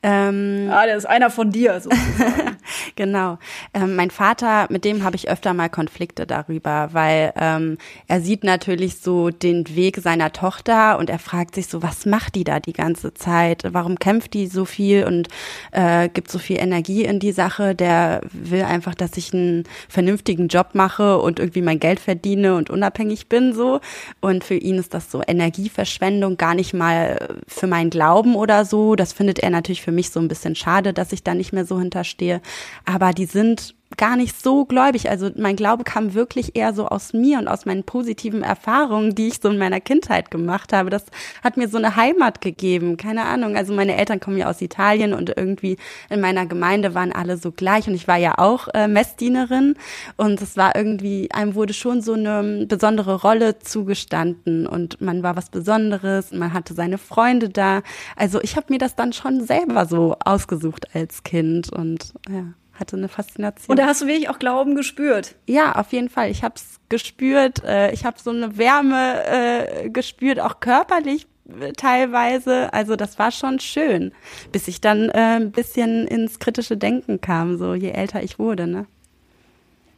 Ähm, 0.05 0.69
ah, 0.71 0.85
der 0.85 0.97
ist 0.97 1.05
einer 1.07 1.31
von 1.31 1.51
dir. 1.53 1.81
Sozusagen. 1.81 2.57
genau. 2.97 3.39
Ähm, 3.73 3.95
mein 3.95 4.11
Vater, 4.11 4.67
mit 4.69 4.85
dem 4.85 5.05
habe 5.05 5.15
ich 5.15 5.29
öfter 5.29 5.55
mal 5.55 5.69
Konflikte 5.69 6.27
darüber, 6.27 6.89
weil 6.93 7.33
ähm, 7.37 7.79
er 8.09 8.21
sieht 8.21 8.43
natürlich 8.43 8.99
so 8.99 9.31
den 9.31 9.75
Weg 9.77 9.99
seiner 9.99 10.33
Tochter 10.33 10.99
und 10.99 11.09
er 11.09 11.21
fragt 11.21 11.55
sich 11.55 11.69
so, 11.69 11.83
was 11.83 12.05
macht 12.05 12.35
die 12.35 12.45
da 12.45 12.59
die 12.59 12.73
ganze 12.73 13.15
Zeit? 13.15 13.63
Warum 13.71 13.99
kämpft 13.99 14.35
die 14.35 14.49
so 14.49 14.65
viel 14.65 15.05
und 15.05 15.29
äh, 15.71 16.09
gibt 16.09 16.31
so 16.31 16.39
viel 16.39 16.59
Energie 16.59 17.05
in 17.05 17.21
die 17.21 17.33
Sache? 17.33 17.77
Der 17.77 18.23
will 18.33 18.63
einfach, 18.63 18.97
dass 18.97 19.17
ich 19.17 19.33
einen 19.33 19.65
vernünftigen 19.89 20.49
Job 20.49 20.71
mache 20.73 21.19
und 21.19 21.39
irgendwie 21.39 21.63
mein 21.63 21.79
Geld 21.79 22.01
verdiene 22.01 22.57
und 22.57 22.71
unabhängig 22.71 23.29
bin 23.29 23.53
so. 23.53 23.81
Und 24.21 24.43
für 24.43 24.57
ihn 24.57 24.79
ist 24.79 24.95
das 24.95 25.13
so 25.13 25.23
Energieverschwendung, 25.25 26.37
gar 26.37 26.57
nicht 26.57 26.75
mal 26.75 27.39
für 27.47 27.69
meinen 27.69 27.91
Glauben 27.91 28.35
oder 28.35 28.65
so. 28.65 28.97
Das 28.97 29.13
findet 29.13 29.39
er 29.39 29.51
natürlich 29.51 29.83
für 29.83 29.92
für 29.93 29.97
mich 29.97 30.11
so 30.11 30.21
ein 30.21 30.29
bisschen 30.29 30.55
schade, 30.55 30.95
dass 30.95 31.13
ich 31.13 31.23
da 31.23 31.35
nicht 31.35 31.53
mehr 31.53 31.67
so 31.67 31.79
hinterstehe. 31.79 32.41
Aber 32.87 33.13
die 33.13 33.27
sind 33.27 33.75
gar 33.97 34.17
nicht 34.17 34.41
so 34.41 34.65
gläubig. 34.65 35.11
Also 35.11 35.31
mein 35.37 35.57
Glaube 35.57 35.85
kam 35.85 36.15
wirklich 36.15 36.57
eher 36.57 36.73
so 36.73 36.87
aus 36.87 37.13
mir 37.13 37.39
und 37.39 37.49
aus 37.49 37.67
meinen 37.67 37.85
positiven 37.85 38.43
Erfahrungen, 38.43 39.15
die 39.15 39.29
ich 39.29 39.41
so 39.41 39.49
in 39.49 39.59
meiner 39.59 39.81
Kindheit 39.81 40.31
gemacht 40.31 40.73
habe. 40.73 40.91
Das 40.91 41.05
hat 41.43 41.57
mir 41.57 41.69
so 41.69 41.79
eine 41.79 41.97
Heimat 41.97 42.41
gegeben. 42.41 42.97
Keine 42.97 43.25
Ahnung. 43.25 43.57
Also 43.57 43.73
meine 43.73 43.97
Eltern 43.97 44.21
kommen 44.21 44.39
ja 44.39 44.49
aus 44.49 44.61
Italien 44.61 45.15
und 45.15 45.37
irgendwie 45.37 45.77
in 46.11 46.21
meiner 46.21 46.47
Gemeinde 46.47 46.95
waren 46.95 47.13
alle 47.13 47.37
so 47.37 47.53
gleich 47.53 47.89
und 47.89 47.95
ich 47.95 48.09
war 48.09 48.17
ja 48.17 48.39
auch 48.39 48.69
äh, 48.75 48.89
Messdienerin 48.89 49.75
und 50.17 50.41
es 50.41 50.57
war 50.57 50.77
irgendwie, 50.77 51.31
einem 51.33 51.55
wurde 51.55 51.75
schon 51.75 52.01
so 52.01 52.15
eine 52.15 52.67
besondere 52.67 53.21
Rolle 53.23 53.59
zugestanden 53.59 54.67
und 54.67 55.01
man 55.01 55.23
war 55.23 55.37
was 55.37 55.51
Besonderes, 55.51 56.33
man 56.33 56.53
hatte 56.53 56.75
seine 56.75 56.99
Freunde 56.99 57.49
da. 57.49 57.83
Also 58.17 58.41
ich 58.43 58.57
habe 58.57 58.67
mir 58.71 58.79
das 58.79 58.97
dann 58.97 59.13
schon 59.13 59.45
selber 59.45 59.87
so 59.87 60.17
ausgesucht 60.25 60.95
als 60.95 61.23
Kind 61.23 61.73
und 61.73 62.13
ja 62.29 62.45
hatte 62.83 62.97
eine 62.97 63.09
Faszination. 63.09 63.71
Und 63.71 63.79
da 63.79 63.87
hast 63.87 64.03
du 64.03 64.07
wirklich 64.07 64.29
auch 64.29 64.39
Glauben 64.39 64.75
gespürt? 64.75 65.37
Ja, 65.47 65.73
auf 65.77 65.93
jeden 65.93 66.11
Fall. 66.11 66.31
Ich 66.31 66.43
habe 66.43 66.55
es 66.57 66.81
gespürt. 66.89 67.65
Äh, 67.65 67.93
ich 67.93 68.05
habe 68.05 68.19
so 68.23 68.31
eine 68.31 68.59
Wärme 68.59 69.25
äh, 69.25 69.89
gespürt, 69.89 70.39
auch 70.39 70.61
körperlich 70.61 71.27
äh, 71.61 71.73
teilweise. 71.73 72.73
Also 72.73 72.97
das 72.97 73.19
war 73.19 73.31
schon 73.31 73.61
schön, 73.61 74.13
bis 74.53 74.69
ich 74.69 74.81
dann 74.81 75.09
äh, 75.09 75.37
ein 75.37 75.53
bisschen 75.53 76.07
ins 76.07 76.39
kritische 76.39 76.77
Denken 76.77 77.21
kam, 77.21 77.57
so 77.57 77.75
je 77.75 77.91
älter 77.91 78.23
ich 78.23 78.39
wurde. 78.39 78.67
Ne? 78.67 78.87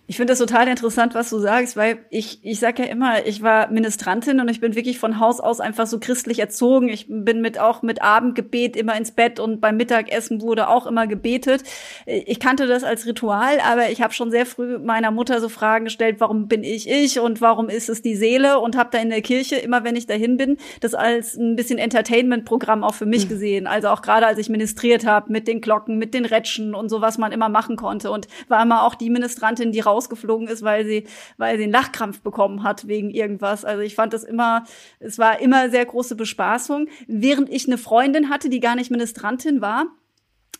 Ich 0.06 0.18
finde 0.18 0.32
das 0.32 0.38
total 0.38 0.68
interessant, 0.68 1.14
was 1.14 1.30
du 1.30 1.38
sagst, 1.38 1.78
weil 1.78 2.04
ich, 2.10 2.38
ich 2.42 2.60
sag 2.60 2.78
ja 2.78 2.84
immer, 2.84 3.26
ich 3.26 3.42
war 3.42 3.70
Ministrantin 3.70 4.38
und 4.38 4.50
ich 4.50 4.60
bin 4.60 4.74
wirklich 4.74 4.98
von 4.98 5.18
Haus 5.18 5.40
aus 5.40 5.60
einfach 5.60 5.86
so 5.86 5.98
christlich 5.98 6.40
erzogen. 6.40 6.90
Ich 6.90 7.06
bin 7.08 7.40
mit 7.40 7.58
auch 7.58 7.80
mit 7.80 8.02
Abendgebet 8.02 8.76
immer 8.76 8.94
ins 8.98 9.12
Bett 9.12 9.40
und 9.40 9.62
beim 9.62 9.78
Mittagessen 9.78 10.42
wurde 10.42 10.68
auch 10.68 10.84
immer 10.84 11.06
gebetet. 11.06 11.62
Ich 12.04 12.38
kannte 12.38 12.66
das 12.66 12.84
als 12.84 13.06
Ritual, 13.06 13.60
aber 13.60 13.88
ich 13.90 14.02
habe 14.02 14.12
schon 14.12 14.30
sehr 14.30 14.44
früh 14.44 14.76
meiner 14.76 15.10
Mutter 15.10 15.40
so 15.40 15.48
Fragen 15.48 15.86
gestellt, 15.86 16.16
warum 16.18 16.48
bin 16.48 16.64
ich 16.64 16.86
ich 16.86 17.18
und 17.18 17.40
warum 17.40 17.70
ist 17.70 17.88
es 17.88 18.02
die 18.02 18.14
Seele 18.14 18.60
und 18.60 18.76
habe 18.76 18.90
da 18.92 18.98
in 18.98 19.08
der 19.08 19.22
Kirche 19.22 19.56
immer, 19.56 19.84
wenn 19.84 19.96
ich 19.96 20.06
dahin 20.06 20.36
bin, 20.36 20.58
das 20.80 20.92
als 20.92 21.34
ein 21.34 21.56
bisschen 21.56 21.78
Entertainment-Programm 21.78 22.84
auch 22.84 22.94
für 22.94 23.06
mich 23.06 23.24
mhm. 23.24 23.28
gesehen. 23.30 23.66
Also 23.66 23.88
auch 23.88 24.02
gerade 24.02 24.26
als 24.26 24.38
ich 24.38 24.50
ministriert 24.50 25.06
habe 25.06 25.32
mit 25.32 25.48
den 25.48 25.62
Glocken, 25.62 25.96
mit 25.96 26.12
den 26.12 26.26
Rätschen 26.26 26.74
und 26.74 26.90
so, 26.90 27.00
was 27.00 27.16
man 27.16 27.32
immer 27.32 27.48
machen 27.48 27.76
konnte 27.76 28.10
und 28.10 28.28
war 28.48 28.62
immer 28.62 28.82
auch 28.82 28.96
die 28.96 29.08
Ministrantin, 29.08 29.72
die 29.72 29.80
rausgeflogen 29.94 30.48
ist, 30.48 30.62
weil 30.62 30.84
sie, 30.84 31.04
weil 31.36 31.56
sie 31.56 31.64
einen 31.64 31.72
Lachkrampf 31.72 32.20
bekommen 32.20 32.62
hat 32.62 32.88
wegen 32.88 33.10
irgendwas. 33.10 33.64
Also 33.64 33.82
ich 33.82 33.94
fand 33.94 34.12
das 34.12 34.24
immer, 34.24 34.64
es 35.00 35.18
war 35.18 35.40
immer 35.40 35.70
sehr 35.70 35.86
große 35.86 36.16
Bespaßung. 36.16 36.88
Während 37.06 37.48
ich 37.48 37.66
eine 37.66 37.78
Freundin 37.78 38.28
hatte, 38.28 38.48
die 38.48 38.60
gar 38.60 38.74
nicht 38.74 38.90
Ministrantin 38.90 39.60
war, 39.60 39.86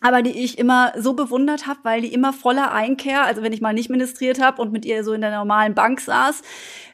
aber 0.01 0.21
die 0.21 0.43
ich 0.43 0.57
immer 0.57 0.93
so 0.97 1.13
bewundert 1.13 1.67
habe, 1.67 1.79
weil 1.83 2.01
die 2.01 2.13
immer 2.13 2.33
voller 2.33 2.73
Einkehr, 2.73 3.23
also 3.25 3.41
wenn 3.41 3.53
ich 3.53 3.61
mal 3.61 3.73
nicht 3.73 3.89
ministriert 3.89 4.41
habe 4.41 4.61
und 4.61 4.71
mit 4.71 4.85
ihr 4.85 5.03
so 5.03 5.13
in 5.13 5.21
der 5.21 5.31
normalen 5.31 5.73
Bank 5.73 5.99
saß, 5.99 6.41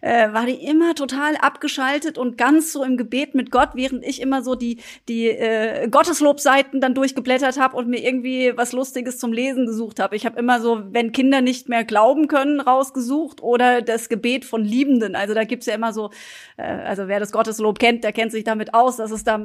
äh, 0.01 0.31
war 0.33 0.45
die 0.45 0.65
immer 0.65 0.95
total 0.95 1.35
abgeschaltet 1.37 2.17
und 2.17 2.37
ganz 2.37 2.71
so 2.71 2.83
im 2.83 2.97
Gebet 2.97 3.35
mit 3.35 3.51
Gott, 3.51 3.69
während 3.73 4.05
ich 4.05 4.21
immer 4.21 4.41
so 4.41 4.55
die 4.55 4.79
die 5.07 5.27
äh, 5.27 5.87
Gotteslobseiten 5.89 6.81
dann 6.81 6.93
durchgeblättert 6.93 7.59
habe 7.59 7.77
und 7.77 7.87
mir 7.87 8.03
irgendwie 8.03 8.53
was 8.55 8.71
Lustiges 8.71 9.19
zum 9.19 9.33
Lesen 9.33 9.65
gesucht 9.65 9.99
habe. 9.99 10.15
Ich 10.15 10.25
habe 10.25 10.39
immer 10.39 10.59
so, 10.59 10.81
wenn 10.91 11.11
Kinder 11.11 11.41
nicht 11.41 11.69
mehr 11.69 11.83
glauben 11.83 12.27
können, 12.27 12.59
rausgesucht 12.59 13.41
oder 13.41 13.81
das 13.81 14.09
Gebet 14.09 14.45
von 14.45 14.63
Liebenden. 14.63 15.15
Also 15.15 15.33
da 15.33 15.43
gibt's 15.43 15.65
ja 15.65 15.75
immer 15.75 15.93
so, 15.93 16.11
äh, 16.57 16.63
also 16.63 17.07
wer 17.07 17.19
das 17.19 17.31
Gotteslob 17.31 17.79
kennt, 17.79 18.03
der 18.03 18.13
kennt 18.13 18.31
sich 18.31 18.43
damit 18.43 18.73
aus, 18.73 18.97
dass 18.97 19.11
es 19.11 19.23
da 19.23 19.39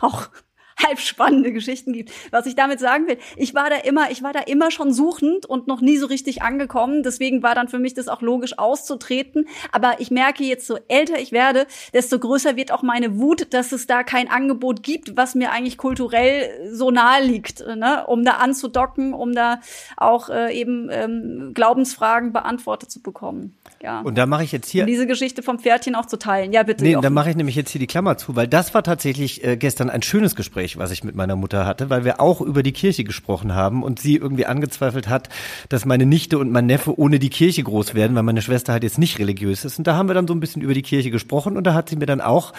auch 0.00 0.28
halb 0.76 1.00
spannende 1.00 1.52
Geschichten 1.52 1.92
gibt. 1.92 2.12
Was 2.30 2.46
ich 2.46 2.54
damit 2.54 2.80
sagen 2.80 3.06
will, 3.06 3.18
ich 3.36 3.54
war 3.54 3.70
da 3.70 3.76
immer, 3.76 4.10
ich 4.10 4.22
war 4.22 4.32
da 4.32 4.40
immer 4.40 4.70
schon 4.70 4.92
suchend 4.92 5.46
und 5.46 5.66
noch 5.66 5.80
nie 5.80 5.96
so 5.96 6.06
richtig 6.06 6.42
angekommen. 6.42 7.02
Deswegen 7.02 7.42
war 7.42 7.54
dann 7.54 7.68
für 7.68 7.78
mich 7.78 7.94
das 7.94 8.08
auch 8.08 8.20
logisch 8.20 8.58
auszutreten. 8.58 9.46
Aber 9.72 10.00
ich 10.00 10.10
merke 10.10 10.44
jetzt, 10.44 10.66
so 10.66 10.78
älter 10.88 11.18
ich 11.18 11.32
werde, 11.32 11.66
desto 11.92 12.18
größer 12.18 12.56
wird 12.56 12.72
auch 12.72 12.82
meine 12.82 13.18
Wut, 13.18 13.52
dass 13.54 13.72
es 13.72 13.86
da 13.86 14.02
kein 14.02 14.30
Angebot 14.30 14.82
gibt, 14.82 15.16
was 15.16 15.34
mir 15.34 15.50
eigentlich 15.52 15.78
kulturell 15.78 16.70
so 16.72 16.90
nahe 16.90 17.22
liegt, 17.22 17.60
ne? 17.66 18.04
um 18.06 18.24
da 18.24 18.32
anzudocken, 18.32 19.14
um 19.14 19.34
da 19.34 19.60
auch 19.96 20.28
äh, 20.28 20.52
eben 20.58 20.88
ähm, 20.90 21.52
Glaubensfragen 21.54 22.32
beantwortet 22.32 22.90
zu 22.90 23.00
bekommen. 23.00 23.54
Ja. 23.82 24.00
Und 24.00 24.16
da 24.18 24.26
mache 24.26 24.44
ich 24.44 24.52
jetzt 24.52 24.68
hier. 24.68 24.82
Um 24.82 24.86
diese 24.86 25.06
Geschichte 25.06 25.42
vom 25.42 25.58
Pferdchen 25.58 25.94
auch 25.94 26.06
zu 26.06 26.18
teilen. 26.18 26.52
Ja, 26.52 26.62
bitte. 26.62 26.82
Nee, 26.82 26.96
da 27.00 27.10
mache 27.10 27.30
ich 27.30 27.36
nämlich 27.36 27.54
jetzt 27.54 27.70
hier 27.70 27.78
die 27.78 27.86
Klammer 27.86 28.16
zu, 28.16 28.36
weil 28.36 28.48
das 28.48 28.74
war 28.74 28.82
tatsächlich 28.82 29.44
äh, 29.44 29.56
gestern 29.56 29.90
ein 29.90 30.02
schönes 30.02 30.34
Gespräch, 30.34 30.65
was 30.76 30.90
ich 30.90 31.04
mit 31.04 31.14
meiner 31.14 31.36
Mutter 31.36 31.64
hatte, 31.66 31.90
weil 31.90 32.04
wir 32.04 32.20
auch 32.20 32.40
über 32.40 32.62
die 32.62 32.72
Kirche 32.72 33.04
gesprochen 33.04 33.54
haben 33.54 33.82
und 33.82 34.00
sie 34.00 34.16
irgendwie 34.16 34.46
angezweifelt 34.46 35.08
hat, 35.08 35.28
dass 35.68 35.84
meine 35.84 36.06
Nichte 36.06 36.38
und 36.38 36.50
mein 36.50 36.66
Neffe 36.66 36.98
ohne 36.98 37.18
die 37.18 37.30
Kirche 37.30 37.62
groß 37.62 37.94
werden, 37.94 38.16
weil 38.16 38.22
meine 38.22 38.42
Schwester 38.42 38.72
halt 38.72 38.82
jetzt 38.82 38.98
nicht 38.98 39.18
religiös 39.18 39.64
ist. 39.64 39.78
Und 39.78 39.86
da 39.86 39.96
haben 39.96 40.08
wir 40.08 40.14
dann 40.14 40.26
so 40.26 40.34
ein 40.34 40.40
bisschen 40.40 40.62
über 40.62 40.74
die 40.74 40.82
Kirche 40.82 41.10
gesprochen 41.10 41.56
und 41.56 41.64
da 41.64 41.74
hat 41.74 41.88
sie 41.88 41.96
mir 41.96 42.06
dann 42.06 42.20
auch 42.20 42.52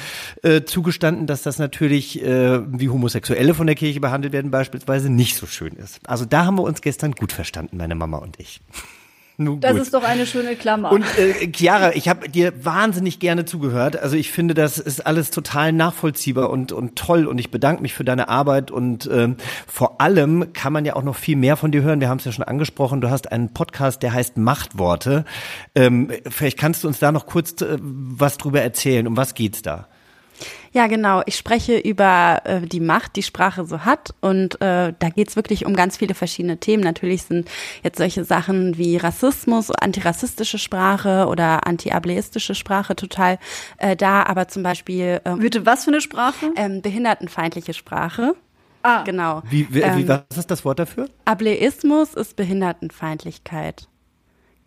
äh, 0.44 0.64
zugestanden, 0.64 1.28
dass 1.28 1.42
das 1.42 1.60
natürlich, 1.60 2.24
äh, 2.24 2.60
wie 2.80 2.90
Homosexuelle 2.90 3.54
von 3.54 3.68
der 3.68 3.76
Kirche 3.76 4.00
behandelt 4.00 4.34
werden, 4.34 4.52
beispielsweise 4.52 5.10
nicht 5.10 5.36
so 5.36 5.46
schön 5.46 5.74
ist. 5.74 6.00
Also 6.08 6.26
da 6.26 6.46
haben 6.46 6.58
wir 6.58 6.64
uns 6.64 6.82
gestern 6.82 7.12
gut 7.12 7.32
verstanden, 7.32 7.78
meine 7.78 7.96
Mama 7.96 8.18
und 8.18 8.40
ich. 8.40 8.62
Nun 9.40 9.60
das 9.60 9.74
gut. 9.74 9.82
ist 9.82 9.94
doch 9.94 10.04
eine 10.04 10.26
schöne 10.26 10.56
Klammer. 10.56 10.92
Und 10.92 11.06
äh, 11.20 11.52
Chiara, 11.52 11.94
ich 11.94 12.10
habe 12.10 12.28
dir 12.28 12.66
wahnsinnig 12.66 13.20
gerne 13.20 13.46
zugehört. 13.46 13.96
Also 13.96 14.16
ich 14.16 14.32
finde, 14.32 14.56
das 14.56 14.80
ist 14.80 15.06
alles 15.06 15.30
total 15.30 15.72
nachvollziehbar 15.74 16.50
und, 16.50 16.72
und 16.72 16.96
toll. 16.96 17.28
Und 17.28 17.38
ich 17.38 17.52
bedanke 17.52 17.84
mich 17.84 17.94
für 17.94 18.04
deine 18.04 18.30
Arbeit. 18.30 18.72
Und 18.72 19.08
ähm, 19.14 19.38
vor 19.68 20.02
allem 20.02 20.54
kann 20.54 20.74
man 20.74 20.86
ja 20.86 20.96
auch 20.96 21.04
noch 21.04 21.16
viel 21.16 21.36
mehr 21.36 21.56
von 21.56 21.72
dir 21.72 21.84
hören. 21.84 22.02
Wir 22.02 22.10
haben 22.10 22.18
es 22.18 22.26
ja 22.26 22.32
schon 22.32 22.46
angesprochen. 22.46 23.00
Du 23.00 23.12
hast 23.12 23.32
einen 23.32 23.54
Podcast, 23.54 24.02
der 24.02 24.14
heißt 24.14 24.38
Machtworte. 24.38 25.24
Ähm, 25.76 26.12
vielleicht 26.28 26.58
kannst 26.58 26.84
du 26.84 26.88
uns 26.88 26.98
da 26.98 27.12
noch 27.12 27.28
kurz 27.28 27.62
äh, 27.62 27.78
was 27.80 28.38
drüber 28.38 28.62
erzählen. 28.62 29.06
Um 29.06 29.18
was 29.18 29.36
geht's 29.36 29.62
da? 29.62 29.88
Ja, 30.72 30.88
genau. 30.88 31.22
Ich 31.26 31.38
spreche 31.38 31.78
über 31.78 32.42
äh, 32.44 32.62
die 32.62 32.80
Macht, 32.80 33.16
die 33.16 33.24
Sprache 33.24 33.66
so 33.66 33.86
hat. 33.86 34.14
Und 34.22 34.62
äh, 34.62 34.94
da 34.98 35.10
geht's 35.10 35.36
wirklich 35.36 35.66
um 35.66 35.76
ganz 35.76 35.98
viele 35.98 36.14
verschiedene 36.14 36.58
Themen. 36.58 36.84
Natürlich 36.84 37.24
sind 37.24 37.50
jetzt 37.84 37.98
solche 37.98 38.24
Sachen 38.24 38.78
wie 38.78 38.98
Rassismus, 38.98 39.72
antirassistische 39.72 40.58
Sprache 40.58 41.28
oder 41.28 41.66
antiableistische 41.66 42.56
Sprache 42.56 42.96
total 42.96 43.40
äh, 43.78 43.96
da. 43.96 44.24
Aber 44.24 44.48
zum 44.48 44.64
Beispiel 44.64 45.22
ähm, 45.26 45.40
Bitte, 45.40 45.66
was 45.66 45.86
für 45.86 45.92
eine 45.92 46.02
Sprache? 46.02 46.52
Ähm, 46.56 46.82
behindertenfeindliche 46.82 47.74
Sprache. 47.74 48.36
Ah. 48.84 49.04
Genau. 49.04 49.42
Wie, 49.50 49.68
wie, 49.74 49.82
ähm, 49.82 50.08
was 50.08 50.38
ist 50.38 50.52
das 50.52 50.64
Wort 50.64 50.80
dafür? 50.80 51.10
Ableismus 51.26 52.14
ist 52.14 52.36
Behindertenfeindlichkeit. 52.36 53.88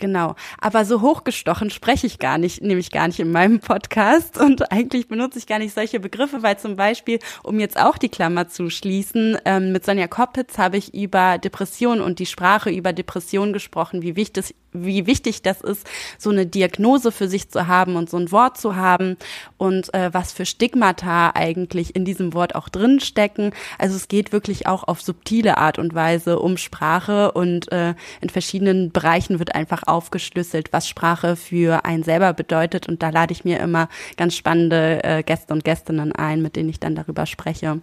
Genau. 0.00 0.34
Aber 0.58 0.86
so 0.86 1.02
hochgestochen 1.02 1.68
spreche 1.68 2.06
ich 2.06 2.18
gar 2.18 2.38
nicht, 2.38 2.62
nämlich 2.62 2.90
gar 2.90 3.06
nicht 3.06 3.20
in 3.20 3.30
meinem 3.30 3.60
Podcast. 3.60 4.38
Und 4.38 4.72
eigentlich 4.72 5.08
benutze 5.08 5.38
ich 5.38 5.46
gar 5.46 5.58
nicht 5.58 5.74
solche 5.74 6.00
Begriffe, 6.00 6.42
weil 6.42 6.58
zum 6.58 6.74
Beispiel, 6.74 7.18
um 7.42 7.60
jetzt 7.60 7.78
auch 7.78 7.98
die 7.98 8.08
Klammer 8.08 8.48
zu 8.48 8.70
schließen, 8.70 9.36
ähm, 9.44 9.72
mit 9.72 9.84
Sonja 9.84 10.08
Koppitz 10.08 10.56
habe 10.56 10.78
ich 10.78 10.94
über 10.94 11.36
Depression 11.36 12.00
und 12.00 12.18
die 12.18 12.24
Sprache 12.24 12.70
über 12.70 12.94
Depression 12.94 13.52
gesprochen, 13.52 14.00
wie 14.00 14.16
wichtig, 14.16 14.54
wie 14.72 15.06
wichtig 15.06 15.42
das 15.42 15.60
ist, 15.60 15.86
so 16.18 16.30
eine 16.30 16.46
Diagnose 16.46 17.12
für 17.12 17.28
sich 17.28 17.48
zu 17.48 17.66
haben 17.66 17.96
und 17.96 18.10
so 18.10 18.16
ein 18.16 18.32
Wort 18.32 18.58
zu 18.58 18.76
haben 18.76 19.16
und 19.58 19.92
äh, 19.94 20.12
was 20.12 20.32
für 20.32 20.46
Stigmata 20.46 21.32
eigentlich 21.34 21.96
in 21.96 22.04
diesem 22.04 22.34
Wort 22.34 22.54
auch 22.54 22.68
drin 22.68 23.00
stecken. 23.00 23.52
Also 23.78 23.96
es 23.96 24.08
geht 24.08 24.32
wirklich 24.32 24.66
auch 24.66 24.84
auf 24.84 25.00
subtile 25.02 25.58
Art 25.58 25.78
und 25.78 25.94
Weise 25.94 26.38
um 26.38 26.56
Sprache 26.56 27.32
und 27.32 27.70
äh, 27.72 27.94
in 28.20 28.28
verschiedenen 28.28 28.92
Bereichen 28.92 29.38
wird 29.38 29.54
einfach 29.54 29.82
aufgeschlüsselt, 29.86 30.72
was 30.72 30.88
Sprache 30.88 31.36
für 31.36 31.84
einen 31.84 32.02
selber 32.02 32.32
bedeutet 32.32 32.88
und 32.88 33.02
da 33.02 33.10
lade 33.10 33.32
ich 33.32 33.44
mir 33.44 33.60
immer 33.60 33.88
ganz 34.16 34.36
spannende 34.36 35.02
äh, 35.04 35.22
Gäste 35.22 35.52
und 35.52 35.64
Gästinnen 35.64 36.12
ein, 36.12 36.42
mit 36.42 36.56
denen 36.56 36.68
ich 36.68 36.80
dann 36.80 36.94
darüber 36.94 37.26
spreche. 37.26 37.80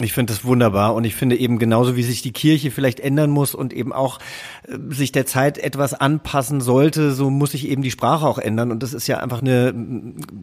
Ich 0.00 0.12
finde 0.12 0.32
das 0.32 0.44
wunderbar 0.44 0.94
und 0.94 1.02
ich 1.04 1.16
finde 1.16 1.36
eben 1.36 1.58
genauso, 1.58 1.96
wie 1.96 2.04
sich 2.04 2.22
die 2.22 2.32
Kirche 2.32 2.70
vielleicht 2.70 3.00
ändern 3.00 3.30
muss 3.30 3.54
und 3.54 3.72
eben 3.72 3.92
auch 3.92 4.20
äh, 4.68 4.76
sich 4.94 5.10
der 5.10 5.26
Zeit 5.26 5.58
etwas 5.58 5.92
anpassen 5.92 6.60
sollte, 6.60 7.12
so 7.12 7.30
muss 7.30 7.50
sich 7.50 7.68
eben 7.68 7.82
die 7.82 7.90
Sprache 7.90 8.26
auch 8.26 8.38
ändern 8.38 8.70
und 8.70 8.82
das 8.82 8.94
ist 8.94 9.08
ja 9.08 9.18
einfach 9.18 9.42
eine, 9.42 9.74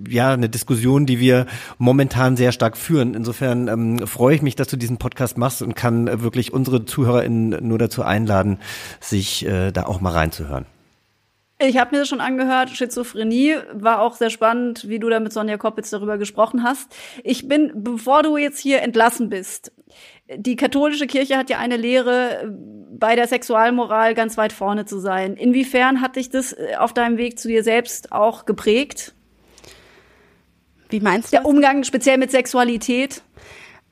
ja, 0.09 0.33
eine 0.33 0.49
Diskussion, 0.49 1.05
die 1.05 1.19
wir 1.19 1.45
momentan 1.77 2.35
sehr 2.35 2.51
stark 2.51 2.75
führen. 2.75 3.13
Insofern 3.13 3.69
ähm, 3.69 4.07
freue 4.07 4.35
ich 4.35 4.41
mich, 4.41 4.55
dass 4.55 4.67
du 4.67 4.75
diesen 4.75 4.97
Podcast 4.97 5.37
machst 5.37 5.61
und 5.61 5.73
kann 5.73 6.07
äh, 6.07 6.21
wirklich 6.21 6.51
unsere 6.51 6.83
ZuhörerInnen 6.83 7.65
nur 7.65 7.77
dazu 7.77 8.03
einladen, 8.03 8.57
sich 8.99 9.45
äh, 9.45 9.71
da 9.71 9.85
auch 9.85 10.01
mal 10.01 10.11
reinzuhören. 10.11 10.65
Ich 11.57 11.77
habe 11.77 11.95
mir 11.95 11.99
das 11.99 12.09
schon 12.09 12.19
angehört. 12.19 12.69
Schizophrenie 12.69 13.55
war 13.71 14.01
auch 14.01 14.15
sehr 14.15 14.29
spannend, 14.29 14.89
wie 14.89 14.99
du 14.99 15.09
da 15.09 15.21
mit 15.21 15.31
Sonja 15.31 15.57
Koppitz 15.57 15.89
darüber 15.89 16.17
gesprochen 16.17 16.63
hast. 16.63 16.93
Ich 17.23 17.47
bin, 17.47 17.71
bevor 17.75 18.23
du 18.23 18.35
jetzt 18.35 18.59
hier 18.59 18.81
entlassen 18.81 19.29
bist, 19.29 19.71
die 20.35 20.55
katholische 20.55 21.07
Kirche 21.07 21.37
hat 21.37 21.49
ja 21.49 21.59
eine 21.59 21.77
Lehre, 21.77 22.53
bei 22.97 23.15
der 23.15 23.27
Sexualmoral 23.27 24.15
ganz 24.15 24.37
weit 24.37 24.53
vorne 24.53 24.85
zu 24.85 24.99
sein. 24.99 25.35
Inwiefern 25.35 26.01
hat 26.01 26.15
dich 26.15 26.29
das 26.29 26.53
äh, 26.53 26.75
auf 26.77 26.93
deinem 26.93 27.17
Weg 27.17 27.39
zu 27.39 27.47
dir 27.47 27.63
selbst 27.63 28.11
auch 28.11 28.45
geprägt? 28.45 29.13
Wie 30.89 30.99
meinst 30.99 31.29
du? 31.29 31.31
Der 31.31 31.41
das? 31.41 31.49
Umgang 31.49 31.83
speziell 31.83 32.17
mit 32.17 32.31
Sexualität? 32.31 33.21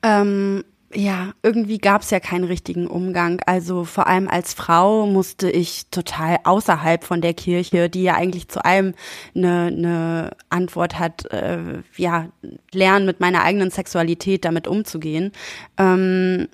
Ähm, 0.02 0.64
ja, 0.94 1.32
irgendwie 1.42 1.78
gab 1.78 2.02
es 2.02 2.10
ja 2.10 2.20
keinen 2.20 2.44
richtigen 2.44 2.86
Umgang. 2.86 3.40
Also 3.46 3.84
vor 3.84 4.06
allem 4.06 4.28
als 4.28 4.54
Frau 4.54 5.06
musste 5.06 5.50
ich 5.50 5.86
total 5.90 6.38
außerhalb 6.44 7.04
von 7.04 7.20
der 7.20 7.34
Kirche, 7.34 7.90
die 7.90 8.04
ja 8.04 8.14
eigentlich 8.14 8.48
zu 8.48 8.64
allem 8.64 8.94
eine, 9.34 9.66
eine 9.66 10.30
Antwort 10.50 10.98
hat, 10.98 11.30
äh, 11.32 11.82
ja, 11.96 12.28
lernen 12.72 13.06
mit 13.06 13.20
meiner 13.20 13.42
eigenen 13.42 13.70
Sexualität 13.70 14.44
damit 14.44 14.68
umzugehen. 14.68 15.32
Ähm, 15.78 16.48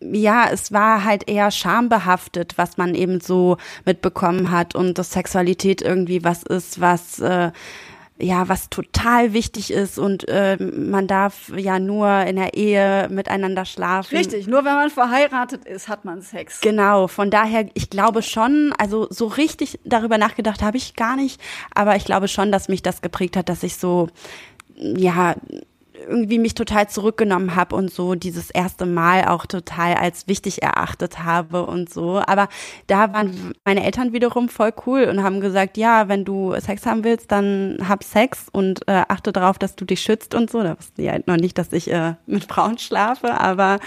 ja, 0.00 0.48
es 0.50 0.72
war 0.72 1.04
halt 1.04 1.28
eher 1.28 1.50
schambehaftet, 1.50 2.58
was 2.58 2.76
man 2.76 2.94
eben 2.94 3.20
so 3.20 3.56
mitbekommen 3.84 4.50
hat 4.50 4.74
und 4.74 4.98
dass 4.98 5.12
Sexualität 5.12 5.82
irgendwie 5.82 6.24
was 6.24 6.42
ist, 6.42 6.80
was 6.80 7.20
äh, 7.20 7.52
ja, 8.18 8.48
was 8.48 8.70
total 8.70 9.32
wichtig 9.32 9.72
ist 9.72 9.98
und 9.98 10.28
äh, 10.28 10.56
man 10.56 11.08
darf 11.08 11.50
ja 11.56 11.80
nur 11.80 12.08
in 12.20 12.36
der 12.36 12.54
Ehe 12.54 13.08
miteinander 13.10 13.64
schlafen. 13.64 14.16
Richtig, 14.16 14.46
nur 14.46 14.64
wenn 14.64 14.74
man 14.74 14.90
verheiratet 14.90 15.64
ist, 15.64 15.88
hat 15.88 16.04
man 16.04 16.22
Sex. 16.22 16.60
Genau, 16.60 17.08
von 17.08 17.30
daher, 17.30 17.66
ich 17.74 17.90
glaube 17.90 18.22
schon, 18.22 18.72
also 18.78 19.08
so 19.10 19.26
richtig 19.26 19.80
darüber 19.84 20.16
nachgedacht 20.16 20.62
habe 20.62 20.76
ich 20.76 20.94
gar 20.94 21.16
nicht, 21.16 21.40
aber 21.74 21.96
ich 21.96 22.04
glaube 22.04 22.28
schon, 22.28 22.52
dass 22.52 22.68
mich 22.68 22.82
das 22.82 23.02
geprägt 23.02 23.36
hat, 23.36 23.48
dass 23.48 23.64
ich 23.64 23.76
so, 23.76 24.08
ja, 24.76 25.34
irgendwie 26.08 26.38
mich 26.38 26.54
total 26.54 26.88
zurückgenommen 26.88 27.56
habe 27.56 27.76
und 27.76 27.90
so 27.90 28.14
dieses 28.14 28.50
erste 28.50 28.86
Mal 28.86 29.26
auch 29.26 29.46
total 29.46 29.94
als 29.94 30.28
wichtig 30.28 30.62
erachtet 30.62 31.24
habe 31.24 31.66
und 31.66 31.92
so. 31.92 32.22
Aber 32.26 32.48
da 32.86 33.12
waren 33.12 33.52
meine 33.64 33.84
Eltern 33.84 34.12
wiederum 34.12 34.48
voll 34.48 34.72
cool 34.86 35.04
und 35.04 35.22
haben 35.22 35.40
gesagt, 35.40 35.76
ja, 35.76 36.08
wenn 36.08 36.24
du 36.24 36.54
Sex 36.60 36.86
haben 36.86 37.04
willst, 37.04 37.32
dann 37.32 37.78
hab 37.88 38.04
Sex 38.04 38.46
und 38.52 38.86
äh, 38.88 39.02
achte 39.08 39.32
darauf, 39.32 39.58
dass 39.58 39.76
du 39.76 39.84
dich 39.84 40.00
schützt 40.00 40.34
und 40.34 40.50
so. 40.50 40.62
Da 40.62 40.78
wussten 40.78 41.02
die 41.02 41.10
halt 41.10 41.26
noch 41.26 41.36
nicht, 41.36 41.58
dass 41.58 41.72
ich 41.72 41.90
äh, 41.90 42.14
mit 42.26 42.44
Frauen 42.44 42.78
schlafe, 42.78 43.40
aber 43.40 43.78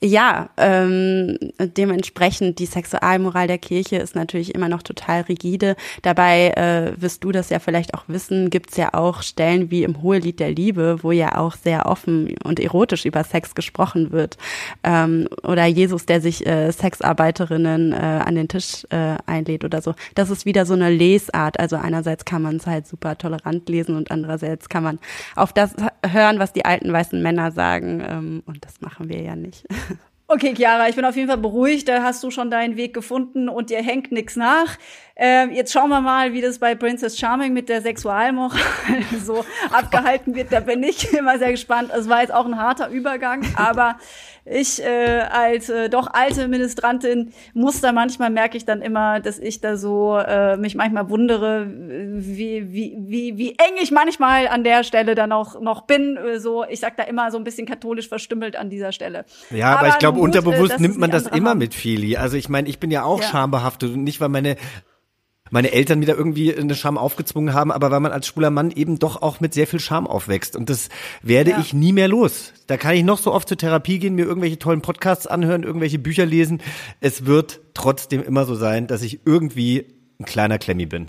ja, 0.00 0.50
ähm, 0.56 1.38
dementsprechend 1.58 2.58
die 2.58 2.66
Sexualmoral 2.66 3.46
der 3.46 3.58
Kirche 3.58 3.96
ist 3.96 4.14
natürlich 4.14 4.54
immer 4.54 4.68
noch 4.68 4.82
total 4.82 5.22
rigide. 5.22 5.76
Dabei 6.02 6.50
äh, 6.50 7.00
wirst 7.00 7.24
du 7.24 7.32
das 7.32 7.50
ja 7.50 7.58
vielleicht 7.58 7.94
auch 7.94 8.04
wissen, 8.08 8.50
gibt's 8.50 8.76
ja 8.76 8.94
auch 8.94 9.22
Stellen 9.22 9.70
wie 9.70 9.84
im 9.84 10.02
Hohelied 10.02 10.40
der 10.40 10.50
Liebe, 10.50 10.98
wo 11.02 11.12
ja 11.12 11.36
auch 11.36 11.56
sehr 11.62 11.86
offen 11.86 12.34
und 12.44 12.60
erotisch 12.60 13.04
über 13.04 13.24
Sex 13.24 13.54
gesprochen 13.54 14.12
wird. 14.12 14.36
Ähm, 14.82 15.28
oder 15.42 15.66
Jesus, 15.66 16.06
der 16.06 16.20
sich 16.20 16.46
äh, 16.46 16.70
Sexarbeiterinnen 16.70 17.92
äh, 17.92 17.96
an 17.96 18.34
den 18.34 18.48
Tisch 18.48 18.86
äh, 18.90 19.16
einlädt 19.26 19.64
oder 19.64 19.82
so. 19.82 19.94
Das 20.14 20.30
ist 20.30 20.46
wieder 20.46 20.66
so 20.66 20.74
eine 20.74 20.90
Lesart. 20.90 21.58
Also 21.58 21.76
einerseits 21.76 22.24
kann 22.24 22.42
man 22.42 22.56
es 22.56 22.66
halt 22.66 22.86
super 22.86 23.16
tolerant 23.18 23.68
lesen 23.68 23.96
und 23.96 24.10
andererseits 24.10 24.68
kann 24.68 24.82
man 24.82 24.98
auf 25.36 25.52
das 25.52 25.74
hören, 26.06 26.38
was 26.38 26.52
die 26.52 26.64
alten 26.64 26.92
weißen 26.92 27.20
Männer 27.22 27.52
sagen. 27.52 28.02
Ähm, 28.06 28.42
und 28.46 28.64
das 28.64 28.80
machen 28.80 29.08
wir 29.08 29.22
ja 29.22 29.36
nicht. 29.36 29.66
Okay, 30.32 30.54
Chiara, 30.54 30.88
ich 30.88 30.94
bin 30.94 31.04
auf 31.04 31.16
jeden 31.16 31.26
Fall 31.26 31.38
beruhigt. 31.38 31.88
Da 31.88 32.04
hast 32.04 32.22
du 32.22 32.30
schon 32.30 32.52
deinen 32.52 32.76
Weg 32.76 32.94
gefunden 32.94 33.48
und 33.48 33.68
dir 33.68 33.82
hängt 33.82 34.12
nichts 34.12 34.36
nach. 34.36 34.78
Ähm, 35.22 35.50
jetzt 35.50 35.72
schauen 35.72 35.90
wir 35.90 36.00
mal, 36.00 36.32
wie 36.32 36.40
das 36.40 36.60
bei 36.60 36.76
Princess 36.76 37.18
Charming 37.18 37.52
mit 37.52 37.68
der 37.68 37.82
Sexualmoral 37.82 38.58
so 39.22 39.44
abgehalten 39.70 40.36
wird. 40.36 40.52
Da 40.52 40.60
bin 40.60 40.84
ich 40.84 41.12
immer 41.18 41.36
sehr 41.38 41.50
gespannt. 41.50 41.90
Es 41.94 42.08
war 42.08 42.20
jetzt 42.20 42.32
auch 42.32 42.46
ein 42.46 42.56
harter 42.56 42.88
Übergang, 42.88 43.44
aber 43.56 43.96
ich 44.46 44.82
äh, 44.82 45.20
als 45.30 45.68
äh, 45.68 45.90
doch 45.90 46.08
alte 46.12 46.48
Ministrantin 46.48 47.32
muss 47.52 47.82
da 47.82 47.92
manchmal 47.92 48.30
merke 48.30 48.56
ich 48.56 48.64
dann 48.64 48.80
immer, 48.80 49.20
dass 49.20 49.38
ich 49.38 49.60
da 49.60 49.76
so 49.76 50.16
äh, 50.16 50.56
mich 50.56 50.74
manchmal 50.74 51.10
wundere, 51.10 51.66
wie 51.68 52.72
wie 52.72 52.96
wie 52.98 53.36
wie 53.36 53.50
eng 53.50 53.76
ich 53.82 53.90
manchmal 53.90 54.48
an 54.48 54.64
der 54.64 54.84
Stelle 54.84 55.14
dann 55.14 55.32
auch 55.32 55.60
noch 55.60 55.82
bin. 55.82 56.16
Äh, 56.16 56.40
so 56.40 56.64
ich 56.64 56.80
sag 56.80 56.96
da 56.96 57.02
immer 57.02 57.30
so 57.30 57.36
ein 57.36 57.44
bisschen 57.44 57.66
katholisch 57.66 58.08
verstümmelt 58.08 58.56
an 58.56 58.70
dieser 58.70 58.92
Stelle. 58.92 59.26
Ja, 59.50 59.72
aber, 59.72 59.80
aber 59.80 59.88
ich 59.88 59.98
glaube 59.98 60.19
unterbewusst 60.20 60.72
äh, 60.72 60.80
nimmt 60.80 60.98
man 60.98 61.10
das 61.10 61.26
immer 61.26 61.50
haben. 61.50 61.58
mit 61.58 61.74
Feli. 61.74 62.16
Also 62.16 62.36
ich 62.36 62.48
meine, 62.48 62.68
ich 62.68 62.78
bin 62.78 62.90
ja 62.90 63.04
auch 63.04 63.20
ja. 63.20 63.28
schambehaftet 63.28 63.92
und 63.92 64.04
nicht 64.04 64.20
weil 64.20 64.28
meine 64.28 64.56
meine 65.50 65.72
Eltern 65.72 65.98
mir 65.98 66.06
da 66.06 66.14
irgendwie 66.14 66.54
eine 66.54 66.74
Scham 66.74 66.96
aufgezwungen 66.96 67.54
haben, 67.54 67.72
aber 67.72 67.90
weil 67.90 68.00
man 68.00 68.12
als 68.12 68.26
schwuler 68.26 68.50
Mann 68.50 68.70
eben 68.70 68.98
doch 68.98 69.20
auch 69.20 69.40
mit 69.40 69.52
sehr 69.52 69.66
viel 69.66 69.80
Scham 69.80 70.06
aufwächst. 70.06 70.56
Und 70.56 70.70
das 70.70 70.88
werde 71.22 71.50
ja. 71.50 71.60
ich 71.60 71.74
nie 71.74 71.92
mehr 71.92 72.08
los. 72.08 72.52
Da 72.68 72.76
kann 72.76 72.94
ich 72.94 73.02
noch 73.02 73.18
so 73.18 73.32
oft 73.32 73.48
zur 73.48 73.58
Therapie 73.58 73.98
gehen, 73.98 74.14
mir 74.14 74.26
irgendwelche 74.26 74.58
tollen 74.58 74.80
Podcasts 74.80 75.26
anhören, 75.26 75.64
irgendwelche 75.64 75.98
Bücher 75.98 76.24
lesen. 76.24 76.62
Es 77.00 77.26
wird 77.26 77.60
trotzdem 77.74 78.22
immer 78.22 78.44
so 78.44 78.54
sein, 78.54 78.86
dass 78.86 79.02
ich 79.02 79.20
irgendwie 79.24 79.86
ein 80.20 80.24
kleiner 80.24 80.58
Klemmi 80.58 80.86
bin. 80.86 81.08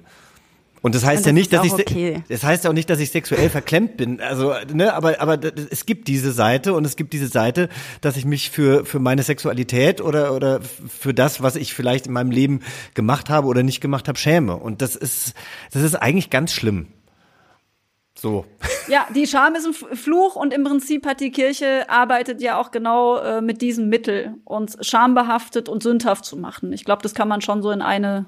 Und 0.81 0.95
das 0.95 1.05
heißt 1.05 1.19
das 1.19 1.27
ja 1.27 1.33
nicht, 1.33 1.53
dass 1.53 1.63
ich 1.63 1.73
okay. 1.73 2.23
das 2.27 2.43
heißt 2.43 2.63
ja 2.63 2.71
auch 2.71 2.73
nicht, 2.73 2.89
dass 2.89 2.99
ich 2.99 3.11
sexuell 3.11 3.49
verklemmt 3.49 3.97
bin. 3.97 4.19
Also, 4.19 4.53
ne, 4.73 4.93
aber 4.93 5.21
aber 5.21 5.39
es 5.69 5.85
gibt 5.85 6.07
diese 6.07 6.31
Seite 6.31 6.73
und 6.73 6.85
es 6.85 6.95
gibt 6.95 7.13
diese 7.13 7.27
Seite, 7.27 7.69
dass 8.01 8.17
ich 8.17 8.25
mich 8.25 8.49
für 8.49 8.83
für 8.83 8.99
meine 8.99 9.21
Sexualität 9.21 10.01
oder 10.01 10.33
oder 10.33 10.59
für 10.61 11.13
das, 11.13 11.43
was 11.43 11.55
ich 11.55 11.75
vielleicht 11.75 12.07
in 12.07 12.13
meinem 12.13 12.31
Leben 12.31 12.61
gemacht 12.95 13.29
habe 13.29 13.47
oder 13.47 13.61
nicht 13.61 13.79
gemacht 13.79 14.07
habe, 14.07 14.17
schäme 14.17 14.55
und 14.55 14.81
das 14.81 14.95
ist 14.95 15.35
das 15.71 15.83
ist 15.83 15.95
eigentlich 15.95 16.31
ganz 16.31 16.51
schlimm. 16.51 16.87
So. 18.15 18.45
Ja, 18.87 19.07
die 19.15 19.25
Scham 19.25 19.55
ist 19.55 19.65
ein 19.65 19.73
Fluch 19.73 20.35
und 20.35 20.53
im 20.53 20.63
Prinzip 20.63 21.05
hat 21.05 21.21
die 21.21 21.31
Kirche 21.31 21.89
arbeitet 21.89 22.41
ja 22.41 22.59
auch 22.59 22.71
genau 22.71 23.17
äh, 23.17 23.41
mit 23.41 23.61
diesem 23.61 23.89
Mittel, 23.89 24.35
uns 24.45 24.77
schambehaftet 24.81 25.69
und 25.69 25.81
sündhaft 25.81 26.25
zu 26.25 26.37
machen. 26.37 26.73
Ich 26.73 26.85
glaube, 26.85 27.01
das 27.01 27.13
kann 27.13 27.27
man 27.27 27.41
schon 27.41 27.63
so 27.63 27.71
in 27.71 27.81
eine 27.81 28.25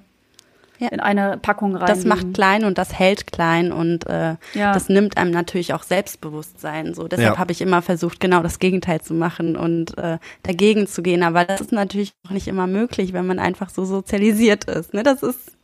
ja. 0.83 0.89
in 0.89 0.99
eine 0.99 1.37
Packung 1.37 1.75
rein. 1.75 1.87
Das 1.87 2.05
macht 2.05 2.33
klein 2.33 2.63
und 2.65 2.77
das 2.77 2.97
hält 2.97 3.31
klein 3.31 3.71
und 3.71 4.07
äh, 4.07 4.35
ja. 4.53 4.73
das 4.73 4.89
nimmt 4.89 5.17
einem 5.17 5.31
natürlich 5.31 5.73
auch 5.73 5.83
Selbstbewusstsein. 5.83 6.93
So 6.93 7.07
deshalb 7.07 7.33
ja. 7.33 7.39
habe 7.39 7.51
ich 7.51 7.61
immer 7.61 7.81
versucht, 7.81 8.19
genau 8.19 8.43
das 8.43 8.59
Gegenteil 8.59 9.01
zu 9.01 9.13
machen 9.13 9.55
und 9.55 9.97
äh, 9.97 10.19
dagegen 10.43 10.87
zu 10.87 11.01
gehen. 11.01 11.23
Aber 11.23 11.45
das 11.45 11.61
ist 11.61 11.71
natürlich 11.71 12.13
auch 12.27 12.31
nicht 12.31 12.47
immer 12.47 12.67
möglich, 12.67 13.13
wenn 13.13 13.25
man 13.25 13.39
einfach 13.39 13.69
so 13.69 13.85
sozialisiert 13.85 14.65
ist. 14.65 14.93
Ne? 14.93 15.03
Das 15.03 15.23
ist 15.23 15.57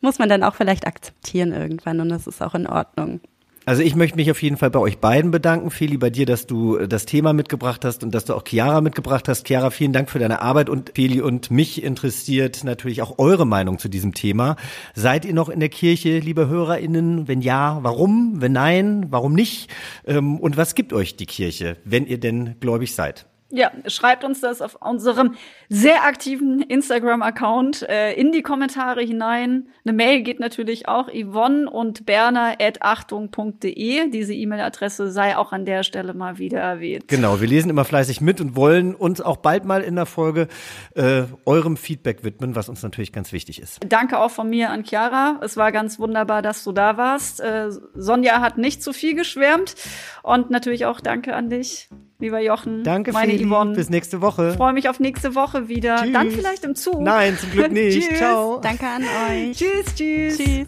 muss 0.00 0.18
man 0.18 0.28
dann 0.28 0.44
auch 0.44 0.54
vielleicht 0.54 0.86
akzeptieren 0.86 1.52
irgendwann 1.52 2.00
und 2.00 2.08
das 2.08 2.26
ist 2.26 2.42
auch 2.42 2.54
in 2.54 2.66
Ordnung. 2.66 3.20
Also 3.68 3.82
ich 3.82 3.94
möchte 3.94 4.16
mich 4.16 4.30
auf 4.30 4.42
jeden 4.42 4.56
Fall 4.56 4.70
bei 4.70 4.78
euch 4.78 4.96
beiden 4.96 5.30
bedanken. 5.30 5.70
Feli, 5.70 5.98
bei 5.98 6.08
dir, 6.08 6.24
dass 6.24 6.46
du 6.46 6.78
das 6.86 7.04
Thema 7.04 7.34
mitgebracht 7.34 7.84
hast 7.84 8.02
und 8.02 8.14
dass 8.14 8.24
du 8.24 8.32
auch 8.32 8.42
Chiara 8.42 8.80
mitgebracht 8.80 9.28
hast. 9.28 9.46
Chiara, 9.46 9.68
vielen 9.68 9.92
Dank 9.92 10.08
für 10.08 10.18
deine 10.18 10.40
Arbeit 10.40 10.70
und 10.70 10.92
Feli 10.94 11.20
und 11.20 11.50
mich 11.50 11.82
interessiert 11.82 12.64
natürlich 12.64 13.02
auch 13.02 13.18
eure 13.18 13.46
Meinung 13.46 13.78
zu 13.78 13.90
diesem 13.90 14.14
Thema. 14.14 14.56
Seid 14.94 15.26
ihr 15.26 15.34
noch 15.34 15.50
in 15.50 15.60
der 15.60 15.68
Kirche, 15.68 16.18
liebe 16.18 16.48
HörerInnen? 16.48 17.28
Wenn 17.28 17.42
ja, 17.42 17.80
warum? 17.82 18.40
Wenn 18.40 18.52
nein, 18.52 19.08
warum 19.10 19.34
nicht? 19.34 19.68
Ähm, 20.06 20.38
und 20.38 20.56
was 20.56 20.74
gibt 20.74 20.94
euch 20.94 21.16
die 21.16 21.26
Kirche, 21.26 21.76
wenn 21.84 22.06
ihr 22.06 22.18
denn 22.18 22.56
gläubig 22.60 22.94
seid? 22.94 23.27
Ja, 23.50 23.70
schreibt 23.86 24.24
uns 24.24 24.42
das 24.42 24.60
auf 24.60 24.76
unserem 24.82 25.34
sehr 25.70 26.04
aktiven 26.04 26.60
Instagram-Account 26.60 27.88
äh, 27.88 28.12
in 28.12 28.30
die 28.30 28.42
Kommentare 28.42 29.00
hinein. 29.00 29.68
Eine 29.86 29.94
Mail 29.94 30.22
geht 30.22 30.38
natürlich 30.38 30.86
auch 30.86 31.08
yvonne 31.08 31.70
und 31.70 32.04
berner 32.04 32.56
at 32.60 32.82
achtung.de. 32.82 34.10
Diese 34.10 34.34
E-Mail-Adresse 34.34 35.10
sei 35.10 35.34
auch 35.34 35.52
an 35.52 35.64
der 35.64 35.82
Stelle 35.82 36.12
mal 36.12 36.36
wieder 36.36 36.60
erwähnt. 36.60 37.08
Genau, 37.08 37.40
wir 37.40 37.48
lesen 37.48 37.70
immer 37.70 37.86
fleißig 37.86 38.20
mit 38.20 38.42
und 38.42 38.54
wollen 38.54 38.94
uns 38.94 39.22
auch 39.22 39.38
bald 39.38 39.64
mal 39.64 39.80
in 39.80 39.96
der 39.96 40.06
Folge 40.06 40.48
äh, 40.94 41.22
eurem 41.46 41.78
Feedback 41.78 42.24
widmen, 42.24 42.54
was 42.54 42.68
uns 42.68 42.82
natürlich 42.82 43.14
ganz 43.14 43.32
wichtig 43.32 43.62
ist. 43.62 43.80
Danke 43.88 44.18
auch 44.18 44.30
von 44.30 44.50
mir 44.50 44.68
an 44.68 44.84
Chiara. 44.84 45.40
Es 45.42 45.56
war 45.56 45.72
ganz 45.72 45.98
wunderbar, 45.98 46.42
dass 46.42 46.64
du 46.64 46.72
da 46.72 46.98
warst. 46.98 47.40
Äh, 47.40 47.70
Sonja 47.94 48.42
hat 48.42 48.58
nicht 48.58 48.82
zu 48.82 48.92
viel 48.92 49.14
geschwärmt 49.14 49.74
und 50.22 50.50
natürlich 50.50 50.84
auch 50.84 51.00
danke 51.00 51.34
an 51.34 51.48
dich 51.48 51.88
lieber 52.18 52.40
Jochen. 52.40 52.84
Danke, 52.84 53.12
meine 53.12 53.32
Feli. 53.32 53.46
Yvonne. 53.46 53.74
Bis 53.74 53.90
nächste 53.90 54.20
Woche. 54.20 54.50
Ich 54.50 54.56
freue 54.56 54.72
mich 54.72 54.88
auf 54.88 55.00
nächste 55.00 55.34
Woche 55.34 55.68
wieder. 55.68 56.02
Tschüss. 56.02 56.12
Dann 56.12 56.30
vielleicht 56.30 56.64
im 56.64 56.74
Zug. 56.74 57.00
Nein, 57.00 57.36
zum 57.38 57.50
Glück 57.52 57.70
nicht. 57.72 58.00
tschüss. 58.08 58.18
Ciao. 58.18 58.60
Danke 58.60 58.86
an 58.86 59.02
euch. 59.04 59.56
Tschüss, 59.56 59.94
tschüss. 59.94 60.38
Tschüss. 60.38 60.66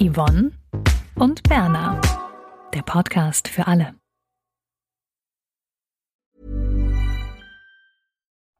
Yvonne 0.00 0.52
und 1.16 1.42
Berna. 1.44 2.00
Der 2.74 2.82
Podcast 2.82 3.48
für 3.48 3.66
alle. 3.66 3.94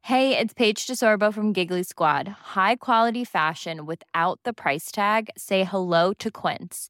Hey, 0.05 0.35
it's 0.37 0.53
Paige 0.53 0.85
DeSorbo 0.85 1.31
from 1.33 1.53
Giggly 1.53 1.83
Squad. 1.83 2.27
High 2.55 2.75
quality 2.77 3.23
fashion 3.23 3.87
without 3.87 4.37
the 4.43 4.51
price 4.51 4.91
tag. 4.91 5.29
Say 5.37 5.63
hello 5.63 6.13
to 6.19 6.29
Quince. 6.29 6.89